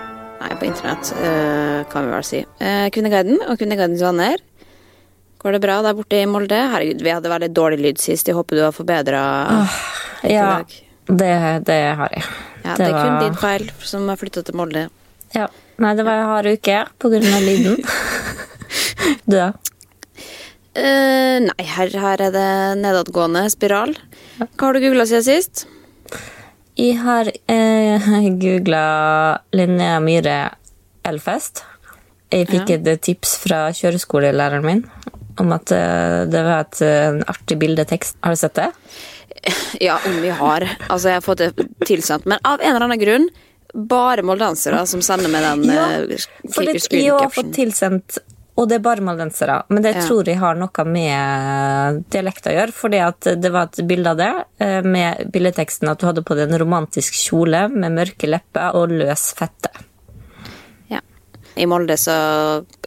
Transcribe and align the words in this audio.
Nei, 0.41 0.55
på 0.57 0.65
internett, 0.65 1.11
eh, 1.21 1.83
kan 1.91 2.05
vi 2.07 2.11
vel 2.15 2.23
si. 2.25 2.39
Eh, 2.57 2.87
Kvinneguiden 2.89 3.43
og 3.45 3.59
Kvinneguidens 3.59 4.01
venner. 4.01 4.41
Går 5.41 5.51
det 5.53 5.61
bra 5.61 5.81
der 5.85 5.93
borte 5.93 6.17
i 6.17 6.25
Molde? 6.25 6.57
Herregud, 6.71 7.01
vi 7.01 7.13
hadde 7.13 7.29
veldig 7.29 7.49
dårlig 7.53 7.79
lyd 7.81 8.01
sist. 8.01 8.27
Jeg 8.27 8.37
håper 8.37 8.57
du 8.57 8.63
har 8.65 8.73
forbedra 8.73 9.21
Ja, 10.25 10.63
det, 11.05 11.65
det 11.65 11.79
har 11.97 12.09
jeg. 12.13 12.23
Ja, 12.63 12.75
det, 12.77 12.87
er 12.87 12.97
kun 12.97 13.19
din 13.21 13.37
feil 13.37 13.69
som 13.85 14.07
har 14.09 14.17
flytta 14.21 14.43
til 14.45 14.57
Molde. 14.57 14.87
Ja. 15.33 15.47
Nei, 15.81 15.93
det 15.97 16.05
var 16.05 16.21
en 16.21 16.29
hard 16.29 16.49
uke 16.49 16.77
på 17.01 17.09
grunn 17.13 17.33
av 17.33 17.45
lyden. 17.45 17.77
du, 19.29 19.37
da? 19.37 19.51
Uh, 20.71 21.37
nei, 21.43 21.65
her, 21.73 21.93
her 22.01 22.25
er 22.29 22.33
det 22.33 22.49
nedadgående 22.81 23.45
spiral. 23.53 23.93
Hva 24.39 24.67
har 24.67 24.77
du 24.77 24.85
googla 24.85 25.05
siden 25.09 25.25
sist? 25.25 25.65
Jeg 26.81 26.97
har 27.03 27.29
eh, 27.29 28.09
googla 28.43 28.85
Linnea 29.53 29.99
Myhre 30.03 30.37
Elfest. 31.07 31.63
Jeg 32.31 32.47
fikk 32.47 32.69
Ja. 32.71 32.77
et 32.79 33.01
tips 33.03 33.35
fra 33.43 33.65
kjøreskolelæreren 33.75 34.63
min 34.65 34.85
om 35.41 35.51
at 35.55 35.71
eh, 35.75 36.23
det 36.31 36.41
var 36.45 36.63
et 36.65 36.81
en 36.85 37.21
artig 37.31 37.57
bildetekst. 37.59 38.17
Har 38.23 38.35
du 38.35 38.39
sett 38.39 38.57
det? 38.59 38.71
Ja, 39.81 39.95
om 40.05 40.19
vi 40.21 40.29
har. 40.29 40.65
Altså, 40.87 41.09
jeg 41.09 41.17
har 41.17 41.23
fått 41.25 41.39
det 41.41 41.67
tilsendt. 41.87 42.27
Men 42.29 42.37
av 42.45 42.61
en 42.61 42.75
eller 42.75 42.85
annen 42.85 43.01
grunn, 43.01 43.29
bare 43.73 44.21
moldensere 44.27 44.83
som 44.89 45.01
sender 45.01 45.31
med 45.33 45.41
den 45.47 45.63
Ja, 45.73 45.87
eh, 46.01 46.27
For 46.53 46.67
det, 46.67 46.75
jeg 46.91 47.09
har 47.13 47.31
fått 47.33 47.53
tilsendt 47.55 48.19
og 48.61 48.67
det 48.69 48.77
er 48.77 48.83
bare 48.85 49.01
maldensere. 49.03 49.55
Men 49.73 49.81
det 49.83 49.95
Ja. 49.95 50.01
tror 50.05 50.27
jeg 50.29 50.37
har 50.39 50.55
noe 50.59 50.83
med 50.85 52.03
dialekt 52.13 52.45
å 52.45 52.53
gjøre. 52.53 52.71
fordi 52.71 52.99
det 53.41 53.51
var 53.51 53.63
et 53.69 53.81
bilde 53.87 54.11
av 54.13 54.17
det 54.17 54.31
eh, 54.59 54.81
med 54.85 55.31
billedteksten 55.33 55.89
at 55.89 55.99
du 55.99 56.05
hadde 56.05 56.23
på 56.23 56.35
deg 56.37 56.51
en 56.51 56.59
romantisk 56.61 57.13
kjole 57.17 57.67
med 57.73 57.91
mørke 57.97 58.29
lepper 58.29 58.75
og 58.77 58.89
løs 58.93 59.33
fette. 59.33 59.71
Ja. 60.89 61.01
I 61.57 61.65
Molde 61.65 61.97
så 61.97 62.13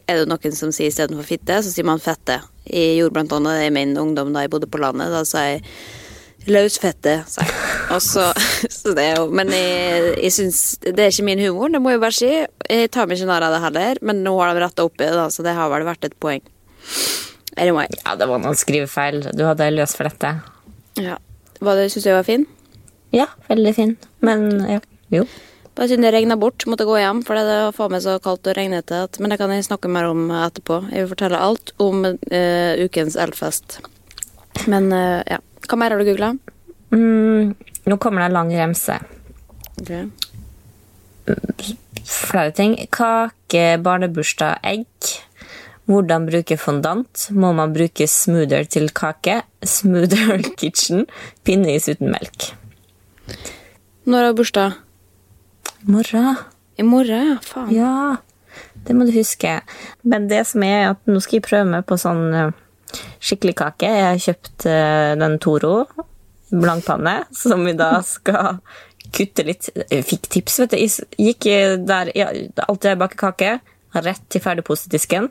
er 0.07 0.21
det 0.21 0.27
noen 0.29 0.55
som 0.55 0.71
sier 0.71 0.91
istedenfor 0.91 1.25
fitte, 1.25 1.59
så 1.61 1.71
sier 1.73 1.85
man 1.87 1.99
fette. 1.99 2.39
Jeg 2.65 2.97
gjorde 2.99 3.13
blant 3.17 3.33
annet 3.33 3.59
det 3.59 3.67
i 3.67 3.73
min 3.75 3.95
ungdom 3.97 4.31
da 4.33 4.41
jeg 4.45 4.51
bodde 4.53 4.69
på 4.69 4.79
landet. 4.81 5.11
Da 5.13 5.23
sa 5.27 5.39
jeg 5.49 5.63
løsfette, 6.51 7.19
sa 7.29 7.45
jeg. 7.45 7.53
Og 7.93 8.01
så, 8.01 8.25
så 8.77 8.95
det 8.97 9.03
er 9.11 9.19
jo 9.19 9.27
Men 9.29 9.51
jeg, 9.53 10.15
jeg 10.23 10.33
syns 10.33 10.61
Det 10.81 10.95
er 10.97 11.11
ikke 11.11 11.25
min 11.27 11.41
humor, 11.43 11.69
det 11.69 11.81
må 11.83 11.93
jeg 11.93 12.01
bare 12.01 12.17
si. 12.17 12.31
Jeg 12.69 12.91
tar 12.93 13.09
meg 13.09 13.19
ikke 13.19 13.29
narr 13.29 13.45
av 13.47 13.55
det 13.55 13.61
heller, 13.65 14.01
men 14.01 14.23
nå 14.25 14.33
har 14.39 14.53
de 14.53 14.63
retta 14.65 14.87
opp 14.87 14.97
i 14.99 15.07
det, 15.07 15.29
så 15.35 15.45
det 15.45 15.55
har 15.57 15.71
vel 15.73 15.85
vært 15.87 16.09
et 16.09 16.17
poeng. 16.21 16.43
Anyway. 17.55 17.87
Ja, 18.03 18.17
det 18.19 18.27
var 18.27 18.41
noen 18.43 18.57
skrivefeil. 18.59 19.21
Du 19.37 19.45
hadde 19.47 19.69
løs 19.73 19.95
flette. 19.95 20.33
Ja. 20.99 21.19
Hva 21.63 21.75
det 21.77 21.89
syns 21.93 22.07
jeg 22.09 22.17
var 22.17 22.27
fin? 22.27 22.45
Ja, 23.15 23.29
veldig 23.47 23.75
fin. 23.77 23.93
Men 24.25 24.49
ja, 24.67 24.81
jo. 25.13 25.23
Bare 25.75 25.89
siden 25.91 26.05
det 26.07 26.13
regna 26.15 26.37
bort, 26.39 26.63
måtte 26.71 26.85
jeg 26.85 26.91
gå 26.91 26.99
hjem, 27.01 27.21
for 27.27 27.35
det 27.35 27.45
var 27.51 27.73
faen 27.75 27.91
meg 27.91 28.03
så 28.03 28.15
kaldt 28.23 28.47
og 28.47 28.55
regnete. 28.55 29.01
Men 29.19 29.31
det 29.31 29.39
kan 29.41 29.51
jeg 29.51 29.65
snakke 29.67 29.91
mer 29.91 30.07
om 30.07 30.29
etterpå. 30.31 30.81
Jeg 30.91 31.03
vil 31.03 31.11
fortelle 31.11 31.41
alt 31.47 31.73
om 31.83 32.05
uh, 32.07 32.71
ukens 32.79 33.17
Elfest. 33.19 33.81
Men 34.71 34.87
uh, 34.95 35.19
ja. 35.27 35.41
Hva 35.65 35.79
mer 35.79 35.93
har 35.93 36.01
du 36.01 36.09
googla? 36.09 36.33
Mm, 36.93 37.55
nå 37.89 37.97
kommer 38.01 38.21
det 38.21 38.29
en 38.29 38.37
lang 38.37 38.51
remse. 38.53 38.97
Okay. 39.81 40.05
Flere 42.05 42.51
ting. 42.55 42.75
Kake, 42.93 43.65
barnebursdag, 43.83 44.59
egg. 44.63 45.15
Hvordan 45.85 46.25
bruke 46.25 46.57
fondant? 46.57 47.27
Må 47.29 47.51
man 47.53 47.73
bruke 47.73 48.07
smoother 48.09 48.65
til 48.69 48.89
kake? 48.93 49.41
Smoother 49.65 50.41
kitchen. 50.59 51.05
Pinneis 51.45 51.89
uten 51.89 52.13
melk. 52.13 52.51
Når 54.05 54.29
har 54.29 54.33
du 54.33 54.43
I 54.43 55.91
Morgen. 55.91 56.35
I 56.77 56.83
morgen, 56.83 57.27
ja. 57.29 57.37
Faen. 57.41 57.71
Ja, 57.73 58.17
det 58.87 58.95
må 58.95 59.05
du 59.05 59.11
huske. 59.15 59.61
Men 60.03 60.27
det 60.29 60.45
som 60.47 60.63
er 60.63 60.91
at 60.91 61.01
nå 61.07 61.19
skal 61.23 61.39
jeg 61.39 61.45
prøve 61.47 61.69
meg 61.69 61.85
på 61.87 61.97
sånn 61.97 62.33
eh, 62.33 62.51
skikkelig 63.19 63.55
kake. 63.61 63.91
Jeg 63.91 64.09
har 64.09 64.25
kjøpt 64.27 64.67
eh, 64.71 65.13
den 65.21 65.39
Toro 65.43 65.77
blankpanne, 66.55 67.23
som 67.35 67.65
vi 67.65 67.73
da 67.77 67.97
skal 68.05 68.59
kutte 69.15 69.45
litt. 69.47 69.69
Jeg 69.89 70.05
fikk 70.07 70.29
tips, 70.31 70.59
vet 70.63 70.73
du. 70.73 70.81
Jeg 70.81 71.29
gikk 71.29 71.47
der 71.87 72.11
ja, 72.17 72.29
alltid 72.67 72.93
jeg 72.93 73.01
baker 73.01 73.21
kake, 73.27 73.53
rett 73.95 74.25
til 74.31 74.43
ferdigposedisken. 74.43 75.29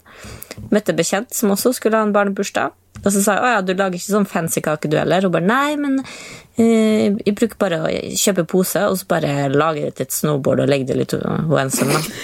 Møtte 0.72 0.96
bekjent 0.96 1.34
som 1.36 1.52
også 1.54 1.74
skulle 1.76 2.00
ha 2.00 2.06
en 2.06 2.14
barnebursdag. 2.14 2.74
Og 3.04 3.10
så 3.12 3.20
sa 3.20 3.34
jeg 3.36 3.44
å 3.44 3.48
ja, 3.52 3.62
du 3.64 3.74
lager 3.74 3.98
ikke 3.98 4.14
sånn 4.14 4.28
fancy 4.28 4.62
kake 4.64 4.88
du 4.88 4.96
heller. 4.96 5.26
Og 5.26 5.34
bare 5.34 5.44
nei, 5.44 5.74
men 5.80 5.98
eh, 6.00 7.10
jeg 7.10 7.34
bruker 7.36 7.60
bare 7.60 7.80
å 7.84 7.90
kjøpe 8.16 8.46
pose 8.48 8.84
og 8.88 8.96
så 9.00 9.08
bare 9.10 9.50
lager 9.52 9.90
det 9.90 9.98
til 9.98 10.06
et 10.06 10.16
snowboard 10.16 10.64
og 10.64 10.70
legger 10.70 10.92
det 10.92 11.00
litt, 11.02 11.16
hun 11.18 11.74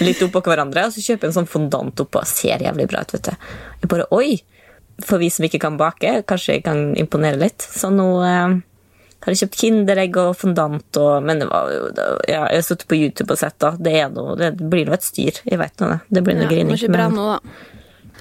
litt 0.07 0.23
oppå 0.25 0.41
hverandre. 0.47 0.87
Og 0.87 0.95
så 0.95 1.03
kjøper 1.03 1.27
jeg 1.27 1.33
en 1.33 1.37
sånn 1.41 1.51
fondant 1.51 2.05
oppå. 2.05 2.23
Ser 2.29 2.65
jævlig 2.65 2.87
bra 2.89 3.03
ut, 3.05 3.13
vet 3.17 3.29
du. 3.29 3.51
Jeg 3.83 3.93
bare 3.93 4.09
oi! 4.17 4.31
For 5.07 5.21
vi 5.21 5.29
som 5.33 5.45
ikke 5.47 5.59
kan 5.63 5.77
bake, 5.79 6.21
kanskje 6.29 6.57
jeg 6.57 6.63
kan 6.65 6.91
imponere 6.99 7.39
litt. 7.41 7.61
Så 7.61 7.89
nå 7.93 8.07
eh, 8.25 8.57
har 9.21 9.33
jeg 9.35 9.41
kjøpt 9.43 9.59
Kinderegg 9.61 10.17
og 10.17 10.31
fondant 10.39 10.97
og 10.97 11.23
Men 11.23 11.39
det 11.43 11.47
var 11.51 11.69
jo 11.73 11.89
det, 11.93 12.05
ja, 12.31 12.45
Jeg 12.49 12.61
har 12.61 12.65
sittet 12.65 12.87
på 12.89 12.97
YouTube 12.97 13.31
og 13.35 13.41
sett, 13.41 13.57
da. 13.61 13.73
Det, 13.77 13.95
noe, 14.15 14.35
det 14.39 14.53
blir 14.61 14.87
nå 14.89 14.95
et 14.97 15.05
styr. 15.05 15.41
Jeg 15.45 15.61
vet 15.61 15.83
nå 15.83 15.91
det. 15.93 15.99
Det 16.09 16.23
blir 16.25 16.39
noe 16.39 16.47
Ja, 16.47 16.53
grining. 16.55 16.77
ikke 16.79 16.93
brenne 16.93 17.17
nå, 17.17 17.27
da. 17.35 17.39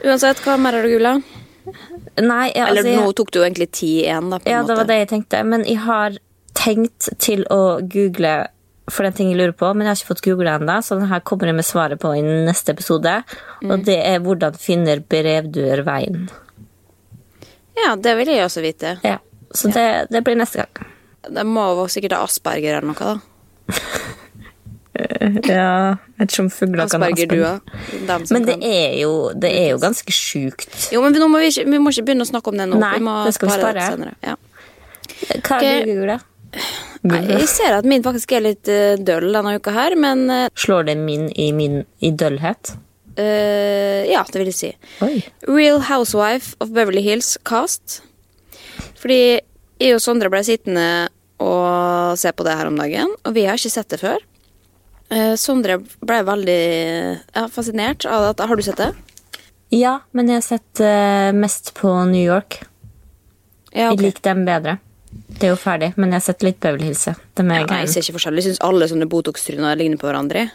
Uansett, 0.04 0.40
hva 0.44 0.56
mer 0.60 0.78
har 0.78 0.86
du 0.86 0.92
googla? 0.94 1.14
Nei, 2.20 2.46
ja, 2.54 2.66
Eller 2.66 2.80
altså, 2.80 2.88
jeg- 2.88 3.02
nå 3.04 3.12
tok 3.16 3.30
du 3.30 3.38
jo 3.40 3.44
egentlig 3.44 3.70
ti 3.72 3.90
igjen, 4.04 4.30
da. 4.32 4.38
Ja, 4.48 4.62
det 4.62 4.76
var 4.76 4.88
det 4.88 4.96
jeg 5.02 5.08
tenkte. 5.08 5.44
Men 5.44 5.64
jeg 5.64 5.78
har 5.84 6.16
tenkt 6.54 7.10
til 7.18 7.44
å 7.50 7.80
google 7.86 8.48
for 8.90 9.06
den 9.06 9.12
ting 9.14 9.30
jeg 9.30 9.38
lurer 9.38 9.52
på, 9.56 9.68
men 9.74 9.86
jeg 9.86 9.92
har 9.92 9.98
ikke 10.00 10.10
fått 10.14 10.22
googla 10.26 10.58
ennå, 10.58 10.78
så 10.82 10.98
den 10.98 11.08
her 11.08 11.20
kommer 11.20 11.46
jeg 11.46 11.54
med 11.54 11.64
svaret 11.68 12.00
på 12.02 12.10
i 12.16 12.22
neste 12.22 12.74
episode. 12.74 13.22
Mm. 13.62 13.70
Og 13.70 13.84
det 13.86 13.98
er 14.04 14.18
hvordan 14.24 14.56
finner 14.58 15.00
brevduer 15.00 15.84
veien. 15.86 16.28
Ja, 17.78 17.94
det 17.96 18.16
vil 18.18 18.32
jeg 18.32 18.44
også 18.44 18.62
vite. 18.64 18.96
Ja, 19.06 19.18
Så 19.54 19.70
det, 19.74 19.86
det 20.10 20.24
blir 20.26 20.38
neste 20.38 20.64
gang. 20.64 20.90
Det 21.30 21.44
må 21.46 21.66
jo 21.76 21.86
sikkert 21.92 22.16
ha 22.16 22.24
asperger 22.24 22.78
eller 22.80 22.92
noe, 22.92 23.14
da. 23.14 23.76
Ja, 25.00 25.96
jeg 25.96 26.18
vet 26.18 26.32
ikke 26.32 26.42
om 26.42 26.48
fugler 26.52 26.88
kan 26.90 27.04
ha 27.04 27.08
asperger. 27.14 27.60
Men 28.34 28.46
det 28.48 28.56
er 28.66 28.96
jo, 29.00 29.12
det 29.32 29.50
er 29.56 29.68
jo 29.72 29.78
ganske 29.80 30.12
sjukt. 30.12 30.90
Jo, 30.92 31.00
men 31.04 31.16
må 31.30 31.40
vi, 31.40 31.48
ikke, 31.52 31.64
vi 31.70 31.80
må 31.80 31.92
ikke 31.94 32.04
begynne 32.10 32.26
å 32.26 32.28
snakke 32.28 32.52
om 32.52 32.58
det 32.60 32.66
nå. 32.68 32.80
Nei, 32.82 32.98
vi 32.98 33.14
det 33.28 33.34
skal 33.36 33.50
vi 33.52 33.56
spare 33.60 33.86
senere. 33.94 34.16
Ja. 34.26 34.36
Hva 35.46 35.60
er 35.62 35.86
du 35.86 35.94
googla? 35.94 36.18
Nei, 37.06 37.20
jeg 37.30 37.48
ser 37.48 37.78
at 37.78 37.86
min 37.88 38.02
faktisk 38.04 38.34
er 38.36 38.44
litt 38.44 38.68
uh, 38.68 38.98
døll 39.00 39.30
denne 39.32 39.54
uka 39.56 39.72
her, 39.72 39.94
men 39.96 40.26
eh, 40.34 40.46
Slår 40.58 40.90
det 40.90 40.96
min 41.00 41.28
i 41.32 41.48
min 41.56 41.84
i 42.04 42.10
døllhet? 42.12 42.74
Eh, 43.20 44.08
Ja, 44.10 44.24
det 44.26 44.40
vil 44.40 44.50
jeg 44.50 44.58
si. 44.58 44.70
Oi. 45.04 45.20
Real 45.48 45.82
Housewife 45.90 46.56
of 46.60 46.72
Beverly 46.76 47.02
Hills 47.04 47.36
cast. 47.46 48.00
Fordi 49.00 49.40
jeg 49.80 49.96
og 49.96 50.02
Sondre 50.04 50.30
ble 50.32 50.42
sittende 50.44 51.08
og 51.40 52.18
se 52.20 52.32
på 52.36 52.44
det 52.44 52.56
her 52.58 52.68
om 52.68 52.76
dagen, 52.76 53.14
og 53.24 53.36
vi 53.36 53.46
har 53.48 53.56
ikke 53.56 53.72
sett 53.72 53.92
det 53.92 54.00
før. 54.02 54.20
Uh, 55.10 55.34
Sondre 55.40 55.80
ble 55.80 56.20
veldig 56.26 56.60
ja, 57.34 57.46
fascinert 57.50 58.04
av 58.06 58.28
dette. 58.28 58.46
Har 58.46 58.60
du 58.60 58.62
sett 58.66 58.82
det? 58.82 58.90
Ja, 59.74 60.00
men 60.12 60.28
jeg 60.30 60.40
har 60.42 60.46
sett 60.46 60.82
uh, 60.84 61.30
mest 61.34 61.72
på 61.78 61.90
New 62.10 62.22
York. 62.22 62.60
Ja, 63.72 63.92
Jeg 63.92 64.00
liker 64.02 64.24
dem 64.32 64.44
bedre. 64.46 64.78
Det 65.10 65.48
er 65.48 65.54
jo 65.54 65.58
ferdig, 65.58 65.92
men 65.96 66.10
jeg 66.10 66.20
har 66.20 66.26
sett 66.26 66.44
litt 66.46 66.60
Beverly 66.62 66.90
Hills. 66.90 67.06
ja. 67.08 67.14
Jeg 67.38 67.90
ser 67.90 68.04
ikke 68.04 68.18
forskjell. 68.18 68.38
Jeg 68.38 68.50
syns 68.50 68.62
alle 68.66 68.86
sånne 68.90 69.08
Botox-tryner 69.10 69.78
ligner 69.78 69.98
på 69.98 70.10
hverandre. 70.10 70.48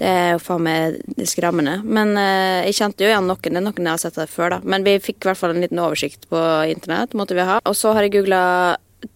Det 0.00 0.08
er 0.08 0.30
jo 0.32 0.40
faen 0.40 0.64
meg 0.64 1.26
skremmende. 1.28 1.74
Men 1.84 2.14
eh, 2.16 2.66
jeg 2.70 2.78
kjente 2.78 3.04
jo 3.04 3.10
igjen 3.10 3.26
noen. 3.28 3.42
Det 3.44 3.58
er 3.60 3.66
noen 3.66 3.84
jeg 3.84 3.92
har 3.92 4.00
sett 4.00 4.16
det 4.16 4.30
før, 4.32 4.54
da. 4.54 4.58
Men 4.64 4.86
vi 4.86 4.96
fikk 5.02 5.20
i 5.20 5.28
hvert 5.28 5.40
fall 5.40 5.52
en 5.52 5.60
liten 5.60 5.82
oversikt 5.82 6.24
på 6.30 6.40
internett. 6.72 7.12
måtte 7.18 7.36
vi 7.36 7.44
ha. 7.44 7.58
Og 7.68 7.76
så 7.76 7.92
har 7.96 8.06
jeg 8.06 8.14
googla 8.16 8.42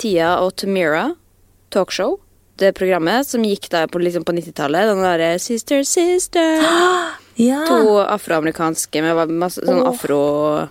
Tia 0.00 0.34
og 0.44 0.52
Tamira 0.60 1.06
talkshow. 1.72 2.18
Det 2.60 2.74
programmet 2.76 3.26
som 3.26 3.42
gikk 3.42 3.70
da 3.72 3.86
på, 3.90 3.98
liksom 3.98 4.26
på 4.28 4.36
90-tallet. 4.36 4.90
Den 4.92 5.02
derre 5.02 5.38
Sister, 5.42 5.82
sister. 5.88 6.64
Ja. 7.34 7.64
To 7.66 7.98
afroamerikanske 7.98 9.00
med 9.02 9.30
masse 9.34 9.58
sånn 9.66 9.80
oh. 9.82 9.88
afrohår 9.90 10.68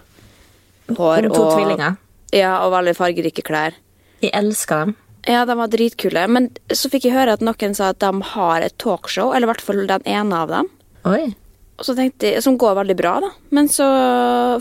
to 1.27 1.33
og 1.36 1.50
tvillinger. 1.57 1.98
Ja, 2.31 2.54
og 2.63 2.71
veldig 2.71 2.94
fargerike 2.95 3.44
klær. 3.44 3.75
Jeg 4.24 4.31
elsker 4.31 4.86
dem. 4.86 4.94
Ja, 5.30 5.46
de 5.48 5.56
var 5.56 5.72
dritkule. 5.72 6.25
Men 6.28 6.50
så 6.74 6.92
fikk 6.92 7.08
jeg 7.08 7.16
høre 7.16 7.38
at 7.38 7.46
noen 7.46 7.78
sa 7.78 7.94
at 7.94 8.02
de 8.04 8.12
har 8.34 8.66
et 8.66 8.75
talkshow, 8.81 9.31
eller 9.31 9.48
i 9.48 9.54
hvert 9.54 9.64
fall 9.64 9.86
den 9.88 10.06
ene 10.10 10.44
av 10.44 10.52
dem. 10.52 10.70
Oi. 11.08 11.24
Jeg, 11.84 12.42
Som 12.46 12.58
går 12.62 12.75
veldig 12.78 12.96
bra, 12.96 13.16
da. 13.24 13.30
Men 13.56 13.68
så 13.72 13.86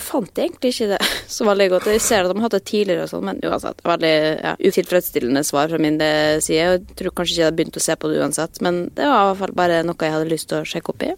fant 0.03 0.31
jeg 0.33 0.49
egentlig 0.49 0.73
ikke 0.73 0.95
det 0.95 1.01
så 1.37 1.47
veldig 1.47 1.69
godt. 1.75 1.91
Jeg 1.93 2.03
ser 2.03 2.25
at 2.25 2.33
de 2.33 2.39
har 2.39 2.47
hatt 2.47 2.57
det 2.57 2.65
tidligere, 2.71 3.07
og 3.07 3.13
sånn, 3.13 3.27
men 3.29 3.43
uansett. 3.47 3.83
Veldig 3.87 4.15
ja, 4.15 4.55
utilfredsstillende 4.59 5.45
svar 5.47 5.71
fra 5.71 5.83
min 5.83 6.01
eh, 6.03 6.39
side. 6.43 6.63
Jeg 6.63 6.97
tror 6.99 7.15
kanskje 7.19 7.37
ikke 7.37 7.43
jeg 7.43 7.51
hadde 7.51 7.61
begynt 7.61 7.79
å 7.79 7.85
se 7.85 7.99
på 7.99 8.11
det 8.11 8.23
uansett, 8.23 8.63
men 8.65 8.87
det 8.97 9.07
var 9.11 9.21
i 9.21 9.29
hvert 9.29 9.45
fall 9.45 9.61
bare 9.61 9.83
noe 9.87 10.09
jeg 10.09 10.17
hadde 10.17 10.33
lyst 10.33 10.51
til 10.51 10.63
å 10.63 10.69
sjekke 10.73 10.95
opp 10.95 11.07
i. 11.07 11.13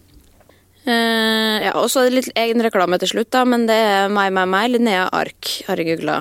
Uh, 0.85 1.63
ja, 1.63 1.71
og 1.79 1.87
så 1.89 2.03
litt 2.13 2.27
egen 2.37 2.61
reklame 2.61 2.99
til 3.01 3.15
slutt, 3.15 3.31
da, 3.33 3.41
men 3.49 3.65
det 3.65 3.77
er 3.87 4.11
meg, 4.13 4.29
meg, 4.35 4.45
meg, 4.51 4.67
Linnea 4.75 5.07
Ark, 5.17 5.49
har 5.65 5.81
jeg 5.81 5.95
googla. 5.95 6.19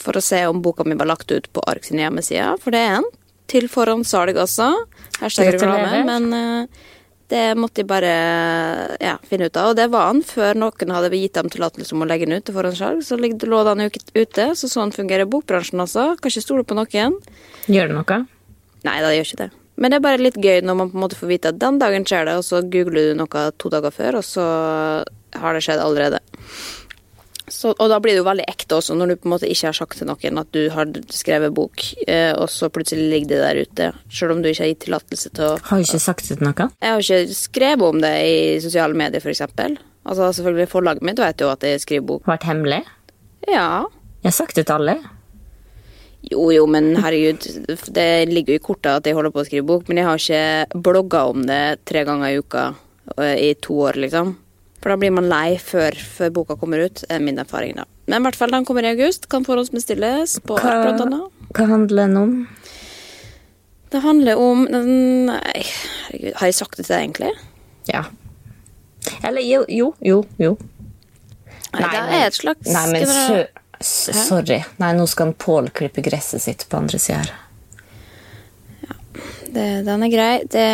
For 0.00 0.16
å 0.16 0.22
se 0.24 0.40
om 0.48 0.62
boka 0.64 0.86
mi 0.88 0.96
var 0.96 1.10
lagt 1.10 1.30
ut 1.34 1.50
på 1.52 1.62
Ark 1.68 1.84
sin 1.84 2.00
hjemmeside, 2.00 2.54
for 2.62 2.72
det 2.74 2.80
er 2.86 2.94
en. 3.00 3.08
Til 3.50 3.66
forhåndssalg 3.68 4.38
også. 4.38 4.68
Hashtag 5.20 5.52
reklame. 5.56 6.00
Men 6.06 6.28
eh, 6.36 6.80
det 7.30 7.42
måtte 7.58 7.82
jeg 7.82 7.88
bare 7.90 8.10
ja, 9.02 9.16
finne 9.26 9.48
ut 9.50 9.58
av. 9.58 9.72
Og 9.72 9.78
det 9.78 9.88
var 9.92 10.08
han 10.08 10.22
før 10.26 10.58
noen 10.58 10.94
hadde 10.94 11.10
gitt 11.18 11.36
dem 11.36 11.50
tillatelse 11.52 11.94
om 11.94 12.04
å 12.06 12.08
legge 12.10 12.26
den 12.30 12.38
ut 12.38 12.46
til 12.46 12.56
forhåndssalg. 12.56 13.02
Så 13.06 13.18
lå 13.20 13.62
den 13.68 13.84
ut- 13.86 14.12
ute, 14.14 14.48
så 14.58 14.70
sånn 14.70 14.94
fungerer 14.94 15.28
bokbransjen 15.30 15.82
også. 15.82 16.12
Kan 16.18 16.32
ikke 16.32 16.46
stole 16.46 16.66
på 16.66 16.78
noen. 16.78 17.18
Gjør 17.70 17.90
det 17.92 17.98
noe? 17.98 18.20
Nei, 18.86 18.96
det 19.04 19.14
gjør 19.18 19.28
ikke 19.28 19.42
det. 19.44 19.50
Men 19.80 19.92
det 19.92 19.98
er 20.00 20.04
bare 20.04 20.20
litt 20.20 20.36
gøy 20.40 20.58
når 20.66 20.76
man 20.76 20.90
på 20.92 20.98
en 20.98 21.04
måte 21.06 21.16
får 21.16 21.30
vite 21.30 21.50
at 21.54 21.60
den 21.60 21.78
dagen 21.80 22.04
skjer 22.08 22.26
det, 22.28 22.34
og 22.40 22.44
så 22.44 22.60
googler 22.68 23.10
du 23.10 23.18
noe 23.22 23.46
to 23.56 23.70
dager 23.72 23.94
før, 23.94 24.18
og 24.20 24.26
så 24.26 24.44
har 25.40 25.56
det 25.56 25.62
skjedd 25.64 25.80
allerede. 25.80 26.20
Så, 27.50 27.72
og 27.74 27.90
da 27.90 27.98
blir 28.02 28.14
det 28.14 28.22
jo 28.22 28.28
veldig 28.28 28.46
ekte 28.50 28.76
også, 28.78 28.94
når 28.94 29.10
du 29.10 29.16
på 29.18 29.28
en 29.28 29.34
måte 29.34 29.48
ikke 29.50 29.68
har 29.72 29.76
sagt 29.76 29.98
til 29.98 30.06
noen 30.06 30.40
at 30.40 30.50
du 30.54 30.60
har 30.70 30.90
skrevet 31.10 31.54
bok, 31.54 31.82
eh, 32.06 32.30
og 32.38 32.46
så 32.52 32.70
plutselig 32.72 33.08
ligger 33.10 33.32
det 33.32 33.40
der 33.42 33.60
ute, 33.66 33.88
selv 34.06 34.36
om 34.36 34.42
du 34.42 34.50
ikke 34.50 34.64
har 34.64 34.72
gitt 34.72 34.84
tillatelse 34.86 35.32
til 35.34 35.46
å 35.48 35.52
Har 35.66 35.80
du 35.80 35.88
ikke 35.88 36.02
sagt 36.06 36.28
til 36.28 36.42
noen? 36.44 36.74
Jeg 36.78 36.94
har 36.94 37.02
ikke 37.02 37.38
skrevet 37.40 37.86
om 37.88 38.02
det 38.02 38.14
i 38.22 38.36
sosiale 38.62 38.94
medier, 38.96 39.26
eksempel. 39.34 39.78
Altså, 40.06 40.30
selvfølgelig, 40.38 40.70
forlaget 40.70 41.06
mitt 41.06 41.20
vet 41.20 41.42
jo 41.42 41.50
at 41.52 41.66
jeg 41.66 41.82
skriver 41.82 42.06
bok. 42.14 42.28
Vært 42.30 42.46
hemmelig? 42.48 42.84
Ja. 43.50 43.86
Jeg 44.22 44.30
har 44.30 44.36
sagt 44.36 44.56
det 44.56 44.68
til 44.68 44.78
alle. 44.78 45.00
Jo, 46.30 46.50
jo, 46.52 46.66
men 46.68 46.92
herregud, 47.00 47.46
det 47.96 48.28
ligger 48.28 48.54
jo 48.54 48.60
i 48.60 48.62
kortet 48.62 48.92
at 48.92 49.08
jeg 49.08 49.16
holder 49.16 49.32
på 49.32 49.40
å 49.40 49.46
skrive 49.48 49.66
bok, 49.70 49.86
men 49.88 50.00
jeg 50.00 50.06
har 50.06 50.20
ikke 50.20 50.80
blogga 50.84 51.24
om 51.32 51.46
det 51.48 51.62
tre 51.88 52.04
ganger 52.04 52.28
i 52.28 52.40
uka 52.42 52.64
øh, 53.16 53.36
i 53.40 53.54
to 53.64 53.78
år, 53.88 53.96
liksom. 54.04 54.34
For 54.80 54.92
da 54.92 54.96
blir 54.96 55.12
man 55.12 55.28
lei 55.28 55.58
før, 55.60 55.92
før 55.92 56.30
boka 56.38 56.56
kommer 56.60 56.86
ut, 56.88 57.02
er 57.12 57.20
min 57.20 57.38
erfaring, 57.42 57.76
da. 57.76 57.84
Men 58.08 58.22
i 58.22 58.26
hvert 58.26 58.38
fall, 58.40 58.52
den 58.54 58.64
kommer 58.68 58.86
i 58.86 58.92
august, 58.94 59.28
kan 59.30 59.44
forhåndsbestilles 59.46 60.38
på 60.48 60.56
Hva, 60.56 60.72
Ark, 60.72 60.86
blant 60.88 61.04
annet. 61.04 61.44
hva 61.56 61.66
handler 61.68 62.08
den 62.08 62.16
om? 62.20 62.32
Det 63.90 64.00
handler 64.04 64.38
om 64.40 64.64
Nei, 64.70 65.62
herregud, 66.06 66.34
har 66.40 66.50
jeg 66.50 66.56
sagt 66.60 66.78
det 66.78 66.86
til 66.86 66.94
deg, 66.94 67.04
egentlig? 67.04 67.32
Ja. 67.90 68.04
Eller 69.26 69.44
jo, 69.44 69.64
jo, 69.68 69.92
jo. 70.04 70.22
jo. 70.40 70.54
Nei, 71.74 71.84
det 71.86 72.00
er 72.18 72.26
et 72.26 72.38
slags 72.38 72.70
Nei, 72.72 72.86
men 72.94 73.06
sø, 73.10 73.44
sorry. 73.80 74.62
Nei, 74.80 74.90
nå 74.96 75.06
skal 75.10 75.34
Pål 75.38 75.70
klippe 75.76 76.02
gresset 76.06 76.42
sitt 76.44 76.66
på 76.70 76.80
andre 76.80 77.00
sida 77.02 77.20
her. 77.22 77.32
Det, 79.50 79.64
den 79.86 80.04
er 80.06 80.10
grei. 80.12 80.32
Det 80.46 80.64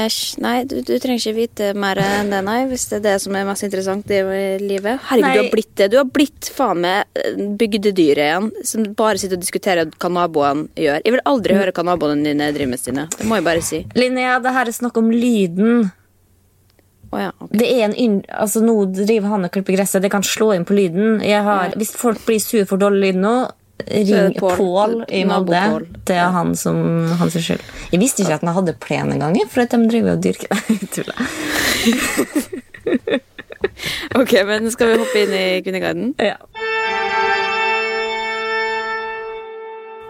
nei, 0.44 0.56
du, 0.68 0.76
du 0.84 0.92
trenger 1.00 1.22
ikke 1.22 1.36
vite 1.36 1.70
mer 1.78 1.98
enn 2.02 2.32
det, 2.34 2.42
nei. 2.44 2.58
Hvis 2.68 2.86
det 2.90 2.98
er 2.98 3.04
det 3.06 3.14
som 3.24 3.36
er 3.38 3.46
mest 3.48 3.64
interessant 3.64 4.10
i 4.12 4.20
livet. 4.60 5.00
Herregud, 5.08 5.26
Nei. 5.26 5.34
du 5.36 5.42
har 5.42 5.52
blitt 5.54 5.74
det. 5.80 5.88
Du 5.92 5.98
har 6.00 6.08
blitt 6.18 6.50
faen 6.52 6.82
meg 6.84 7.22
bygdedyret 7.60 8.24
igjen. 8.26 8.50
Som 8.68 8.88
bare 8.98 9.20
sitter 9.22 9.40
og 9.40 9.44
diskuterer 9.46 9.92
hva 9.96 10.12
naboene 10.12 10.68
gjør. 10.76 11.00
Jeg 11.02 11.16
vil 11.16 11.24
aldri 11.32 11.56
høre 11.56 11.76
hva 11.76 11.86
naboene 11.88 12.28
dine 12.28 12.50
driver 12.52 12.74
med, 12.74 12.82
Stine. 12.82 13.06
Det 13.16 13.28
må 13.28 13.40
jeg 13.40 13.48
bare 13.48 13.64
si. 13.64 13.84
Linnea, 13.96 14.36
det 14.44 14.56
her 14.58 14.68
er 14.68 14.76
snakk 14.76 15.00
om 15.00 15.12
lyden. 15.14 15.86
Oh, 17.12 17.20
ja, 17.22 17.30
okay. 17.38 17.58
Det 17.62 17.68
er 17.70 17.86
en 17.86 18.16
altså 18.34 18.60
Nå 18.64 18.74
driver 18.98 19.30
han 19.36 19.46
og 19.46 19.52
klipper 19.54 19.78
gresset. 19.78 20.02
Det 20.04 20.12
kan 20.12 20.26
slå 20.26 20.52
inn 20.56 20.66
på 20.68 20.76
lyden. 20.76 21.22
Jeg 21.24 21.44
har, 21.46 21.72
hvis 21.78 21.94
folk 21.96 22.20
blir 22.26 22.42
sure 22.42 22.66
for 22.68 22.82
dårlig 22.82 23.14
lyd 23.14 23.22
nå, 23.22 23.36
ring 23.84 24.34
Pål. 24.40 25.04
I 25.08 25.24
Molde. 25.28 25.62
Det 26.08 26.16
er 26.16 26.32
han 26.34 26.54
som 26.56 27.06
hans 27.20 27.36
skyld. 27.36 27.62
Jeg 27.92 28.00
visste 28.00 28.22
ikke 28.24 28.38
at 28.38 28.44
han 28.46 28.54
hadde 28.56 28.74
plen 28.82 29.12
engang, 29.12 29.36
for 29.52 29.64
at 29.64 29.74
de 29.74 29.88
driver 29.90 30.16
og 30.16 30.22
dyrker 30.24 30.48
tuller. 30.94 31.18
ok, 34.20 34.32
men 34.48 34.70
skal 34.72 34.92
vi 34.92 34.98
hoppe 35.02 35.22
inn 35.24 35.36
i 35.36 35.46
Kvinneguiden? 35.66 36.14
Ja. 36.22 36.36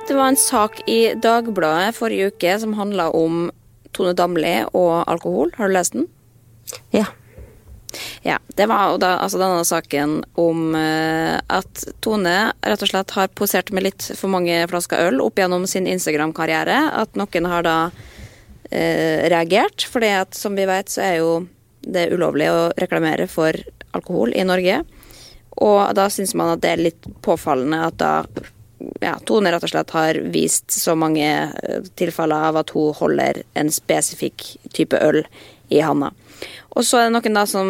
Det 0.06 0.14
var 0.14 0.28
en 0.30 0.38
sak 0.38 0.80
i 0.86 1.14
Dagbladet 1.18 1.96
forrige 1.98 2.30
uke 2.30 2.58
som 2.62 2.76
handla 2.78 3.08
om 3.10 3.48
Tone 3.96 4.12
Damli 4.14 4.60
og 4.70 5.02
alkohol. 5.10 5.50
Har 5.58 5.68
du 5.68 5.74
lest 5.74 5.96
den? 5.98 6.06
ja. 6.94 7.06
Ja, 8.26 8.38
det 8.58 8.66
var 8.70 8.96
da 9.02 9.16
altså 9.22 9.40
denne 9.40 9.64
saken 9.66 10.18
om 10.40 10.74
eh, 10.78 11.36
at 11.38 11.84
Tone 12.04 12.36
rett 12.60 12.84
og 12.84 12.90
slett 12.90 13.14
har 13.16 13.32
posert 13.38 13.72
med 13.74 13.86
litt 13.86 14.08
for 14.18 14.32
mange 14.32 14.58
flasker 14.70 15.08
øl 15.08 15.22
opp 15.24 15.38
gjennom 15.40 15.66
sin 15.70 15.88
Instagram-karriere. 15.90 16.78
At 17.02 17.18
noen 17.18 17.50
har 17.50 17.66
da 17.66 17.76
eh, 18.70 19.28
reagert, 19.30 19.86
fordi 19.90 20.12
at 20.22 20.36
som 20.38 20.58
vi 20.58 20.66
vet 20.68 20.92
så 20.92 21.04
er 21.06 21.16
jo 21.20 21.32
det 21.86 22.08
ulovlig 22.14 22.50
å 22.50 22.68
reklamere 22.80 23.28
for 23.30 23.56
alkohol 23.96 24.34
i 24.34 24.44
Norge. 24.46 24.82
Og 25.62 25.80
da 25.96 26.10
syns 26.12 26.34
man 26.36 26.52
at 26.52 26.62
det 26.64 26.74
er 26.74 26.84
litt 26.88 27.08
påfallende 27.24 27.80
at 27.86 27.98
da 28.02 28.12
ja, 29.00 29.16
Tone 29.24 29.50
rett 29.52 29.64
og 29.64 29.72
slett 29.72 29.92
har 29.96 30.18
vist 30.32 30.74
så 30.74 30.94
mange 30.98 31.26
eh, 31.26 31.88
tilfeller 31.98 32.50
av 32.50 32.60
at 32.60 32.72
hun 32.76 32.94
holder 32.96 33.42
en 33.56 33.72
spesifikk 33.72 34.50
type 34.76 35.00
øl 35.00 35.22
i 35.72 35.80
handa. 35.80 36.12
Og 36.76 36.84
så 36.84 37.00
er 37.00 37.08
det 37.08 37.16
noen 37.16 37.38
da 37.38 37.46
som 37.48 37.68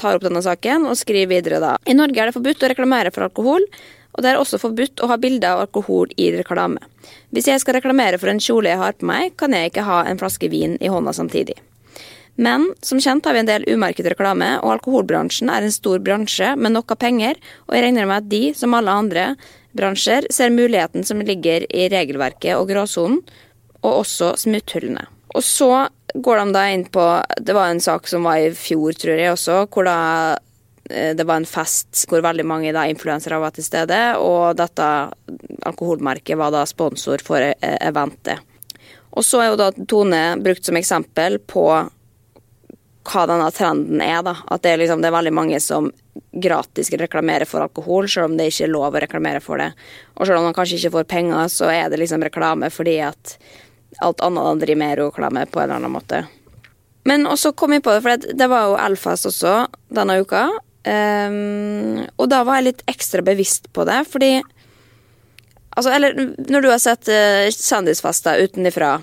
tar 0.00 0.18
opp 0.18 0.26
denne 0.26 0.42
saken 0.44 0.88
og 0.90 0.98
skriver 0.98 1.30
videre 1.30 1.62
da. 1.62 1.72
I 1.86 1.96
Norge 1.96 2.20
er 2.20 2.30
det 2.30 2.36
forbudt 2.36 2.64
å 2.66 2.70
reklamere 2.72 3.12
for 3.14 3.28
alkohol, 3.28 3.66
og 4.10 4.24
det 4.24 4.32
er 4.32 4.40
også 4.40 4.58
forbudt 4.58 5.02
å 5.04 5.08
ha 5.10 5.18
bilder 5.22 5.54
av 5.54 5.64
alkohol 5.68 6.10
i 6.18 6.32
reklame. 6.34 6.82
Hvis 7.30 7.46
jeg 7.46 7.62
skal 7.62 7.78
reklamere 7.78 8.18
for 8.18 8.32
en 8.32 8.42
kjole 8.42 8.72
jeg 8.72 8.80
har 8.80 8.96
på 8.98 9.06
meg, 9.06 9.36
kan 9.38 9.54
jeg 9.54 9.70
ikke 9.70 9.86
ha 9.86 10.02
en 10.08 10.18
flaske 10.18 10.50
vin 10.50 10.74
i 10.82 10.90
hånda 10.90 11.14
samtidig. 11.14 11.56
Men 12.40 12.70
som 12.82 13.00
kjent 13.02 13.26
har 13.26 13.36
vi 13.36 13.42
en 13.42 13.48
del 13.50 13.66
umerket 13.68 14.08
reklame, 14.10 14.54
og 14.64 14.74
alkoholbransjen 14.78 15.50
er 15.52 15.66
en 15.66 15.74
stor 15.74 16.00
bransje 16.02 16.54
med 16.56 16.74
nok 16.74 16.94
av 16.94 17.00
penger, 17.02 17.38
og 17.68 17.76
jeg 17.76 17.84
regner 17.84 18.08
med 18.08 18.22
at 18.22 18.30
de, 18.32 18.42
som 18.56 18.74
alle 18.74 18.94
andre 19.02 19.26
bransjer, 19.76 20.26
ser 20.32 20.54
muligheten 20.54 21.04
som 21.06 21.22
ligger 21.22 21.66
i 21.68 21.86
regelverket 21.92 22.56
og 22.56 22.70
gråsonen, 22.72 23.20
og 23.80 24.02
også 24.02 24.34
smutthullene. 24.40 25.06
Og 25.34 25.44
så 25.46 25.70
går 26.14 26.40
de 26.40 26.52
da 26.54 26.66
inn 26.72 26.84
på 26.90 27.04
Det 27.38 27.54
var 27.54 27.70
en 27.70 27.80
sak 27.80 28.08
som 28.10 28.26
var 28.26 28.40
i 28.42 28.52
fjor, 28.56 28.96
tror 28.98 29.18
jeg 29.18 29.32
også, 29.32 29.58
hvor 29.70 29.86
da 29.86 29.98
eh, 30.90 31.14
det 31.16 31.26
var 31.26 31.40
en 31.40 31.48
fest 31.48 32.04
hvor 32.10 32.24
veldig 32.24 32.46
mange 32.46 32.74
da 32.74 32.86
influensere 32.90 33.38
var 33.42 33.54
til 33.54 33.66
stede, 33.66 34.00
og 34.18 34.58
dette 34.58 34.88
alkoholmerket 35.66 36.38
var 36.40 36.54
da 36.54 36.64
sponsor 36.66 37.22
for 37.22 37.44
eh, 37.44 37.78
eventet. 37.78 38.42
Og 39.10 39.26
så 39.26 39.42
er 39.42 39.50
jo 39.50 39.58
da 39.58 39.70
Tone 39.90 40.22
brukt 40.42 40.66
som 40.66 40.78
eksempel 40.78 41.40
på 41.42 41.66
hva 43.10 43.24
denne 43.26 43.48
trenden 43.54 44.02
er. 44.04 44.20
da. 44.22 44.36
At 44.46 44.62
det 44.62 44.74
er, 44.74 44.82
liksom, 44.82 45.00
det 45.02 45.10
er 45.10 45.16
veldig 45.16 45.32
mange 45.34 45.58
som 45.62 45.90
gratis 46.30 46.92
reklamerer 46.92 47.48
for 47.48 47.64
alkohol, 47.64 48.06
selv 48.08 48.30
om 48.30 48.36
det 48.38 48.50
ikke 48.50 48.68
er 48.68 48.72
lov 48.74 48.94
å 48.94 49.02
reklamere 49.02 49.42
for 49.42 49.58
det. 49.62 49.72
Og 50.14 50.26
selv 50.26 50.40
om 50.40 50.46
man 50.46 50.54
kanskje 50.56 50.78
ikke 50.78 50.94
får 50.98 51.10
penger, 51.10 51.50
så 51.50 51.70
er 51.72 51.90
det 51.90 51.98
liksom 52.02 52.22
reklame 52.26 52.70
fordi 52.70 53.00
at 53.08 53.34
alt 53.98 54.20
annet 54.24 54.46
han 54.46 54.62
driver 54.62 54.80
med, 54.82 54.98
reklame 54.98 55.46
på 55.46 55.60
en 55.60 55.64
eller 55.64 55.80
annen 55.80 55.94
måte. 55.94 56.24
Men 57.08 57.26
også 57.26 57.52
kom 57.56 57.74
jeg 57.74 57.84
på 57.84 57.94
det, 57.94 58.02
for 58.04 58.34
det 58.42 58.48
var 58.50 58.68
jo 58.68 58.80
Elfast 58.80 59.28
også 59.30 59.54
denne 59.92 60.20
uka. 60.20 60.48
Um, 60.80 62.06
og 62.16 62.28
da 62.32 62.40
var 62.46 62.60
jeg 62.60 62.70
litt 62.70 62.84
ekstra 62.88 63.24
bevisst 63.24 63.70
på 63.74 63.86
det, 63.88 64.02
fordi 64.08 64.40
Altså, 65.70 65.92
eller 65.94 66.16
når 66.50 66.64
du 66.64 66.66
har 66.66 66.80
sett 66.82 67.08
uh, 67.08 67.46
kjendisfester 67.54 68.40
utenifra, 68.42 68.96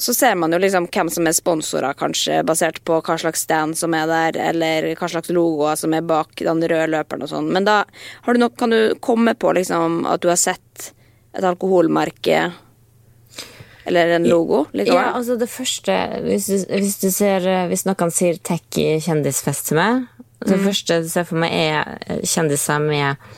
så 0.00 0.14
ser 0.14 0.34
man 0.34 0.52
jo 0.52 0.58
liksom 0.58 0.86
hvem 0.92 1.10
som 1.12 1.28
er 1.28 1.34
sponsorer, 1.36 1.96
kanskje, 1.96 2.40
basert 2.48 2.80
på 2.88 2.96
hva 3.04 3.16
slags 3.20 3.44
stand 3.44 3.76
som 3.78 3.94
er 3.94 4.08
der, 4.08 4.38
eller 4.50 4.88
hva 4.96 5.08
slags 5.12 5.28
logoer 5.32 5.76
som 5.76 5.94
er 5.96 6.04
bak 6.04 6.32
den 6.40 6.64
røde 6.64 6.88
løperen 6.92 7.24
og 7.24 7.30
sånn. 7.30 7.52
Men 7.52 7.68
da 7.68 7.82
du 8.24 8.40
nok, 8.40 8.56
kan 8.60 8.72
du 8.72 8.96
komme 9.04 9.36
på 9.36 9.52
liksom 9.56 10.04
at 10.08 10.24
du 10.24 10.30
har 10.32 10.40
sett 10.40 10.90
et 11.36 11.44
alkoholmerke 11.44 12.46
eller 13.86 14.16
en 14.16 14.28
logo? 14.28 14.64
Likevel? 14.72 14.98
Ja, 14.98 15.14
altså 15.14 15.36
det 15.40 15.48
første 15.50 15.94
Hvis 16.24 16.48
du, 16.50 16.56
hvis 16.74 16.98
du 17.02 17.08
ser 17.14 17.46
Hvis 17.70 17.86
noen 17.86 18.12
sier 18.14 18.38
tacky 18.42 18.96
kjendisfest 19.04 19.70
til 19.70 19.78
meg 19.80 20.06
Det 20.42 20.58
mm. 20.58 20.64
første 20.66 21.00
du 21.04 21.10
ser 21.10 21.28
for 21.28 21.40
meg, 21.42 21.54
er 21.54 22.24
kjendiser 22.26 22.82
med 22.82 23.28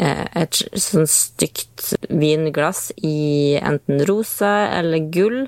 eh, 0.00 0.24
et 0.42 0.62
sånn 0.80 1.06
stygt 1.10 1.92
vinglass 2.10 2.88
i 3.04 3.56
enten 3.60 4.02
rosa 4.08 4.54
eller 4.78 5.06
gull 5.12 5.44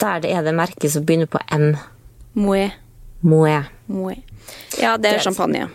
der 0.00 0.22
det 0.24 0.32
er 0.32 0.44
det 0.44 0.54
merket 0.56 0.92
som 0.92 1.04
begynner 1.08 1.28
på 1.30 1.40
M. 1.56 1.70
Moët. 2.36 2.76
Moët. 3.24 3.70
Moët. 3.88 4.24
Ja, 4.80 4.96
det 5.00 5.14
er 5.14 5.22
champagne. 5.24 5.68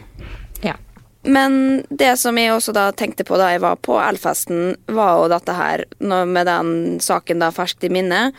Men 1.24 1.84
det 1.90 2.16
som 2.18 2.38
jeg 2.38 2.54
også 2.54 2.74
da 2.74 2.88
tenkte 2.98 3.26
på 3.28 3.38
da 3.38 3.52
jeg 3.54 3.62
var 3.62 3.78
på 3.86 4.00
Elfesten, 4.02 4.76
var 4.90 5.20
jo 5.22 5.28
dette 5.30 5.54
her 5.54 5.84
Med 6.02 6.48
den 6.50 7.00
saken 7.04 7.44
da 7.44 7.52
ferskt 7.54 7.86
i 7.86 7.92
minne, 7.94 8.32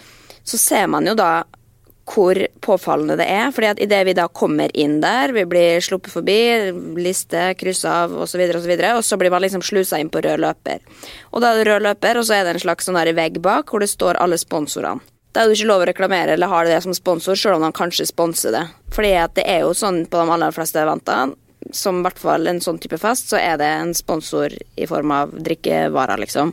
så 0.43 0.59
ser 0.59 0.89
man 0.91 1.07
jo 1.07 1.15
da 1.15 1.45
hvor 2.13 2.37
påfallende 2.61 3.17
det 3.17 3.29
er. 3.31 3.51
fordi 3.55 3.67
at 3.67 3.81
idet 3.81 4.07
vi 4.07 4.15
da 4.19 4.27
kommer 4.29 4.71
inn 4.75 5.01
der, 5.01 5.33
vi 5.33 5.45
blir 5.47 5.81
sluppet 5.81 6.13
forbi, 6.13 6.73
liste, 6.99 7.55
kryss 7.55 7.85
av 7.85 8.11
osv., 8.11 8.43
og, 8.43 8.59
så 8.59 8.69
videre, 8.69 8.97
og 8.99 9.05
så 9.07 9.17
blir 9.17 9.31
man 9.31 9.43
liksom 9.43 9.63
slusa 9.63 10.01
inn 10.03 10.11
på 10.11 10.21
rød 10.21 10.43
løper. 10.43 10.83
Og 11.31 11.41
da 11.41 11.53
er 11.53 11.63
det 11.63 11.71
rød 11.71 11.87
løper, 11.87 12.19
og 12.19 12.27
så 12.27 12.35
er 12.35 12.45
det 12.45 12.57
en 12.57 12.65
slags 12.67 12.91
sånn 12.91 12.99
vegg 13.15 13.39
bak 13.41 13.71
hvor 13.71 13.81
det 13.81 13.91
står 13.93 14.19
alle 14.19 14.39
sponsorene. 14.41 15.01
Da 15.33 15.41
er 15.41 15.49
det 15.49 15.57
ikke 15.57 15.71
lov 15.71 15.83
å 15.83 15.87
reklamere 15.89 16.35
eller 16.35 16.51
har 16.51 16.67
det 16.69 16.83
som 16.85 16.93
sponsor, 16.93 17.39
selv 17.41 17.57
om 17.57 17.63
de 17.65 17.71
kanskje 17.73 18.05
sponser 18.11 18.53
det. 18.53 18.67
Fordi 18.93 19.15
at 19.17 19.33
det 19.39 19.47
er 19.49 19.63
jo 19.65 19.71
sånn 19.73 20.03
på 20.05 20.19
de 20.21 20.35
aller 20.35 20.53
fleste 20.53 20.83
eventene, 20.83 21.33
som 21.71 22.01
i 22.01 22.07
hvert 22.07 22.19
fall 22.21 22.51
en 22.51 22.61
sånn 22.65 22.81
type 22.83 22.99
fest, 23.01 23.31
så 23.33 23.39
er 23.41 23.61
det 23.61 23.69
en 23.69 23.95
sponsor 23.97 24.55
i 24.77 24.89
form 24.91 25.15
av 25.15 25.33
drikkevarer, 25.37 26.21
liksom. 26.23 26.53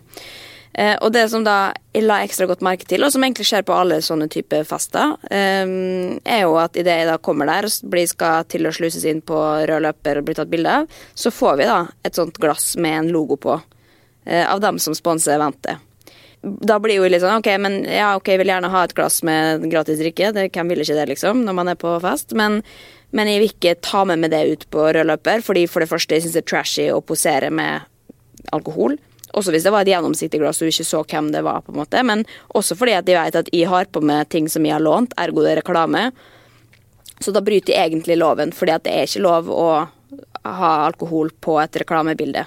Eh, 0.73 0.93
og 1.01 1.11
det 1.11 1.25
som 1.31 1.43
da 1.43 1.71
jeg 1.95 2.05
la 2.05 2.19
ekstra 2.23 2.45
godt 2.47 2.61
merke 2.63 2.85
til, 2.87 3.03
og 3.03 3.11
som 3.11 3.23
egentlig 3.25 3.47
skjer 3.49 3.65
på 3.65 3.73
alle 3.75 3.97
sånne 4.05 4.29
typer 4.31 4.67
fester, 4.69 5.15
eh, 5.31 5.65
er 6.21 6.45
jo 6.45 6.55
at 6.61 6.77
idet 6.77 6.99
jeg 7.01 7.09
da 7.09 7.17
kommer 7.17 7.49
der 7.49 7.67
og 7.67 7.99
skal 8.13 8.45
til 8.47 8.69
å 8.69 8.75
sluses 8.75 9.05
inn 9.09 9.21
på 9.25 9.39
rød 9.65 9.83
løper 9.87 10.21
og 10.21 10.29
bli 10.29 10.37
tatt 10.37 10.51
bilde 10.51 10.79
av, 10.81 11.01
så 11.15 11.33
får 11.33 11.59
vi 11.59 11.69
da 11.71 11.81
et 12.05 12.15
sånt 12.15 12.37
glass 12.37 12.75
med 12.77 12.99
en 12.99 13.13
logo 13.15 13.35
på 13.35 13.59
eh, 14.25 14.45
av 14.45 14.61
dem 14.61 14.79
som 14.79 14.95
sponser 14.95 15.39
eventet 15.39 15.81
da 16.41 16.77
blir 16.79 16.99
jo 16.99 17.07
litt 17.09 17.23
sånn 17.23 17.41
OK, 17.41 17.49
men 17.59 17.81
ja, 17.83 18.13
ok, 18.15 18.31
jeg 18.31 18.41
vil 18.43 18.51
gjerne 18.53 18.71
ha 18.71 18.83
et 18.85 18.95
glass 18.95 19.19
med 19.27 19.65
gratis 19.71 19.99
drikke. 19.99 20.31
Det, 20.35 20.47
hvem 20.55 20.71
vil 20.71 20.83
ikke 20.85 20.95
det, 20.95 21.09
liksom, 21.11 21.43
når 21.43 21.57
man 21.57 21.71
er 21.73 21.79
på 21.79 21.91
fest? 22.03 22.31
Men, 22.37 22.61
men 23.15 23.29
jeg 23.29 23.41
vil 23.41 23.51
ikke 23.53 23.75
ta 23.81 24.03
med 24.05 24.21
meg 24.21 24.33
det 24.33 24.41
ut 24.51 24.65
på 24.73 24.89
rød 24.93 25.07
løper, 25.09 25.41
fordi 25.45 25.65
for 25.69 25.81
det 25.81 25.89
første 25.89 26.15
jeg 26.15 26.25
syns 26.25 26.35
det 26.37 26.43
er 26.43 26.49
trashy 26.51 26.89
å 26.93 27.01
posere 27.01 27.49
med 27.49 27.87
alkohol. 28.55 28.97
Også 29.37 29.53
hvis 29.53 29.65
det 29.65 29.73
var 29.73 29.85
et 29.85 29.91
gjennomsiktig 29.91 30.39
glass 30.41 30.61
og 30.61 30.69
du 30.69 30.73
ikke 30.73 30.87
så 30.87 31.03
hvem 31.05 31.29
det 31.33 31.43
var. 31.45 31.61
på 31.61 31.73
en 31.73 31.79
måte, 31.81 32.03
Men 32.03 32.25
også 32.55 32.77
fordi 32.77 32.93
at 32.97 33.07
jeg 33.07 33.17
vet 33.17 33.35
at 33.35 33.49
jeg 33.53 33.69
har 33.69 33.85
på 33.85 34.01
meg 34.01 34.29
ting 34.29 34.49
som 34.49 34.65
jeg 34.65 34.73
har 34.73 34.81
lånt, 34.81 35.13
ergo 35.17 35.43
det 35.43 35.51
er 35.51 35.61
reklame. 35.61 36.11
Så 37.19 37.33
da 37.35 37.41
bryter 37.41 37.73
jeg 37.73 37.91
egentlig 37.91 38.17
loven, 38.17 38.51
fordi 38.51 38.71
at 38.71 38.83
det 38.83 38.93
er 38.93 39.05
ikke 39.05 39.25
lov 39.25 39.49
å 39.49 39.89
ha 40.45 40.71
alkohol 40.85 41.29
på 41.41 41.59
et 41.61 41.75
reklamebilde. 41.81 42.45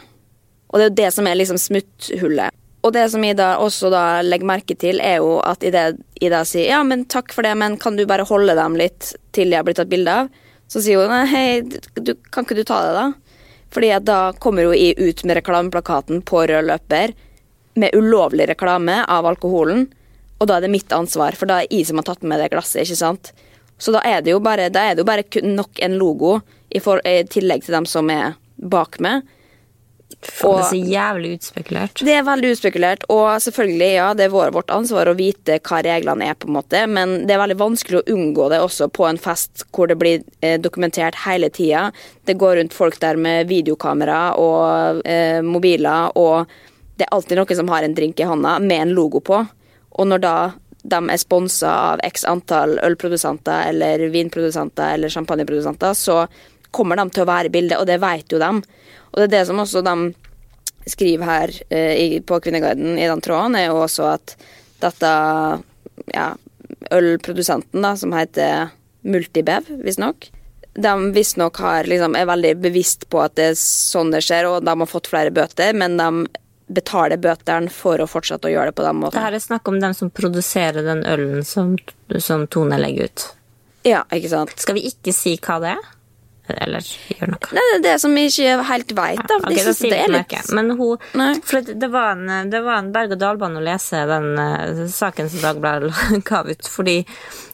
Og 0.73 0.79
det 0.79 0.85
er 0.85 0.91
jo 0.91 1.01
det 1.03 1.11
som 1.15 1.27
er 1.27 1.39
liksom 1.39 1.61
smutthullet. 1.61 2.59
Og 2.83 2.95
det 2.97 3.05
som 3.13 3.23
Ida 3.23 3.59
også 3.63 3.93
da 3.93 4.23
legger 4.27 4.49
merke 4.49 4.75
til, 4.75 4.99
er 4.99 5.21
jo 5.23 5.37
at 5.47 5.63
idet 5.63 6.01
Ida 6.23 6.41
sier 6.49 6.73
ja, 6.73 6.81
men 6.83 7.05
takk 7.07 7.31
for 7.35 7.47
det, 7.47 7.53
men 7.59 7.77
kan 7.79 7.95
du 7.99 8.07
bare 8.11 8.27
holde 8.27 8.57
dem 8.59 8.75
litt 8.81 9.13
til 9.37 9.53
de 9.53 9.59
har 9.59 9.67
blitt 9.67 9.79
tatt 9.79 9.93
bilde 9.93 10.17
av? 10.25 10.33
Så 10.73 10.81
sier 10.81 11.03
hun 11.05 11.29
hei, 11.29 11.61
du, 12.01 12.15
kan 12.33 12.47
ikke 12.47 12.57
du 12.57 12.65
ta 12.65 12.79
det, 12.87 12.93
da? 12.97 13.43
Fordi 13.73 13.91
da 14.09 14.21
kommer 14.41 14.71
hun 14.71 14.77
ut 14.97 15.25
med 15.25 15.37
reklameplakaten 15.37 16.23
på 16.29 16.47
rød 16.49 16.69
løper 16.69 17.13
med 17.77 17.97
ulovlig 17.97 18.49
reklame 18.49 19.03
av 19.09 19.29
alkoholen, 19.29 19.87
og 20.41 20.49
da 20.49 20.57
er 20.57 20.65
det 20.65 20.73
mitt 20.73 20.93
ansvar, 20.93 21.37
for 21.37 21.49
da 21.49 21.61
er 21.61 21.71
jeg 21.71 21.89
som 21.89 22.01
har 22.01 22.09
tatt 22.09 22.25
med 22.25 22.41
det 22.41 22.51
glasset, 22.53 22.83
ikke 22.87 22.99
sant? 22.99 23.33
Så 23.81 23.93
da 23.95 24.01
er 24.07 24.25
det 24.25 24.33
jo 24.33 24.41
bare, 24.45 24.71
det 24.73 24.83
jo 24.99 25.07
bare 25.09 25.25
nok 25.45 25.81
en 25.85 25.97
logo 26.01 26.39
i, 26.69 26.81
for, 26.81 27.01
i 27.05 27.23
tillegg 27.29 27.65
til 27.67 27.77
dem 27.77 27.89
som 27.89 28.11
er 28.13 28.37
bak 28.57 29.01
meg. 29.03 29.29
For 30.23 30.55
det 30.55 30.63
er 30.63 30.69
så 30.71 30.93
jævlig 30.93 31.31
utspekulert. 31.37 32.03
Det 32.07 32.13
er 32.15 32.27
veldig 32.27 32.51
utspekulert, 32.55 33.07
og 33.11 33.43
selvfølgelig, 33.43 33.89
ja, 33.97 34.09
det 34.15 34.29
er 34.29 34.35
vårt 34.55 34.71
ansvar 34.71 35.11
å 35.11 35.17
vite 35.19 35.57
hva 35.67 35.81
reglene 35.83 36.29
er, 36.31 36.37
på 36.39 36.47
en 36.47 36.57
måte, 36.57 36.83
men 36.87 37.17
det 37.27 37.35
er 37.35 37.43
veldig 37.43 37.59
vanskelig 37.59 37.99
å 37.99 38.05
unngå 38.15 38.47
det 38.53 38.61
også 38.63 38.87
på 38.95 39.09
en 39.09 39.19
fest 39.19 39.65
hvor 39.75 39.91
det 39.91 39.99
blir 39.99 40.23
eh, 40.41 40.61
dokumentert 40.63 41.19
hele 41.25 41.51
tida. 41.51 41.89
Det 42.29 42.39
går 42.39 42.61
rundt 42.61 42.77
folk 42.77 43.01
der 43.03 43.19
med 43.19 43.51
videokamera 43.51 44.21
og 44.39 45.03
eh, 45.09 45.41
mobiler, 45.43 46.15
og 46.15 46.47
det 47.01 47.09
er 47.09 47.15
alltid 47.17 47.41
noen 47.41 47.59
som 47.59 47.73
har 47.75 47.83
en 47.83 47.99
drink 47.99 48.23
i 48.23 48.29
hånda 48.29 48.59
med 48.63 48.87
en 48.87 48.95
logo 48.95 49.23
på. 49.27 49.43
Og 49.99 50.09
når 50.09 50.23
da 50.23 50.37
de 50.83 50.99
er 51.11 51.19
sponsa 51.19 51.73
av 51.93 52.01
x 52.07 52.25
antall 52.27 52.77
ølprodusenter 52.83 53.69
eller 53.71 54.07
vinprodusenter 54.15 54.97
eller 54.97 55.11
champagneprodusenter, 55.11 55.95
så 55.99 56.25
kommer 56.71 56.99
de 56.99 57.09
til 57.11 57.25
å 57.25 57.29
være 57.29 57.51
i 57.51 57.55
bildet, 57.55 57.79
og 57.79 57.87
det 57.91 58.01
vet 58.03 58.33
jo 58.33 58.41
de. 58.43 58.51
Og 59.13 59.21
det 59.21 59.29
er 59.29 59.35
det 59.37 59.47
som 59.49 59.61
også 59.63 59.85
de 59.87 59.97
skriver 60.91 61.29
her 61.29 61.53
eh, 61.71 62.19
på 62.27 62.41
Kvinneguiden 62.43 62.97
i 62.99 63.07
den 63.07 63.23
tråden, 63.23 63.57
er 63.59 63.69
jo 63.69 63.83
også 63.85 64.09
at 64.17 64.37
dette 64.83 65.11
ja, 66.11 66.33
ølprodusenten, 66.91 67.85
da, 67.85 67.95
som 67.99 68.15
heter 68.17 68.73
Multibev, 69.07 69.69
visstnok, 69.83 70.31
de 70.75 70.93
visstnok 71.13 71.59
liksom, 71.85 72.17
er 72.17 72.27
veldig 72.27 72.55
bevisst 72.63 73.09
på 73.13 73.21
at 73.23 73.35
det 73.37 73.51
er 73.53 73.59
sånn 73.59 74.13
det 74.15 74.23
skjer, 74.25 74.49
og 74.49 74.65
de 74.65 74.75
har 74.81 74.89
fått 74.89 75.11
flere 75.11 75.35
bøter, 75.35 75.75
men 75.77 75.99
de 76.01 76.09
betaler 76.73 77.21
bøtene 77.21 77.71
for 77.73 78.01
å 78.01 78.09
fortsette 78.09 78.49
å 78.49 78.53
gjøre 78.53 78.73
det 78.73 78.79
på 78.79 78.87
den 78.87 79.01
måten. 79.03 79.19
Det 79.19 79.27
her 79.27 79.37
er 79.37 79.45
snakk 79.45 79.69
om 79.69 79.79
dem 79.83 79.95
som 79.97 80.11
produserer 80.15 80.87
den 80.87 81.03
ølen 81.05 81.45
som, 81.45 81.75
som 82.17 82.47
Tone 82.49 82.79
legger 82.81 83.11
ut. 83.11 83.27
Ja, 83.85 84.05
ikke 84.15 84.31
sant. 84.33 84.55
Skal 84.63 84.79
vi 84.79 84.87
ikke 84.89 85.13
si 85.15 85.35
hva 85.43 85.59
det 85.61 85.75
er? 85.75 85.91
Eller 86.49 86.83
gjør 86.83 87.33
noe. 87.33 87.51
Det 87.53 87.63
er 87.63 87.83
det 87.85 87.95
som 88.03 88.17
vi 88.17 88.25
ikke 88.29 88.57
helt 88.69 88.95
veit. 88.99 89.21
Ja, 89.23 89.39
okay, 89.39 89.63
de 89.63 89.91
det 89.93 90.01
er 90.01 90.13
litt 90.17 90.51
Men 90.55 90.75
hun 90.79 91.43
For 91.47 91.63
det 91.63 91.91
var 91.93 92.17
en, 92.17 92.51
det 92.51 92.63
var 92.65 92.81
en 92.81 92.91
berg-og-dal-bane 92.95 93.61
å 93.61 93.65
lese 93.65 94.03
den 94.11 94.29
uh, 94.39 94.83
saken 94.91 95.31
som 95.31 95.45
Dagbladet 95.47 95.93
ga 96.29 96.43
ut. 96.49 96.69
Fordi 96.69 96.99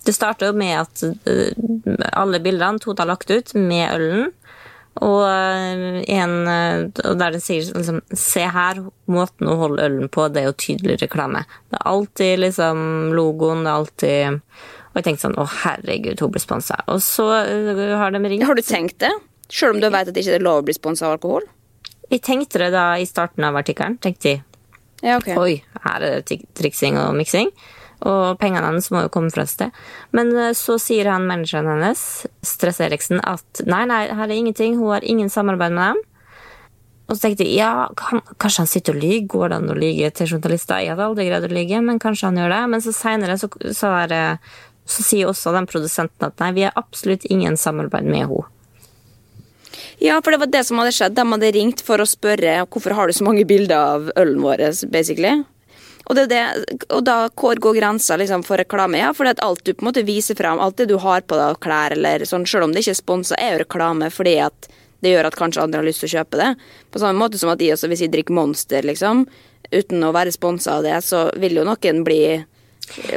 det 0.06 0.16
starta 0.16 0.48
jo 0.48 0.56
med 0.56 0.74
at 0.80 1.04
uh, 1.04 2.08
alle 2.12 2.40
bildene 2.44 2.80
Tota 2.82 3.04
har 3.04 3.12
lagt 3.12 3.30
ut 3.30 3.54
med 3.58 3.88
ølen, 3.92 4.28
Og, 4.98 5.20
eh, 5.30 6.00
en, 6.10 6.32
der 6.48 7.34
det 7.34 7.38
sier 7.44 7.68
liksom 7.70 8.00
Se 8.18 8.42
her, 8.50 8.80
måten 9.06 9.46
hun 9.46 9.60
holder 9.60 9.84
ølen 9.84 10.08
på, 10.10 10.24
det 10.32 10.42
er 10.42 10.48
jo 10.48 10.56
tydelig 10.58 10.96
reklame. 11.04 11.44
Det 11.70 11.78
er 11.78 11.86
alltid 11.92 12.42
liksom 12.42 12.80
logoen, 13.14 13.62
det 13.62 13.70
er 13.70 13.76
alltid 13.76 14.40
Og 14.98 15.04
jeg 15.04 15.12
tenkte 15.12 15.28
sånn 15.28 15.38
Å, 15.38 15.46
herregud, 15.62 16.18
hun 16.24 16.32
blir 16.34 16.42
sponsa. 16.42 16.80
Og 16.90 16.98
så 17.06 17.28
eh, 17.38 17.94
har 18.00 18.10
de 18.10 18.22
ringt. 18.24 18.46
Har 18.48 18.58
du 18.58 18.64
tenkt 18.66 18.98
det? 19.04 19.12
Sjøl 19.46 19.76
om 19.76 19.80
du 19.80 19.86
vet 19.86 20.10
at 20.10 20.16
det 20.16 20.24
ikke 20.24 20.40
er 20.40 20.42
lov 20.42 20.64
å 20.64 20.66
bli 20.66 20.74
sponsa 20.74 21.06
av 21.06 21.14
alkohol? 21.16 21.46
Jeg 22.10 22.24
tenkte 22.26 22.58
det 22.64 22.72
da 22.74 22.90
i 22.98 23.06
starten 23.06 23.46
av 23.46 23.56
artikkelen. 23.60 23.94
tenkte 24.02 24.32
jeg, 24.32 24.42
Ja, 25.06 25.20
okay. 25.20 25.38
Oi, 25.38 25.62
her 25.84 26.02
er 26.02 26.18
det 26.18 26.40
triksing 26.58 26.98
og 26.98 27.14
miksing. 27.14 27.52
Og 28.08 28.40
pengene 28.42 28.66
hennes 28.66 28.90
må 28.90 29.04
jo 29.04 29.12
komme 29.14 29.30
fra 29.30 29.44
et 29.46 29.54
sted. 29.54 29.78
Men 30.10 30.34
eh, 30.34 30.50
så 30.58 30.80
sier 30.82 31.12
han 31.12 31.30
manageren 31.30 31.70
hennes, 31.70 32.02
Stress 32.42 32.82
Eriksen, 32.82 33.22
at 33.22 33.62
nei, 33.70 33.84
nei, 33.86 34.08
her 34.10 34.26
er 34.26 34.34
ingenting. 34.34 34.80
Hun 34.82 34.96
har 34.96 35.06
ingen 35.06 35.30
samarbeid 35.30 35.78
med 35.78 35.94
dem. 35.94 36.04
Og 37.08 37.16
så 37.16 37.24
tenkte 37.24 37.46
jeg 37.46 37.56
ja, 37.56 37.88
kan, 37.96 38.20
kanskje 38.36 38.62
han 38.64 38.68
sitter 38.68 38.96
og 38.96 39.00
lyver. 39.00 39.28
Går 39.32 39.48
det 39.48 39.58
an 39.58 39.72
å 39.72 39.76
lyge 39.78 40.10
til 40.12 40.28
journalister? 40.34 40.82
Jeg 40.84 40.92
hadde 40.92 41.06
aldri 41.08 41.28
greid 41.30 41.46
å 41.46 41.52
lyge, 41.52 41.80
men 41.86 42.00
kanskje 42.02 42.28
han 42.28 42.40
gjør 42.42 42.52
det. 42.52 42.62
Men 42.74 42.84
så 42.84 42.92
seinere 42.92 43.38
så, 43.40 43.48
så, 43.72 43.92
er 44.02 44.10
så 44.88 45.04
sier 45.04 45.28
også 45.28 45.52
den 45.52 45.68
produsenten 45.68 46.30
at 46.30 46.38
nei, 46.40 46.54
vi 46.56 46.64
har 46.66 46.78
absolutt 46.80 47.26
ingen 47.28 47.58
samarbeid 47.60 48.08
med 48.08 48.24
henne. 48.24 48.46
Ja, 50.00 50.20
for 50.22 50.32
det 50.32 50.40
var 50.40 50.50
det 50.50 50.64
som 50.64 50.78
hadde 50.78 50.94
skjedd. 50.94 51.16
De 51.18 51.24
hadde 51.26 51.52
ringt 51.54 51.82
for 51.84 52.00
å 52.00 52.06
spørre 52.06 52.60
hvorfor 52.70 52.94
har 52.94 53.08
du 53.08 53.16
så 53.16 53.26
mange 53.26 53.44
bilder 53.48 53.76
av 53.76 54.10
ølen 54.16 54.40
vår, 54.44 54.62
basically. 54.94 55.40
Og, 56.08 56.14
det 56.16 56.28
det, 56.30 56.42
og 56.94 57.02
da 57.04 57.16
hvor 57.36 57.58
går 57.60 57.76
grensa 57.76 58.16
liksom, 58.16 58.44
for 58.46 58.60
reklame? 58.60 59.00
Ja, 59.02 59.10
for 59.12 59.28
alt 59.28 59.64
du 59.66 59.74
på 59.74 59.84
en 59.84 59.90
måte 59.90 60.06
viser 60.06 60.38
frem, 60.38 60.60
alt 60.62 60.78
det 60.78 60.88
du 60.88 60.96
har 61.02 61.20
på 61.20 61.36
deg 61.36 61.52
av 61.52 61.58
klær, 61.60 61.92
eller 61.98 62.24
sånn, 62.24 62.46
selv 62.48 62.68
om 62.68 62.72
det 62.72 62.84
ikke 62.84 62.94
er 62.94 63.02
sponsa, 63.02 63.36
er 63.36 63.56
jo 63.56 63.64
reklame 63.64 64.08
fordi 64.14 64.38
at 64.46 64.70
det 65.04 65.12
gjør 65.12 65.28
at 65.28 65.36
kanskje 65.38 65.62
andre 65.62 65.82
har 65.82 65.86
lyst 65.86 66.02
til 66.02 66.08
å 66.08 66.14
kjøpe 66.16 66.40
det. 66.40 66.48
På 66.90 67.02
samme 67.02 67.20
måte 67.20 67.38
som 67.38 67.52
at 67.52 67.60
de 67.60 67.68
også, 67.74 67.90
hvis 67.90 68.06
de 68.06 68.10
drikker 68.14 68.34
Monster, 68.34 68.86
liksom, 68.86 69.26
uten 69.68 70.06
å 70.06 70.14
være 70.16 70.32
sponsa 70.34 70.78
av 70.78 70.86
det, 70.86 70.96
så 71.04 71.28
vil 71.38 71.60
jo 71.60 71.66
noen 71.68 72.00
bli 72.06 72.22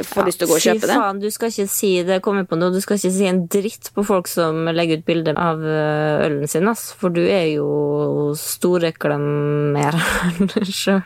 få 0.04 0.24
lyst 0.26 0.38
til 0.42 0.46
å 0.46 0.50
gå 0.52 0.56
og 0.58 0.64
kjøpe 0.64 0.82
Fy 0.82 0.88
det. 0.90 0.96
faen, 1.00 1.20
du 1.22 1.28
skal 1.32 1.52
ikke 1.52 1.68
si 1.72 1.90
det, 2.06 2.18
kommer 2.24 2.44
på 2.48 2.58
noe, 2.60 2.72
du 2.74 2.80
skal 2.84 2.98
ikke 2.98 3.12
si 3.14 3.26
en 3.28 3.44
dritt 3.50 3.88
på 3.96 4.04
folk 4.04 4.28
som 4.28 4.66
legger 4.68 5.00
ut 5.00 5.06
bilder 5.08 5.38
av 5.40 5.62
øh, 5.64 6.24
ølen 6.26 6.48
sin, 6.50 6.68
ass. 6.68 6.90
For 6.98 7.14
du 7.14 7.22
er 7.24 7.46
jo 7.54 8.32
storreklamereren 8.38 10.50
sjøl. 10.82 11.02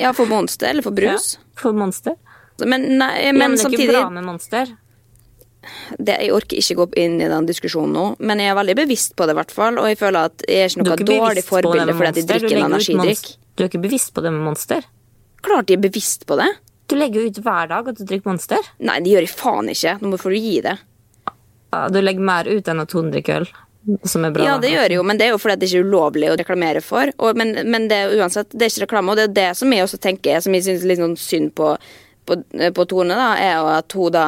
Ja, 0.00 0.12
for 0.16 0.30
Monster 0.30 0.70
eller 0.70 0.86
for 0.86 0.94
brus. 0.96 1.34
For 1.58 1.76
Monster. 1.76 2.16
Men, 2.60 2.86
nei, 3.00 3.10
Ja, 3.26 3.32
men, 3.32 3.40
men 3.40 3.56
det 3.56 3.60
er 3.60 3.64
samtidig 3.66 3.88
ikke 3.88 3.98
bra 3.98 4.12
med 4.14 4.26
Monster. 4.28 4.70
det, 5.98 6.16
Jeg 6.22 6.32
orker 6.36 6.60
ikke 6.60 6.76
gå 6.78 6.86
inn 7.02 7.18
i 7.20 7.28
den 7.28 7.48
diskusjonen 7.48 7.92
nå, 7.96 8.04
men 8.20 8.40
jeg 8.40 8.52
er 8.52 8.56
veldig 8.60 8.76
bevisst 8.82 9.16
på 9.16 9.26
det, 9.28 9.36
hvert 9.36 9.52
fall. 9.54 9.78
Og 9.80 9.90
jeg 9.90 9.98
føler 10.00 10.30
at 10.30 10.44
jeg 10.46 10.64
er 10.64 10.72
ikke 10.72 10.84
noe 10.84 10.94
er 10.94 11.04
ikke 11.04 11.10
dårlig 11.10 11.44
forbilde 11.46 11.96
fordi 11.98 12.22
jeg 12.22 12.30
drikker 12.30 12.56
en 12.56 12.66
energidrikk. 12.70 13.30
Du 13.56 13.64
er 13.64 13.70
ikke 13.72 13.82
bevisst 13.84 14.14
på 14.16 14.24
det 14.24 14.32
med 14.32 14.44
Monster? 14.46 14.86
Klart 15.44 15.72
jeg 15.72 15.80
er 15.80 15.84
bevisst 15.88 16.26
på 16.28 16.36
det. 16.40 16.48
Du 16.90 16.96
legger 16.98 17.22
jo 17.22 17.30
ut 17.30 17.40
hver 17.44 17.70
dag 17.70 17.88
at 17.92 17.98
du 17.98 18.04
drikker 18.04 18.32
Monster. 18.32 18.70
Nei, 18.82 18.98
det 19.04 19.12
gjør 19.12 19.26
jeg 19.26 19.32
faen 19.32 19.70
ikke. 19.70 19.96
Nå 20.02 20.18
får 20.18 20.34
du 20.34 20.38
gi 20.42 20.60
det. 20.64 20.76
Ja, 21.70 21.84
du 21.92 22.00
legger 22.02 22.26
mer 22.26 22.48
ut 22.50 22.68
enn 22.68 22.82
at 22.82 22.94
hun 22.98 23.12
drikker 23.14 23.44
øl, 23.44 23.50
som 24.10 24.26
er 24.26 24.34
bra. 24.34 24.46
Ja, 24.48 24.56
det 24.58 24.72
gjør 24.72 24.88
jeg 24.88 24.98
jo, 24.98 25.04
men 25.06 25.20
det 25.20 25.28
er 25.28 25.34
jo 25.36 25.38
fordi 25.38 25.60
det 25.60 25.68
ikke 25.70 25.84
er 25.84 25.86
ulovlig 25.86 26.30
å 26.32 26.36
reklamere 26.40 26.82
for. 26.82 27.12
Og, 27.22 27.38
men 27.38 27.54
men 27.70 27.86
det, 27.92 28.00
uansett, 28.18 28.50
det 28.50 28.66
er 28.66 28.72
ikke 28.72 28.88
reklame, 28.88 29.14
og 29.14 29.20
det 29.20 29.28
er 29.28 29.36
det 29.38 29.48
som 29.60 29.72
jeg 29.74 29.86
også 29.86 30.02
tenker, 30.02 30.42
som 30.42 30.56
jeg 30.56 30.66
syns 30.66 30.86
litt 30.90 30.98
sånn 30.98 31.16
synd 31.20 31.54
på, 31.54 31.76
på, 32.26 32.40
på 32.74 32.88
Tone, 32.90 33.14
da, 33.14 33.30
er 33.38 33.70
at 33.78 33.94
hun 33.94 34.16
da 34.16 34.26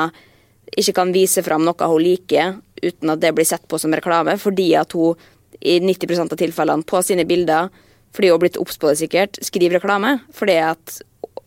ikke 0.73 0.95
kan 1.03 1.13
vise 1.13 1.43
fram 1.45 1.67
noe 1.67 1.91
hun 1.91 2.01
liker 2.01 2.55
uten 2.83 3.13
at 3.13 3.21
det 3.23 3.35
blir 3.35 3.47
sett 3.47 3.67
på 3.69 3.79
som 3.79 3.93
reklame, 3.95 4.39
fordi 4.41 4.73
at 4.79 4.95
hun 4.97 5.19
i 5.61 5.81
90% 5.83 6.33
av 6.33 6.39
tilfellene 6.39 6.87
på 6.87 7.03
sine 7.03 7.27
bilder, 7.29 7.69
fordi 8.15 8.31
hun 8.31 8.39
har 8.39 8.43
blitt 8.47 8.59
obs 8.61 8.79
på 8.79 8.91
det 8.91 9.01
sikkert, 9.03 9.39
skriver 9.45 9.79
reklame. 9.79 10.19
Fordi 10.37 10.57
at 10.63 11.01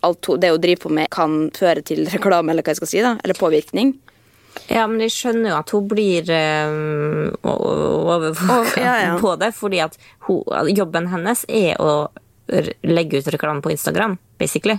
alt 0.05 0.27
det 0.41 0.51
hun 0.53 0.61
driver 0.61 0.81
på 0.81 0.93
med, 0.93 1.09
kan 1.13 1.37
føre 1.55 1.83
til 1.85 2.05
reklame, 2.11 2.53
eller 2.53 2.65
hva 2.65 2.75
jeg 2.75 2.81
skal 2.81 2.91
si, 2.91 3.03
da, 3.05 3.15
eller 3.23 3.39
påvirkning. 3.39 3.95
Ja, 4.71 4.85
men 4.87 5.01
jeg 5.03 5.11
skjønner 5.13 5.51
jo 5.51 5.55
at 5.57 5.71
hun 5.75 5.87
blir 5.91 6.29
øh, 6.31 7.33
overvåka 7.43 8.61
oh, 8.61 8.75
ja, 8.79 8.93
ja. 9.03 9.15
på 9.23 9.35
det, 9.41 9.51
fordi 9.57 9.81
at 9.83 9.97
hun, 10.29 10.43
jobben 10.71 11.09
hennes 11.11 11.43
er 11.49 11.81
å 11.81 12.07
legge 12.85 13.19
ut 13.19 13.31
reklame 13.33 13.63
på 13.65 13.73
Instagram, 13.73 14.17
basically. 14.37 14.77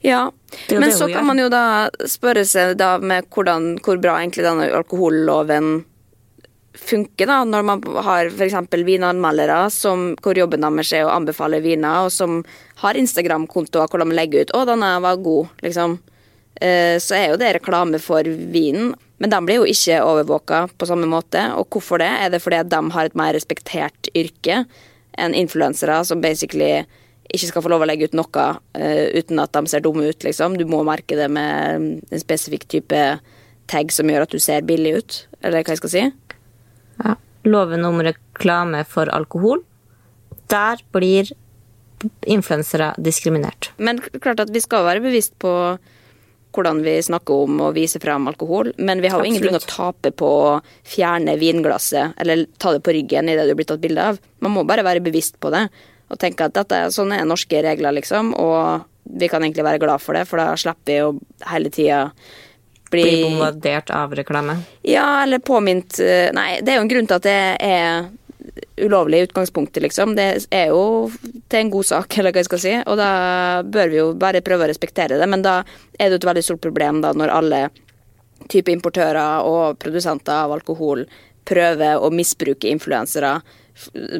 Ja, 0.00 0.30
men 0.70 0.92
så 0.92 1.04
kan 1.10 1.18
gjør. 1.18 1.26
man 1.28 1.40
jo 1.42 1.48
da 1.52 1.64
spørre 2.08 2.44
seg 2.48 2.78
da 2.80 2.94
med 3.02 3.26
hvordan, 3.34 3.74
hvor 3.84 3.98
bra 4.00 4.16
egentlig 4.22 4.46
denne 4.46 4.70
alkoholloven 4.78 5.82
funker, 6.74 7.26
da, 7.26 7.42
når 7.44 7.64
man 7.66 7.82
har 8.04 8.28
f.eks. 8.30 8.54
vinanmeldere 8.86 9.70
som, 9.72 10.12
hvor 10.22 10.38
jobben 10.38 10.62
deres 10.62 10.92
er 10.94 11.06
å 11.06 11.14
anbefale 11.14 11.62
viner, 11.64 12.06
og 12.06 12.12
som 12.14 12.42
har 12.82 12.98
Instagram-kontoer 12.98 13.90
hvor 13.90 14.04
de 14.04 14.14
legger 14.14 14.46
ut 14.46 14.54
'Å, 14.54 14.64
denne 14.68 14.92
var 15.02 15.16
god', 15.16 15.48
liksom. 15.62 15.98
Eh, 16.60 16.98
Så 16.98 17.14
er 17.14 17.28
jo 17.30 17.36
det 17.36 17.54
reklame 17.56 17.98
for 18.00 18.22
vinen. 18.22 18.94
Men 19.18 19.30
de 19.30 19.40
blir 19.44 19.58
jo 19.58 19.66
ikke 19.66 20.02
overvåka 20.02 20.68
på 20.78 20.86
samme 20.86 21.06
måte. 21.06 21.40
Og 21.58 21.68
hvorfor 21.70 21.98
det? 21.98 22.06
Er 22.06 22.30
det 22.30 22.42
fordi 22.42 22.62
de 22.68 22.90
har 22.90 23.04
et 23.04 23.14
mer 23.14 23.34
respektert 23.34 24.10
yrke 24.14 24.66
enn 25.18 25.34
influensere 25.34 26.04
som 26.06 26.20
basically 26.20 26.86
ikke 27.34 27.50
skal 27.50 27.62
få 27.62 27.68
lov 27.68 27.82
å 27.82 27.88
legge 27.90 28.08
ut 28.08 28.14
noe 28.16 28.44
uh, 28.78 29.06
uten 29.18 29.40
at 29.42 29.52
de 29.52 29.66
ser 29.66 29.80
dumme 29.84 30.08
ut, 30.08 30.24
liksom. 30.24 30.56
Du 30.56 30.64
må 30.64 30.84
merke 30.86 31.18
det 31.18 31.28
med 31.30 32.00
en 32.10 32.22
spesifikk 32.22 32.68
type 32.68 33.20
tag 33.68 33.92
som 33.92 34.08
gjør 34.08 34.24
at 34.24 34.32
du 34.32 34.38
ser 34.40 34.64
billig 34.64 34.94
ut, 34.96 35.18
eller 35.42 35.60
hva 35.60 35.74
jeg 35.74 35.82
skal 35.82 35.92
si. 35.92 36.04
Ja. 37.04 37.14
Loven 37.48 37.84
om 37.84 38.00
reklame 38.02 38.84
for 38.86 39.08
alkohol. 39.14 39.62
Der 40.50 40.80
blir 40.92 41.30
influensere 42.30 42.92
diskriminert. 43.02 43.70
Men 43.78 43.98
klart 44.22 44.40
at 44.44 44.50
vi 44.54 44.60
skal 44.62 44.84
være 44.86 45.02
bevisst 45.02 45.34
på 45.42 45.52
hvordan 46.54 46.80
vi 46.82 46.94
snakker 47.04 47.44
om 47.44 47.58
og 47.66 47.74
viser 47.76 48.00
frem 48.02 48.24
alkohol, 48.30 48.70
men 48.80 49.02
vi 49.02 49.10
har 49.12 49.20
jo 49.20 49.26
Absolutt. 49.26 49.42
ingenting 49.44 49.58
å 49.58 49.68
tape 49.68 50.10
på 50.16 50.28
å 50.48 50.52
fjerne 50.88 51.34
vinglasset 51.38 52.14
eller 52.18 52.46
ta 52.58 52.72
det 52.74 52.80
på 52.86 52.94
ryggen 52.96 53.28
i 53.28 53.36
det 53.36 53.44
du 53.50 53.54
blir 53.58 53.68
tatt 53.68 53.82
bilde 53.82 54.06
av. 54.14 54.18
Man 54.40 54.54
må 54.56 54.64
bare 54.66 54.82
være 54.86 55.02
bevisst 55.04 55.36
på 55.42 55.52
det 55.54 55.66
og 56.08 56.18
tenke 56.18 56.46
at 56.48 56.54
dette, 56.56 56.72
er- 56.72 56.88
sånn 56.94 57.12
er 57.12 57.26
norske 57.28 57.60
regler, 57.62 57.92
liksom, 57.92 58.32
og 58.34 58.84
vi 59.04 59.28
kan 59.28 59.42
egentlig 59.44 59.64
være 59.66 59.78
glad 59.82 60.00
for 60.00 60.14
det, 60.16 60.26
for 60.26 60.38
da 60.40 60.54
slipper 60.56 60.86
vi 60.88 60.96
jo 60.96 61.20
hele 61.50 61.68
tida 61.70 62.12
bli 62.90 63.22
bombardert 63.22 63.90
av 63.94 64.14
reklame. 64.16 64.58
Ja, 64.86 65.22
eller 65.22 65.42
påminnet 65.44 65.98
eh, 66.00 66.28
Nei, 66.36 66.60
det 66.62 66.72
er 66.72 66.80
jo 66.80 66.86
en 66.86 66.92
grunn 66.92 67.08
til 67.10 67.18
at 67.18 67.26
det 67.26 67.40
er 67.64 68.08
ulovlig 68.76 69.18
i 69.18 69.26
utgangspunktet, 69.26 69.82
liksom. 69.82 70.14
Det 70.16 70.28
er 70.54 70.70
jo 70.72 71.10
til 71.48 71.60
en 71.60 71.70
god 71.70 71.88
sak, 71.90 72.14
eller 72.18 72.34
hva 72.34 72.42
jeg 72.42 72.50
skal 72.50 72.62
si. 72.62 72.74
Og 72.84 72.98
da 73.00 73.10
bør 73.66 73.92
vi 73.92 74.00
jo 74.00 74.08
bare 74.18 74.44
prøve 74.44 74.66
å 74.66 74.70
respektere 74.70 75.20
det. 75.20 75.28
Men 75.30 75.44
da 75.46 75.60
er 75.98 76.08
det 76.08 76.18
jo 76.18 76.22
et 76.22 76.30
veldig 76.30 76.44
stort 76.50 76.64
problem 76.64 77.02
da 77.04 77.14
når 77.16 77.34
alle 77.34 77.62
type 78.48 78.70
importører 78.72 79.46
og 79.46 79.80
produsenter 79.82 80.44
av 80.44 80.54
alkohol 80.54 81.02
prøver 81.48 81.98
å 81.98 82.10
misbruke 82.14 82.70
influensere. 82.70 83.38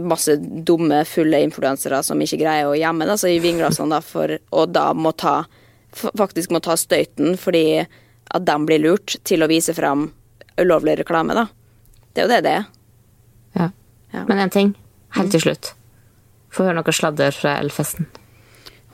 Masse 0.03 0.37
dumme, 0.39 1.05
fulle 1.09 1.41
influensere 1.45 2.03
som 2.07 2.21
ikke 2.23 2.41
greier 2.41 2.71
å 2.71 2.77
gjemme 2.79 3.07
det, 3.07 3.15
altså 3.15 3.31
i 3.31 3.41
vinglassene, 3.43 3.91
da, 3.95 4.03
for, 4.05 4.35
og 4.55 4.75
da 4.75 4.91
må 4.95 5.15
ta 5.17 5.41
faktisk 5.89 6.53
må 6.53 6.61
ta 6.61 6.77
støyten 6.77 7.37
fordi 7.41 7.87
at 8.35 8.47
de 8.47 8.57
blir 8.69 8.83
lurt 8.83 9.17
til 9.29 9.45
å 9.45 9.51
vise 9.51 9.75
frem 9.77 10.09
ulovlig 10.59 10.99
reklame, 11.01 11.37
da. 11.37 11.47
Det 12.13 12.23
er 12.23 12.27
jo 12.27 12.33
det 12.33 12.41
det 12.45 12.55
er. 12.61 12.65
Ja. 13.59 13.69
Ja. 14.15 14.25
Men 14.29 14.43
en 14.43 14.53
ting, 14.53 14.73
helt 15.17 15.33
til 15.35 15.45
slutt. 15.45 15.73
Få 16.55 16.67
høre 16.67 16.81
noe 16.81 16.95
sladder 16.97 17.35
fra 17.37 17.59
Elfesten. 17.63 18.09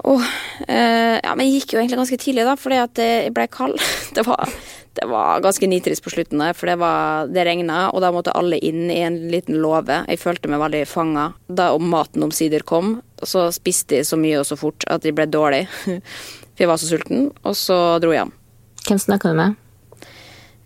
Åh, 0.05 0.25
eh, 0.69 1.17
ja, 1.23 1.33
men 1.33 1.47
jeg 1.47 1.63
gikk 1.63 1.75
jo 1.75 1.81
egentlig 1.81 2.01
ganske 2.03 2.19
tidlig, 2.21 2.45
da, 2.45 2.57
fordi 2.61 2.81
at 2.83 3.01
jeg 3.01 3.35
ble 3.35 3.47
kald. 3.49 3.79
Det 4.15 4.23
var, 4.27 4.51
det 4.95 5.09
var 5.11 5.41
ganske 5.43 5.67
nitrist 5.67 6.05
på 6.05 6.13
slutten 6.13 6.39
der, 6.39 6.53
for 6.55 6.71
det, 6.71 6.77
var, 6.79 7.27
det 7.27 7.43
regna, 7.49 7.89
og 7.91 7.99
da 8.05 8.13
måtte 8.15 8.35
alle 8.37 8.61
inn 8.63 8.85
i 8.93 9.01
en 9.03 9.17
liten 9.33 9.57
låve. 9.59 10.05
Jeg 10.07 10.21
følte 10.23 10.51
meg 10.53 10.63
veldig 10.63 10.85
fanga. 10.87 11.25
Da 11.49 11.73
om 11.75 11.89
maten 11.91 12.23
omsider 12.23 12.63
kom, 12.63 13.01
så 13.19 13.49
spiste 13.55 13.99
jeg 13.99 14.07
så 14.07 14.21
mye 14.21 14.39
og 14.39 14.47
så 14.47 14.59
fort 14.61 14.87
at 14.93 15.03
jeg 15.03 15.17
ble 15.19 15.27
dårlig. 15.27 15.65
For 16.55 16.63
jeg 16.63 16.71
var 16.71 16.79
så 16.79 16.93
sulten, 16.93 17.31
og 17.43 17.59
så 17.59 17.79
dro 18.03 18.13
jeg 18.15 18.23
hjem. 18.23 18.35
Hvem 18.85 19.01
snakka 19.01 19.33
du 19.33 19.39
med? 19.39 19.55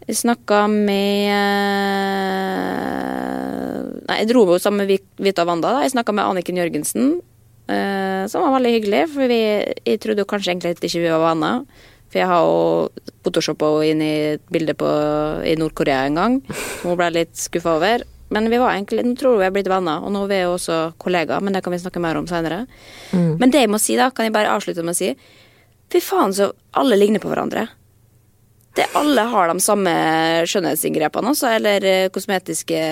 Jeg 0.09 0.16
snakka 0.22 0.62
med 0.72 1.28
eh, 1.31 2.78
Nei, 4.09 4.16
jeg 4.22 4.31
dro 4.31 4.46
jo 4.48 4.57
sammen 4.62 4.87
med 4.88 5.04
Vita 5.20 5.44
Wanda. 5.46 5.74
da. 5.76 5.83
Jeg 5.85 5.92
snakka 5.92 6.14
med 6.16 6.24
Anniken 6.24 6.59
Jørgensen, 6.59 7.20
eh, 7.68 8.24
som 8.33 8.42
var 8.42 8.57
veldig 8.57 8.72
hyggelig. 8.78 9.02
For 9.12 9.31
vi, 9.31 9.40
jeg 9.85 10.00
trodde 10.02 10.24
jo 10.24 10.31
kanskje 10.31 10.54
egentlig 10.54 10.74
ikke 10.81 11.04
vi 11.04 11.12
var 11.12 11.26
venner. 11.28 11.66
For 12.09 12.22
jeg 12.22 12.31
har 12.31 12.40
jo 12.40 12.88
photoshoppa 13.26 13.68
henne 13.83 13.90
inn 13.92 14.02
i 14.02 14.12
et 14.35 14.46
bilde 14.50 14.74
på, 14.81 14.88
i 15.44 15.54
Nord-Korea 15.61 16.07
en 16.09 16.16
gang. 16.22 16.38
Som 16.81 16.94
hun 16.94 17.00
ble 17.02 17.12
litt 17.20 17.37
skuffa 17.37 17.76
over. 17.76 18.07
Men 18.33 18.48
vi 18.48 18.61
var 18.61 18.74
egentlig, 18.74 19.04
nå 19.04 19.14
tror 19.16 19.37
jeg 19.37 19.44
vi 19.44 19.48
er 19.48 19.54
blitt 19.61 19.70
venner, 19.72 20.02
og 20.04 20.12
nå 20.12 20.24
er 20.24 20.33
vi 20.33 20.40
jo 20.40 20.54
også 20.57 20.78
kollegaer. 21.00 21.44
Men 21.44 21.52
det 21.54 21.62
kan 21.64 21.72
vi 21.76 21.85
snakke 21.85 22.00
mer 22.02 22.16
om 22.16 22.26
senere. 22.28 22.64
Men 23.12 23.52
det 23.52 23.61
jeg 23.62 23.72
må 23.72 23.81
si, 23.81 23.96
da, 24.00 24.09
kan 24.11 24.24
jeg 24.26 24.37
bare 24.37 24.57
avslutte 24.57 24.83
med 24.85 24.96
å 24.96 25.02
si 25.04 25.12
Fy 25.88 26.02
faen, 26.04 26.35
så 26.37 26.50
alle 26.76 26.98
ligner 27.00 27.22
på 27.22 27.31
hverandre. 27.31 27.62
Det 28.79 28.87
alle 28.99 29.25
har 29.33 29.51
de 29.51 29.62
samme 29.62 29.93
skjønnhetsinngrepene 30.49 31.33
også, 31.35 31.51
eller 31.59 31.87
eh, 31.87 32.11
kosmetiske 32.14 32.83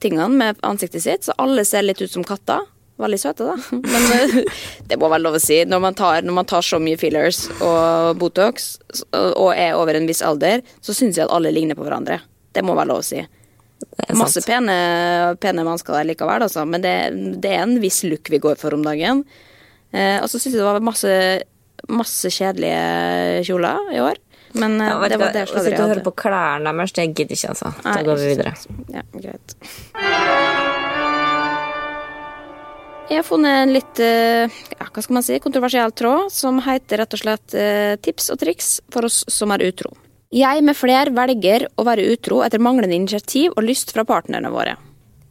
tingene 0.00 0.30
med 0.32 0.62
ansiktet 0.64 1.04
sitt, 1.04 1.26
så 1.26 1.36
alle 1.40 1.66
ser 1.68 1.84
litt 1.84 2.00
ut 2.00 2.12
som 2.12 2.24
katter. 2.26 2.64
Veldig 3.02 3.18
søte, 3.18 3.48
da. 3.48 3.56
Men 3.92 4.04
eh, 4.14 4.58
det 4.88 4.98
må 5.02 5.10
være 5.10 5.24
lov 5.26 5.38
å 5.38 5.42
si. 5.42 5.60
Når 5.66 5.82
man 5.82 5.96
tar, 5.98 6.24
når 6.24 6.38
man 6.40 6.48
tar 6.48 6.64
så 6.64 6.78
mye 6.82 6.98
fillers 7.00 7.44
og 7.58 8.20
Botox 8.20 8.76
og 9.12 9.50
er 9.52 9.74
over 9.76 9.98
en 9.98 10.06
viss 10.08 10.22
alder, 10.24 10.62
så 10.80 10.94
syns 10.96 11.18
jeg 11.18 11.26
at 11.26 11.34
alle 11.34 11.52
ligner 11.54 11.78
på 11.78 11.86
hverandre. 11.86 12.20
Det 12.54 12.62
må 12.64 12.76
være 12.78 12.92
lov 12.92 13.02
å 13.02 13.06
si. 13.06 13.24
Masse 14.14 14.40
pene, 14.46 14.74
pene 15.42 15.64
mennesker 15.66 15.98
der 15.98 16.06
likevel, 16.08 16.46
altså. 16.46 16.64
Men 16.68 16.84
det, 16.84 16.94
det 17.42 17.50
er 17.52 17.64
en 17.66 17.80
viss 17.82 18.04
look 18.06 18.30
vi 18.30 18.40
går 18.42 18.56
for 18.60 18.76
om 18.76 18.86
dagen. 18.86 19.24
Eh, 19.94 20.20
og 20.22 20.30
så 20.30 20.38
syns 20.38 20.54
jeg 20.54 20.62
det 20.62 20.68
var 20.68 20.84
masse, 20.84 21.16
masse 21.90 22.30
kjedelige 22.32 23.42
kjoler 23.50 23.92
i 23.94 24.00
år. 24.02 24.22
Men 24.54 24.78
eh, 24.80 24.88
Ja, 24.88 24.98
vet 25.02 25.14
det 25.14 25.18
var 25.20 25.32
det 25.34 25.44
Å 25.44 25.50
jeg 25.50 25.58
hadde. 25.58 25.70
jeg 25.74 25.90
høre 25.94 26.04
på 26.06 26.14
klærne 26.24 26.74
deres, 26.74 26.94
det 26.94 27.08
gidder 27.10 27.36
ikke, 27.38 27.54
altså. 27.54 27.72
Da 27.82 27.96
går 28.06 28.22
vi 28.22 28.30
videre. 28.34 28.54
Ja, 28.94 29.02
greit. 29.18 29.56
Jeg 33.04 33.20
har 33.20 33.26
funnet 33.26 33.58
en 33.66 33.74
litt 33.74 34.00
eh, 34.00 34.48
ja, 34.78 34.86
hva 34.88 35.02
skal 35.04 35.18
man 35.18 35.26
si, 35.26 35.36
kontroversiell 35.42 35.92
tråd 35.92 36.32
som 36.32 36.62
heter 36.64 37.02
rett 37.02 37.16
og 37.16 37.20
slett 37.20 37.56
eh, 37.58 37.92
tips 38.00 38.30
og 38.32 38.40
triks 38.40 38.70
for 38.94 39.10
oss 39.10 39.20
som 39.28 39.52
er 39.52 39.66
utro. 39.66 39.92
Jeg 40.34 40.64
med 40.66 40.74
fler 40.74 41.12
velger 41.14 41.68
å 41.78 41.84
være 41.86 42.06
utro 42.14 42.40
etter 42.42 42.62
manglende 42.62 42.96
initiativ 42.96 43.52
og 43.54 43.66
lyst 43.68 43.92
fra 43.94 44.06
partnerne 44.08 44.50
våre. 44.50 44.78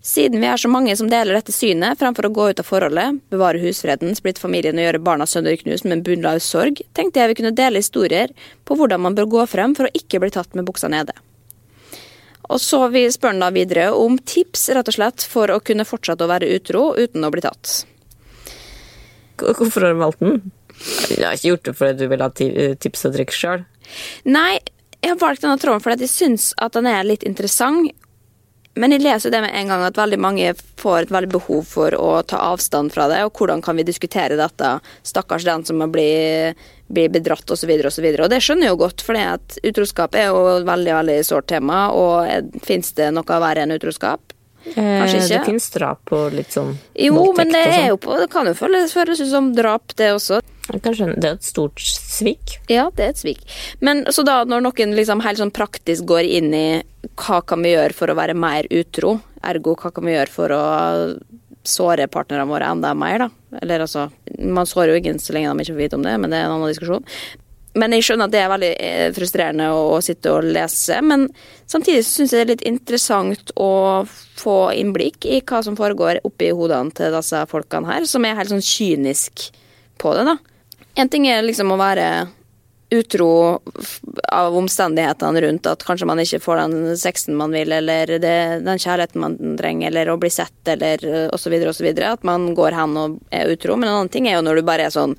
Siden 0.03 0.41
vi 0.43 0.47
er 0.51 0.59
så 0.59 0.67
mange 0.67 0.91
som 0.99 1.07
deler 1.07 1.37
dette 1.37 1.53
synet, 1.55 1.95
fremfor 2.01 2.27
å 2.27 2.33
gå 2.35 2.49
ut 2.51 2.59
av 2.59 2.67
forholdet, 2.67 3.21
bevare 3.31 3.61
husfreden, 3.61 4.11
splitte 4.17 4.43
familien 4.43 4.75
og 4.75 4.83
gjøre 4.83 4.99
barna 4.99 5.27
sønderknust 5.29 5.87
med 5.87 5.95
en 5.95 6.01
bunnløs 6.03 6.47
sorg, 6.51 6.81
tenkte 6.91 7.21
jeg 7.21 7.31
vi 7.31 7.37
kunne 7.39 7.53
dele 7.55 7.79
historier 7.79 8.33
på 8.67 8.75
hvordan 8.75 8.99
man 9.05 9.15
bør 9.15 9.29
gå 9.31 9.45
frem 9.47 9.71
for 9.77 9.87
å 9.87 9.93
ikke 9.95 10.19
bli 10.19 10.33
tatt 10.35 10.59
med 10.59 10.67
buksa 10.67 10.91
nede. 10.91 11.15
Og 12.51 12.59
så 12.59 12.81
vi 12.91 13.05
spør 13.15 13.31
han 13.31 13.45
da 13.45 13.49
videre 13.55 13.87
om 13.95 14.19
tips 14.19 14.67
rett 14.75 14.91
og 14.91 14.97
slett 14.97 15.23
for 15.23 15.55
å 15.55 15.61
kunne 15.63 15.87
fortsette 15.87 16.27
å 16.27 16.31
være 16.33 16.51
utro 16.51 16.89
uten 16.99 17.23
å 17.23 17.31
bli 17.31 17.47
tatt. 17.47 17.85
Hvorfor 19.39 19.87
har 19.87 19.95
du 19.95 20.03
valgt 20.03 20.19
den? 20.19 20.39
Jeg 21.15 21.23
har 21.23 21.39
ikke 21.39 21.53
gjort 21.53 21.67
det 21.69 21.77
fordi 21.79 22.03
du 22.03 22.07
vil 22.11 22.27
ha 22.27 22.31
tips 22.35 23.07
og 23.07 23.15
triks 23.15 23.39
sjøl. 23.39 23.63
Nei, 24.27 24.59
jeg 24.99 25.15
har 25.15 25.19
valgt 25.23 25.47
denne 25.47 25.59
tråden 25.63 25.83
fordi 25.83 26.09
jeg 26.09 26.11
syns 26.11 26.51
at 26.59 26.75
den 26.75 26.91
er 26.91 27.07
litt 27.07 27.23
interessant. 27.23 27.93
Men 28.73 28.95
jeg 28.95 29.03
leser 29.03 29.29
det 29.29 29.43
med 29.43 29.53
en 29.53 29.69
gang 29.69 29.83
at 29.85 29.97
veldig 29.99 30.17
mange 30.17 30.53
får 30.81 31.05
et 31.05 31.11
veldig 31.13 31.29
behov 31.35 31.65
for 31.69 31.93
å 31.93 32.23
ta 32.25 32.39
avstand 32.49 32.93
fra 32.95 33.05
det. 33.11 33.19
Og 33.27 33.37
hvordan 33.37 33.61
kan 33.61 33.77
vi 33.77 33.85
diskutere 33.85 34.37
dette? 34.39 34.71
Stakkars 35.05 35.45
den 35.45 35.65
som 35.67 35.83
blir, 35.93 36.57
blir 36.89 37.11
bedratt 37.13 37.53
osv. 37.53 37.69
Og, 37.69 37.91
så 37.93 38.01
videre. 38.01 38.25
og 38.25 38.33
det 38.33 38.41
skjønner 38.41 38.67
jeg 38.67 38.73
jo 38.73 38.81
godt, 38.81 39.05
for 39.05 39.69
utroskap 39.69 40.17
er 40.17 40.31
jo 40.31 40.41
et 40.55 40.65
veldig 40.69 40.95
veldig 40.97 41.19
sårt 41.27 41.51
tema. 41.53 41.85
Og 41.93 42.63
fins 42.65 42.95
det 42.97 43.11
noe 43.13 43.41
verre 43.45 43.67
enn 43.67 43.77
utroskap? 43.77 44.33
Kanskje 44.63 45.19
ikke. 45.19 45.27
Det 45.33 45.41
finnes 45.49 45.69
drap 45.73 46.13
og 46.15 46.35
litt 46.37 46.55
sånn 46.55 46.71
Jo, 46.95 47.17
voldtekt 47.17 47.37
men 47.37 47.51
det, 47.51 47.61
er 47.63 47.73
sånn. 47.75 47.89
jo 47.91 47.99
på, 48.05 48.15
det 48.21 48.29
kan 48.31 48.47
jo 48.47 48.53
føles, 48.57 48.95
føles 48.95 49.19
ut 49.19 49.31
som 49.31 49.51
drap, 49.57 49.95
det 49.99 50.09
også. 50.15 50.39
Kanskje 50.71 51.09
det 51.17 51.27
er 51.27 51.35
et 51.35 51.43
stort 51.43 51.83
svik. 51.83 52.57
Ja, 52.71 52.87
det 52.95 53.03
er 53.03 53.11
et 53.11 53.19
svik. 53.19 53.43
Men 53.83 54.05
så 54.15 54.23
da 54.23 54.39
når 54.47 54.63
noen 54.63 54.95
liksom 54.95 55.23
helt 55.25 55.41
sånn 55.41 55.51
praktisk 55.53 56.07
går 56.07 56.29
inn 56.39 56.53
i 56.55 56.67
hva 57.19 57.41
kan 57.43 57.63
vi 57.65 57.73
gjøre 57.75 57.97
for 57.97 58.11
å 58.13 58.15
være 58.15 58.37
mer 58.39 58.69
utro, 58.71 59.17
ergo 59.43 59.75
hva 59.75 59.91
kan 59.91 60.07
vi 60.07 60.15
gjøre 60.15 60.31
for 60.31 60.55
å 60.55 60.63
såre 61.63 62.07
partnerne 62.11 62.47
våre 62.47 62.67
enda 62.71 62.91
mer, 62.95 63.25
da. 63.25 63.59
Eller 63.61 63.83
altså, 63.85 64.09
man 64.39 64.67
sårer 64.67 64.93
jo 64.93 64.99
ingen 64.99 65.19
så 65.21 65.35
lenge 65.35 65.51
de 65.51 65.63
ikke 65.63 65.75
får 65.75 65.83
vite 65.83 65.99
om 65.99 66.03
det, 66.03 66.15
men 66.19 66.31
det 66.31 66.39
er 66.39 66.47
en 66.47 66.55
annen 66.57 66.71
diskusjon. 66.71 67.05
Men 67.79 67.95
jeg 67.95 68.05
skjønner 68.05 68.29
at 68.29 68.33
det 68.33 68.41
er 68.43 68.51
veldig 68.51 68.71
eh, 68.85 69.07
frustrerende 69.15 69.71
å, 69.73 69.81
å 69.95 70.01
sitte 70.05 70.29
og 70.33 70.45
lese. 70.45 70.99
Men 71.01 71.25
samtidig 71.69 72.03
syns 72.05 72.33
jeg 72.33 72.37
det 72.37 72.43
er 72.43 72.51
litt 72.51 72.67
interessant 72.69 73.53
å 73.57 73.71
få 74.37 74.57
innblikk 74.77 75.25
i 75.25 75.41
hva 75.41 75.63
som 75.65 75.77
foregår 75.79 76.21
oppi 76.27 76.51
hodene 76.53 76.93
til 76.93 77.13
disse 77.15 77.41
folkene 77.49 77.89
her, 77.89 78.05
som 78.09 78.25
er 78.25 78.37
helt 78.37 78.53
sånn 78.53 78.65
kynisk 78.65 79.49
på 80.01 80.13
det, 80.17 80.27
da. 80.29 80.37
En 81.01 81.09
ting 81.09 81.25
er 81.25 81.41
liksom 81.41 81.73
å 81.73 81.79
være 81.79 82.07
utro 82.93 83.59
av 84.29 84.57
omstendighetene 84.57 85.41
rundt 85.41 85.65
at 85.65 85.85
kanskje 85.85 86.05
man 86.05 86.21
ikke 86.21 86.41
får 86.43 86.59
den 86.61 86.97
sexen 86.99 87.37
man 87.39 87.55
vil, 87.55 87.71
eller 87.73 88.11
det, 88.21 88.35
den 88.65 88.81
kjærligheten 88.81 89.23
man 89.23 89.37
trenger, 89.57 89.89
eller 89.89 90.11
å 90.13 90.19
bli 90.21 90.29
sett, 90.29 90.59
eller 90.69 91.01
osv., 91.33 91.55
så 91.73 91.85
videre. 91.85 92.13
At 92.13 92.27
man 92.27 92.51
går 92.57 92.77
hen 92.77 92.93
og 92.99 93.17
er 93.33 93.49
utro. 93.49 93.77
Men 93.79 93.89
en 93.89 93.95
annen 93.97 94.13
ting 94.13 94.29
er 94.29 94.37
jo 94.37 94.45
når 94.45 94.61
du 94.61 94.67
bare 94.67 94.87
er 94.87 94.93
sånn 94.93 95.17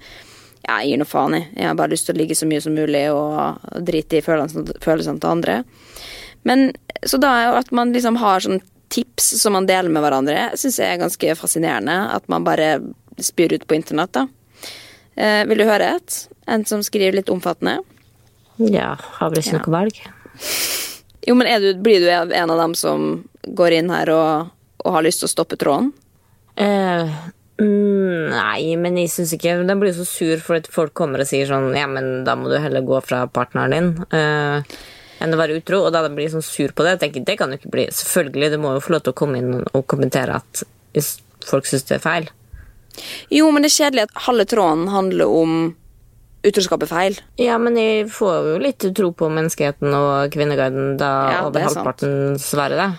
ja, 0.66 0.80
jeg 0.80 0.90
gir 0.94 1.00
noe 1.02 1.08
faen 1.10 1.34
i. 1.38 1.42
Jeg 1.56 1.68
har 1.68 1.74
bare 1.78 1.92
lyst 1.92 2.06
til 2.08 2.14
å 2.16 2.18
ligge 2.18 2.36
så 2.38 2.46
mye 2.48 2.60
som 2.64 2.74
mulig 2.76 3.04
og 3.12 3.64
drite 3.84 4.18
i 4.18 4.24
følelsene, 4.24 4.76
følelsene 4.84 5.20
til 5.20 5.30
andre. 5.30 5.58
Men 6.44 6.70
så 7.04 7.18
da 7.20 7.30
er 7.38 7.46
jo 7.50 7.58
at 7.60 7.70
man 7.72 7.92
liksom 7.94 8.16
har 8.20 8.40
sånn 8.44 8.60
tips 8.94 9.30
som 9.40 9.54
man 9.56 9.66
deler 9.66 9.90
med 9.90 10.04
hverandre, 10.04 10.50
syns 10.60 10.78
jeg 10.78 10.92
er 10.92 11.00
ganske 11.02 11.34
fascinerende. 11.40 11.96
At 12.14 12.28
man 12.32 12.44
bare 12.46 12.78
spyr 13.18 13.54
ut 13.56 13.66
på 13.68 13.76
internett, 13.78 14.12
da. 14.14 14.26
Eh, 15.16 15.44
vil 15.48 15.58
du 15.62 15.64
høre 15.68 15.94
et? 15.96 16.18
En 16.50 16.64
som 16.68 16.82
skriver 16.84 17.16
litt 17.20 17.30
omfattende? 17.32 17.78
Ja, 18.58 18.94
har 19.18 19.30
vel 19.30 19.40
ikke 19.42 19.56
Ja. 19.56 19.62
noe 19.64 19.74
valg. 19.74 20.00
Jo, 21.26 21.34
men 21.34 21.46
er 21.48 21.60
du, 21.60 21.70
blir 21.80 22.00
du 22.04 22.08
en 22.10 22.50
av 22.50 22.58
dem 22.58 22.74
som 22.74 23.24
går 23.46 23.72
inn 23.78 23.88
her 23.90 24.10
og, 24.12 24.50
og 24.84 24.92
har 24.92 25.02
lyst 25.06 25.22
til 25.22 25.28
å 25.28 25.32
stoppe 25.32 25.56
tråden? 25.56 25.92
Eh, 26.56 27.08
mm, 27.60 28.32
nei, 28.32 28.74
men 28.80 28.98
jeg 28.98 29.12
syns 29.12 29.34
ikke 29.36 29.56
Den 29.66 29.80
blir 29.80 29.94
så 29.96 30.06
sur 30.08 30.42
for 30.42 30.58
at 30.58 30.70
folk 30.72 30.94
kommer 30.96 31.22
og 31.22 31.28
sier 31.30 31.46
sånn 31.50 31.70
Ja, 31.76 31.86
men 31.90 32.24
da 32.26 32.34
må 32.38 32.50
du 32.50 32.58
heller 32.58 32.84
gå 32.86 32.98
fra 33.04 33.24
partneren 33.30 33.74
din. 33.74 33.90
uh, 34.14 34.76
enn 35.22 35.34
å 35.34 35.38
være 35.40 35.58
utro, 35.60 35.84
og 35.86 35.92
da 35.94 36.02
blir 36.08 36.26
jeg 36.26 36.34
sånn 36.34 36.44
sur 36.44 36.72
på 36.74 36.84
det. 36.84 36.96
Jeg 36.96 37.02
tenker, 37.04 37.24
det 37.28 37.36
kan 37.40 37.52
jo 37.52 37.56
ikke 37.60 37.70
bli. 37.72 37.84
Selvfølgelig, 37.94 38.50
du 38.52 38.58
må 38.60 38.74
jo 38.74 38.82
få 38.84 38.96
lov 38.96 39.04
til 39.06 39.14
å 39.14 39.16
komme 39.16 39.40
inn 39.40 39.62
og 39.62 39.86
kommentere 39.88 40.40
at 40.42 40.64
folk 41.46 41.68
syns 41.70 41.86
det 41.88 41.96
er 41.96 42.04
feil. 42.04 42.28
Jo, 43.32 43.48
men 43.54 43.64
det 43.64 43.70
er 43.72 43.78
kjedelig 43.78 44.04
at 44.08 44.20
halve 44.26 44.46
tråden 44.50 44.84
handler 44.92 45.30
om 45.30 45.56
utroskap 46.44 46.84
er 46.84 46.90
feil. 46.90 47.18
Ja, 47.40 47.56
men 47.62 47.78
jeg 47.80 48.08
får 48.12 48.50
jo 48.52 48.60
litt 48.62 48.84
tro 48.96 49.10
på 49.16 49.30
menneskeheten 49.32 49.96
og 49.96 50.34
Kvinneguiden 50.34 50.98
da 51.00 51.10
Ja, 51.32 51.40
over 51.48 51.62
er 51.62 51.70
halvparten 51.70 52.36
svarer 52.42 52.80
det. 52.80 52.90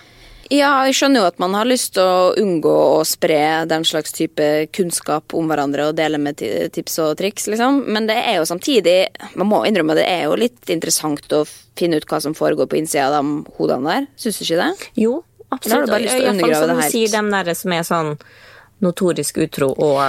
Ja, 0.52 0.70
jeg 0.86 0.94
skjønner 0.98 1.22
jo 1.22 1.28
at 1.28 1.40
man 1.42 1.54
har 1.56 1.66
lyst 1.68 1.94
til 1.96 2.06
å 2.06 2.32
unngå 2.38 2.74
å 2.96 3.04
spre 3.08 3.64
den 3.68 3.86
slags 3.86 4.14
type 4.14 4.46
kunnskap 4.76 5.34
om 5.34 5.48
hverandre 5.50 5.88
og 5.90 5.96
dele 5.98 6.20
med 6.22 6.42
tips 6.74 6.98
og 7.02 7.16
triks, 7.18 7.48
liksom. 7.50 7.82
Men 7.92 8.06
det 8.10 8.18
er 8.20 8.38
jo 8.38 8.46
samtidig 8.48 8.96
Man 9.34 9.50
må 9.50 9.62
innrømme 9.66 9.96
det 9.98 10.06
er 10.06 10.26
jo 10.26 10.36
litt 10.38 10.70
interessant 10.72 11.32
å 11.34 11.44
finne 11.76 11.98
ut 11.98 12.06
hva 12.08 12.20
som 12.22 12.36
foregår 12.36 12.68
på 12.70 12.78
innsida 12.78 13.08
av 13.10 13.18
de 13.18 13.56
hodene 13.58 13.90
der. 13.90 14.06
Syns 14.20 14.38
du 14.38 14.46
ikke 14.46 14.62
det? 14.62 14.90
Jo, 15.02 15.18
absolutt. 15.48 15.66
Eller 15.66 15.76
har 15.76 15.86
du 15.86 15.94
bare 15.94 16.04
lyst 16.04 16.16
til 16.16 16.28
å 16.28 16.34
undergrave 16.34 16.52
det 16.52 16.60
helt? 16.60 16.70
undergrave 16.70 16.86
som 16.86 16.92
du 16.92 16.96
sier, 16.96 17.12
dem 17.16 17.32
der 17.34 17.58
som 17.60 17.76
er 17.76 17.90
sånn 17.90 18.14
notorisk 18.84 19.42
utro 19.46 19.72
og 19.72 20.00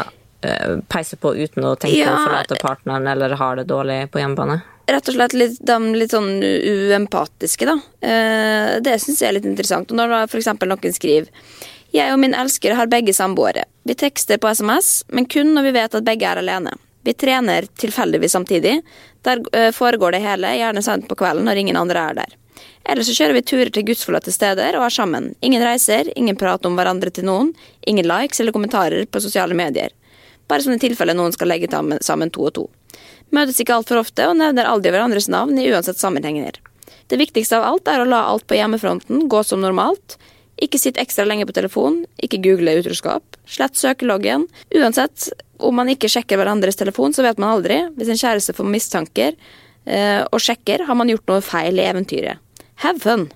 peiser 0.87 1.17
på 1.17 1.31
uten 1.35 1.63
å 1.65 1.75
tenke 1.75 1.97
Ja. 1.97 2.13
å 2.13 2.25
forlate 2.27 2.59
partneren 2.61 3.07
eller 3.11 3.35
har 3.35 3.55
det 3.55 3.67
dårlig 3.67 4.11
på 4.11 4.19
hjemmebane. 4.21 4.61
rett 4.87 5.09
og 5.09 5.15
slett 5.15 5.33
litt, 5.33 5.57
de 5.65 5.77
litt 5.99 6.11
sånn 6.11 6.41
uempatiske, 6.41 7.65
da. 7.65 7.73
Eh, 8.07 8.79
det 8.79 8.93
syns 9.01 9.19
jeg 9.19 9.29
er 9.29 9.33
litt 9.39 9.49
interessant. 9.49 9.91
Og 9.91 9.97
når 9.97 10.07
da 10.13 10.21
eksempel 10.39 10.69
noen 10.69 10.93
skriver 10.93 11.27
Jeg 11.93 12.11
og 12.11 12.19
min 12.19 12.33
elsker 12.33 12.75
har 12.75 12.87
begge 12.87 13.13
samboere. 13.15 13.63
Vi 13.85 13.95
tekster 13.95 14.37
på 14.37 14.49
SMS, 14.51 15.03
men 15.09 15.25
kun 15.25 15.53
når 15.55 15.63
vi 15.63 15.71
vet 15.71 15.95
at 15.95 16.03
begge 16.03 16.27
er 16.27 16.37
alene. 16.37 16.73
Vi 17.03 17.13
trener 17.13 17.63
tilfeldigvis 17.79 18.31
samtidig. 18.35 18.81
Der 19.23 19.39
eh, 19.53 19.71
foregår 19.71 20.11
det 20.11 20.21
hele, 20.21 20.47
gjerne 20.59 20.83
sent 20.83 21.07
på 21.07 21.15
kvelden 21.15 21.45
når 21.47 21.61
ingen 21.63 21.77
andre 21.79 22.09
er 22.09 22.13
der. 22.13 22.35
Eller 22.87 23.03
så 23.03 23.15
kjører 23.15 23.33
vi 23.33 23.41
turer 23.41 23.71
til 23.71 23.83
gudsforlatte 23.87 24.31
steder 24.31 24.75
og 24.75 24.83
er 24.87 24.89
sammen. 24.89 25.33
Ingen 25.41 25.63
reiser, 25.63 26.11
ingen 26.15 26.35
prat 26.39 26.65
om 26.65 26.75
hverandre 26.75 27.11
til 27.11 27.27
noen, 27.27 27.53
ingen 27.87 28.07
likes 28.07 28.39
eller 28.39 28.55
kommentarer 28.55 29.07
på 29.07 29.21
sosiale 29.23 29.55
medier. 29.55 29.91
Bare 30.47 30.63
som 30.63 30.73
i 30.73 30.79
tilfelle 30.79 31.15
noen 31.17 31.33
skal 31.35 31.49
legge 31.51 31.67
sammen 32.01 32.31
to 32.31 32.45
og 32.47 32.53
to. 32.55 32.65
Møtes 33.35 33.59
ikke 33.59 33.75
altfor 33.75 33.99
ofte 33.99 34.29
og 34.29 34.37
nevner 34.39 34.69
aldri 34.69 34.93
hverandres 34.93 35.27
navn 35.29 35.57
i 35.59 35.67
uansett 35.71 35.99
sammenhenger. 35.99 36.59
Det 37.11 37.19
viktigste 37.19 37.59
av 37.59 37.65
alt 37.67 37.87
er 37.91 38.03
å 38.03 38.07
la 38.07 38.21
alt 38.31 38.47
på 38.47 38.55
hjemmefronten 38.55 39.27
gå 39.31 39.43
som 39.43 39.59
normalt. 39.63 40.15
Ikke 40.59 40.79
sitt 40.81 40.97
ekstra 40.97 41.25
lenge 41.27 41.45
på 41.45 41.53
telefon, 41.53 42.01
ikke 42.23 42.39
google 42.41 42.79
utroskap. 42.79 43.35
Slett 43.45 43.75
søkeloggen. 43.77 44.47
Uansett, 44.75 45.27
om 45.59 45.75
man 45.77 45.91
ikke 45.91 46.09
sjekker 46.09 46.39
hverandres 46.39 46.79
telefon, 46.79 47.13
så 47.13 47.23
vet 47.27 47.37
man 47.37 47.57
aldri. 47.57 47.77
Hvis 47.99 48.09
en 48.09 48.19
kjæreste 48.19 48.55
får 48.57 48.71
mistanker 48.71 49.35
eh, 49.85 50.23
og 50.31 50.39
sjekker, 50.41 50.87
har 50.87 50.97
man 50.97 51.11
gjort 51.11 51.27
noe 51.29 51.43
feil 51.45 51.77
i 51.77 51.85
eventyret. 51.85 52.39
Have 52.83 52.99
fun! 53.03 53.27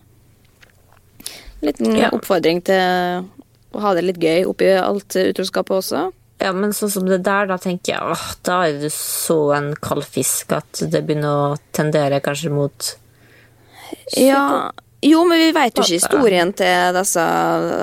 Liten 1.61 1.93
Ja. 1.95 2.09
oppfordring 2.09 2.63
til 2.65 3.27
å 3.71 3.79
ha 3.83 3.93
det 3.93 4.03
litt 4.07 4.17
gøy 4.19 4.47
oppi 4.49 4.71
alt 4.73 5.13
utroskapet 5.13 5.77
også. 5.77 6.07
Ja, 6.41 6.51
men 6.57 6.73
sånn 6.73 6.89
som 6.89 7.05
det 7.05 7.21
der, 7.25 7.45
da 7.51 7.59
tenker 7.61 7.93
jeg 7.93 8.13
åh, 8.15 8.27
da 8.47 8.63
er 8.65 8.79
du 8.81 8.87
så 8.93 9.51
en 9.53 9.73
kald 9.77 10.07
fisk 10.09 10.55
at 10.57 10.81
det 10.89 11.03
begynner 11.05 11.53
å 11.53 11.59
tendere 11.75 12.21
kanskje 12.23 12.49
mot 12.53 12.95
Ja, 14.17 14.71
jo, 15.05 15.21
men 15.29 15.41
vi 15.41 15.53
vet 15.53 15.77
jo 15.77 15.85
ikke 15.85 15.99
historien 15.99 16.53
til 16.57 16.95
disse 16.97 17.21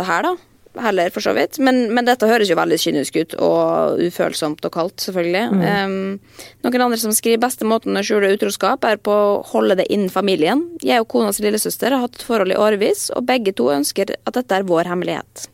her, 0.09 0.27
da. 0.27 0.35
heller, 0.83 1.11
for 1.11 1.25
så 1.25 1.33
vidt. 1.35 1.59
Men, 1.63 1.89
men 1.95 2.07
dette 2.07 2.27
høres 2.31 2.51
jo 2.51 2.59
veldig 2.59 2.79
kynisk 2.79 3.17
ut, 3.19 3.35
og 3.43 4.03
ufølsomt 4.07 4.67
og 4.67 4.75
kaldt, 4.75 5.03
selvfølgelig. 5.03 5.45
Um, 5.59 6.45
noen 6.67 6.85
andre 6.87 7.01
som 7.03 7.15
skriver 7.15 7.43
beste 7.43 7.67
måten 7.67 7.99
å 7.99 8.05
skjule 8.07 8.31
utroskap, 8.37 8.87
er 8.87 9.01
på 9.03 9.15
å 9.15 9.41
holde 9.51 9.81
det 9.81 9.89
innen 9.91 10.13
familien. 10.15 10.65
Jeg 10.83 11.03
og 11.03 11.11
konas 11.15 11.43
lillesøster 11.43 11.95
har 11.95 12.07
hatt 12.07 12.23
forhold 12.23 12.55
i 12.55 12.61
årevis, 12.61 13.09
og 13.15 13.27
begge 13.29 13.55
to 13.59 13.71
ønsker 13.75 14.15
at 14.19 14.39
dette 14.39 14.61
er 14.61 14.69
vår 14.69 14.91
hemmelighet. 14.93 15.49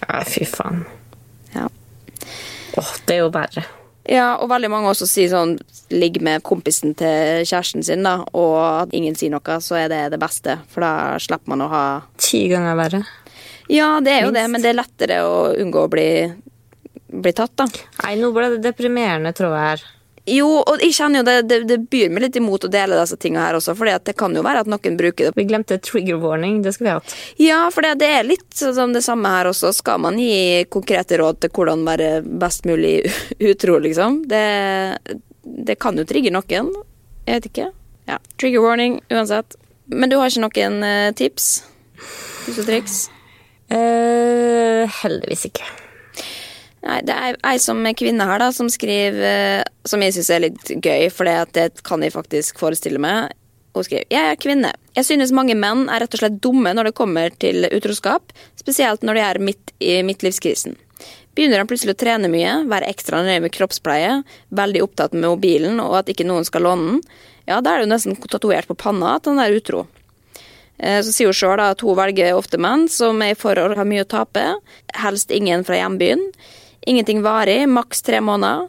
Ja, 0.00 0.24
fy 0.24 0.48
faen. 0.48 0.86
Ja. 1.52 1.68
Åh, 2.78 2.90
det 3.06 3.16
er 3.16 3.22
jo 3.24 3.30
verre. 3.34 3.66
Ja, 4.10 4.38
og 4.40 4.48
veldig 4.50 4.70
mange 4.72 4.90
også 4.90 5.06
sier 5.06 5.28
sånn 5.30 5.58
Ligg 5.92 6.20
med 6.24 6.42
kompisen 6.46 6.94
til 6.98 7.42
kjæresten 7.44 7.84
sin, 7.84 8.04
da, 8.06 8.20
og 8.32 8.56
at 8.86 8.94
ingen 8.96 9.16
sier 9.18 9.32
noe, 9.34 9.56
så 9.62 9.76
er 9.80 9.88
det 9.90 10.04
det 10.14 10.20
beste. 10.22 10.54
For 10.70 10.84
da 10.86 11.18
slipper 11.22 11.50
man 11.50 11.64
å 11.66 11.70
ha 11.72 11.84
Ti 12.22 12.44
ganger 12.52 12.78
verre. 12.78 13.02
Ja, 13.70 13.96
det 14.02 14.14
er 14.14 14.26
jo 14.26 14.34
det, 14.34 14.44
men 14.50 14.62
det 14.62 14.72
er 14.72 14.78
lettere 14.78 15.20
å 15.26 15.34
unngå 15.58 15.84
å 15.86 15.90
bli, 15.90 16.08
bli 17.10 17.32
tatt, 17.34 17.54
da. 17.58 17.66
Nei, 18.04 18.16
nå 18.18 18.30
ble 18.34 18.52
det 18.54 18.62
deprimerende, 18.64 19.34
tror 19.36 19.54
jeg. 19.54 19.66
her. 19.66 19.84
Jo, 20.28 20.48
og 20.60 20.82
jeg 20.84 20.92
kjenner 20.94 21.22
jo 21.22 21.26
det, 21.26 21.36
det, 21.48 21.58
det 21.70 21.78
byr 21.90 22.10
meg 22.12 22.26
litt 22.26 22.36
imot 22.36 22.66
å 22.66 22.70
dele 22.70 22.98
disse 22.98 23.16
tingene 23.20 23.46
her 23.46 23.56
også, 23.56 23.72
fordi 23.78 23.94
det 24.10 24.14
kan 24.20 24.34
jo 24.36 24.42
være 24.44 24.64
at 24.64 24.70
noen 24.70 24.98
bruker 24.98 25.30
det. 25.30 25.32
Vi 25.38 25.46
glemte 25.48 25.78
trigger 25.80 26.20
warning. 26.20 26.60
Det 26.64 26.74
skulle 26.76 26.90
vi 26.90 26.96
hatt. 26.98 27.14
Ja, 27.40 27.60
for 27.72 27.86
det, 27.86 27.94
det 28.02 28.10
er 28.18 28.28
litt 28.28 28.48
sånn 28.60 28.94
det 28.96 29.02
samme 29.06 29.32
her 29.32 29.50
også. 29.50 29.72
Skal 29.76 30.02
man 30.04 30.20
gi 30.20 30.66
konkrete 30.70 31.18
råd 31.22 31.40
til 31.40 31.54
hvordan 31.56 31.86
være 31.88 32.10
best 32.42 32.68
mulig 32.68 32.98
utro, 33.50 33.78
liksom? 33.80 34.22
Det, 34.30 34.44
det 35.40 35.78
kan 35.80 35.98
jo 35.98 36.06
trigge 36.08 36.34
noen. 36.34 36.72
Jeg 37.24 37.40
vet 37.40 37.50
ikke. 37.50 37.70
Ja, 38.10 38.18
Trigger 38.40 38.64
warning 38.64 39.00
uansett. 39.10 39.56
Men 39.90 40.10
du 40.10 40.18
har 40.20 40.30
ikke 40.30 40.46
noen 40.46 40.84
eh, 40.86 41.12
tips? 41.18 41.52
Tips 42.44 42.60
og 42.62 42.68
triks? 42.68 42.98
Uh, 43.70 44.82
heldigvis 45.02 45.46
ikke. 45.46 45.66
Nei, 46.80 47.00
det 47.04 47.12
er 47.12 47.36
ei 47.44 47.58
som 47.60 47.82
er 47.84 47.96
kvinne 47.98 48.24
her, 48.24 48.40
da, 48.40 48.48
som 48.56 48.70
skriver 48.72 49.20
eh, 49.28 49.64
Som 49.84 50.00
jeg 50.00 50.14
syns 50.16 50.30
er 50.32 50.44
litt 50.46 50.70
gøy, 50.80 51.10
for 51.12 51.28
det 51.52 51.82
kan 51.84 52.00
jeg 52.00 52.14
faktisk 52.14 52.60
forestille 52.62 53.00
meg. 53.02 53.34
Hun 53.76 53.84
skriver 53.86 54.06
Jeg 54.10 54.30
er 54.32 54.38
kvinne. 54.40 54.70
Jeg 54.96 55.06
synes 55.06 55.34
mange 55.36 55.54
menn 55.54 55.88
er 55.88 56.02
rett 56.02 56.16
og 56.16 56.22
slett 56.22 56.40
dumme 56.42 56.72
når 56.74 56.90
det 56.90 56.96
kommer 56.98 57.34
til 57.42 57.68
utroskap, 57.68 58.32
spesielt 58.58 59.04
når 59.04 59.18
de 59.18 59.26
er 59.26 59.42
midt 59.50 59.74
i 59.78 60.00
midtlivskrisen. 60.06 60.78
Begynner 61.36 61.62
han 61.62 61.68
plutselig 61.70 61.94
å 61.94 62.00
trene 62.00 62.28
mye, 62.32 62.56
være 62.68 62.88
ekstra 62.90 63.20
nøye 63.22 63.44
med 63.44 63.52
kroppspleie, 63.54 64.16
veldig 64.50 64.82
opptatt 64.82 65.14
med 65.14 65.28
mobilen 65.28 65.78
og 65.84 66.00
at 66.00 66.10
ikke 66.10 66.26
noen 66.26 66.44
skal 66.48 66.66
låne 66.66 66.88
den, 66.88 67.04
ja, 67.48 67.60
da 67.62 67.72
er 67.72 67.80
det 67.80 67.86
jo 67.86 67.92
nesten 67.94 68.18
tatovert 68.20 68.68
på 68.68 68.76
panna 68.78 69.16
at 69.16 69.28
han 69.30 69.40
er 69.42 69.54
utro. 69.56 69.84
Eh, 70.78 71.00
Så 71.02 71.14
sier 71.14 71.30
hun 71.30 71.36
sjøl 71.36 71.62
at 71.62 71.82
hun 71.84 71.96
velger 71.98 72.34
ofte 72.36 72.58
menn 72.60 72.88
som 72.90 73.22
er 73.22 73.34
i 73.34 73.38
forhold, 73.38 73.76
har 73.78 73.88
mye 73.88 74.04
å 74.04 74.10
tape, 74.10 74.44
helst 74.98 75.30
ingen 75.34 75.64
fra 75.66 75.78
hjembyen. 75.80 76.22
Ingenting 76.88 77.22
varig, 77.22 77.68
maks 77.68 78.02
tre 78.02 78.20
måneder. 78.24 78.68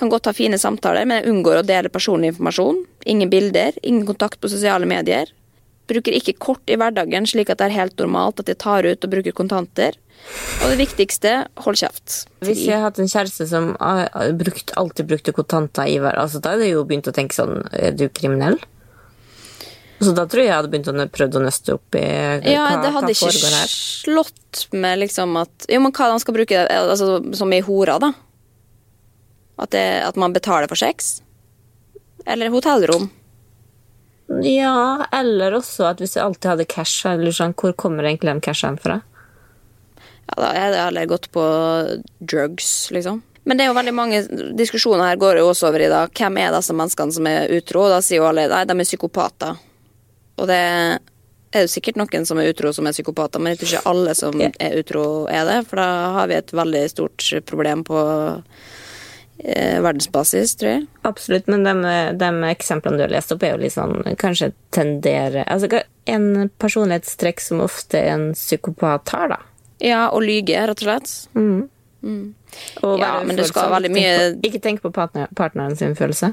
Kan 0.00 0.10
godt 0.10 0.30
ha 0.30 0.32
fine 0.34 0.58
samtaler, 0.58 1.04
men 1.06 1.20
jeg 1.20 1.32
unngår 1.32 1.60
å 1.60 1.66
dele 1.66 1.92
personlig 1.92 2.32
informasjon. 2.32 2.84
Ingen 3.10 3.30
bilder, 3.30 3.76
ingen 3.82 4.06
kontakt 4.08 4.40
på 4.40 4.50
sosiale 4.50 4.88
medier. 4.88 5.30
Bruker 5.90 6.14
ikke 6.14 6.38
kort 6.38 6.70
i 6.70 6.78
hverdagen, 6.78 7.26
slik 7.26 7.50
at 7.50 7.60
det 7.60 7.68
er 7.68 7.78
helt 7.82 7.98
normalt 8.00 8.40
at 8.40 8.50
jeg 8.50 8.60
tar 8.62 8.86
ut 8.86 9.04
og 9.04 9.12
bruker 9.12 9.36
kontanter. 9.36 9.98
Og 10.60 10.72
det 10.72 10.78
viktigste, 10.80 11.32
hold 11.64 11.78
kjeft. 11.80 12.24
Hvis 12.44 12.66
jeg 12.68 12.80
hadde 12.82 13.02
en 13.02 13.10
kjæreste 13.10 13.46
som 13.48 13.70
alltid 13.80 15.08
brukte 15.08 15.34
kontanter 15.36 15.88
i 15.88 15.96
hver 16.02 16.18
altså, 16.20 16.42
Da 16.42 16.54
hadde 16.54 16.68
jeg 16.68 16.76
jo 16.76 16.84
begynt 16.88 17.08
å 17.08 17.14
tenke 17.16 17.36
sånn 17.36 17.62
Er 17.72 17.96
du 17.96 18.04
kriminell? 18.12 18.58
Så 20.00 20.14
da 20.16 20.24
tror 20.24 20.40
jeg 20.40 20.48
jeg 20.48 20.56
hadde 20.56 20.70
begynt 20.72 20.88
å 20.88 21.06
prøvd 21.12 21.36
å 21.36 21.44
nøste 21.44 21.74
opp 21.76 21.96
i 21.98 22.02
Ja, 22.48 22.64
hva, 22.64 22.80
det 22.80 22.92
hadde 22.94 23.10
hva 23.10 23.12
ikke 23.12 23.26
foregår 23.28 23.56
her. 23.58 23.72
slått 23.76 24.62
med 24.72 25.02
liksom 25.02 25.36
at 25.36 25.66
Jo, 25.68 25.80
men 25.84 25.92
hva 25.92 26.08
han 26.14 26.22
skal 26.22 26.36
bruke 26.38 26.62
altså, 26.72 27.18
som 27.36 27.52
i 27.52 27.60
hora, 27.66 27.98
da? 28.00 28.12
At, 29.60 29.74
det, 29.74 29.84
at 30.08 30.16
man 30.16 30.32
betaler 30.32 30.70
for 30.70 30.80
sex? 30.80 31.18
Eller 32.24 32.48
hotellrom? 32.52 33.10
Ja, 34.46 35.04
eller 35.12 35.58
også 35.58 35.88
at 35.90 36.00
hvis 36.00 36.14
jeg 36.16 36.24
alltid 36.24 36.52
hadde 36.52 36.68
cash, 36.70 37.02
eller 37.10 37.34
sånn, 37.34 37.52
hvor 37.58 37.74
kommer 37.76 38.06
egentlig 38.06 38.30
den 38.30 38.44
cashen 38.44 38.78
fra? 38.80 39.00
Ja, 40.30 40.36
da 40.38 40.52
hadde 40.54 40.76
jeg 40.78 40.84
heller 40.86 41.10
gått 41.10 41.28
på 41.34 41.44
drugs, 42.22 42.70
liksom. 42.94 43.24
Men 43.44 43.58
det 43.58 43.64
er 43.64 43.70
jo 43.72 43.76
veldig 43.76 43.94
mange 43.96 44.20
diskusjoner 44.56 45.10
her 45.10 45.18
går 45.20 45.40
jo 45.40 45.48
også 45.50 45.70
over 45.70 45.82
i 45.82 45.88
da, 45.90 46.04
hvem 46.14 46.38
er 46.38 46.54
disse 46.54 46.76
menneskene 46.76 47.16
som 47.16 47.26
er 47.26 47.50
utro? 47.56 47.88
Da 47.90 47.98
sier 48.04 48.20
jo 48.20 48.28
alle 48.28 48.46
nei, 48.52 48.62
de 48.68 48.76
er 48.76 48.88
psykopater. 48.88 49.58
Og 50.40 50.48
det 50.48 50.56
er 51.52 51.64
jo 51.66 51.70
sikkert 51.70 51.96
noen 52.00 52.24
som 52.26 52.38
er 52.40 52.48
utro 52.52 52.70
som 52.72 52.86
er 52.88 52.94
psykopater, 52.96 53.42
men 53.42 53.52
jeg 53.54 53.60
tror 53.60 53.70
ikke 53.74 53.90
alle 53.90 54.14
som 54.18 54.40
er 54.40 54.76
utro 54.80 55.04
er 55.28 55.44
det. 55.48 55.58
For 55.68 55.80
da 55.82 55.88
har 56.16 56.28
vi 56.30 56.38
et 56.38 56.52
veldig 56.54 56.84
stort 56.92 57.26
problem 57.50 57.82
på 57.84 57.98
eh, 59.44 59.80
verdensbasis, 59.82 60.54
tror 60.60 60.70
jeg. 60.74 60.86
Absolutt, 61.08 61.48
men 61.50 61.64
de, 61.66 61.74
de 62.20 62.30
eksemplene 62.50 63.00
du 63.00 63.04
har 63.06 63.12
lest 63.14 63.32
opp, 63.34 63.42
er 63.46 63.54
jo 63.56 63.62
litt 63.64 63.74
sånn 63.74 63.96
Kanskje 64.20 64.50
tendere 64.74 65.44
Altså 65.48 65.82
en 66.10 66.50
personlighetstrekk 66.60 67.40
som 67.44 67.62
ofte 67.64 68.00
en 68.12 68.30
psykopat 68.36 69.12
har, 69.14 69.34
da. 69.34 69.40
Ja, 69.80 70.00
og 70.12 70.22
lyge, 70.26 70.58
rett 70.68 70.82
og 70.82 70.86
slett. 70.88 71.12
Og 72.82 72.98
Ja, 73.00 73.10
men 73.24 73.36
det 73.38 73.46
skal 73.50 73.68
ha 73.68 73.74
veldig 73.78 73.90
mye- 73.94 74.14
på- 74.34 74.48
Ikke 74.48 74.60
tenk 74.64 74.82
på 74.82 74.90
partner, 74.92 75.28
partneren 75.36 75.76
sin 75.76 75.94
følelse. 75.96 76.32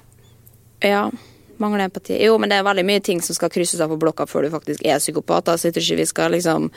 Ja, 0.83 1.09
mangler 1.63 1.87
empati. 1.87 2.17
Jo, 2.23 2.37
men 2.41 2.51
det 2.51 2.59
er 2.59 2.65
veldig 2.67 2.85
mye 2.87 3.03
ting 3.03 3.21
som 3.23 3.37
skal 3.37 3.51
krysses 3.53 3.81
av 3.83 3.91
på 3.93 3.99
blokka 4.01 4.27
før 4.29 4.47
du 4.47 4.53
faktisk 4.53 4.85
er 4.85 5.01
psykopat. 5.01 5.53
Altså, 5.53 5.67
Så 5.67 5.69
jeg 5.69 5.77
tror 5.77 5.87
ikke 5.87 6.01
vi 6.01 6.09
skal 6.13 6.35
liksom 6.35 6.71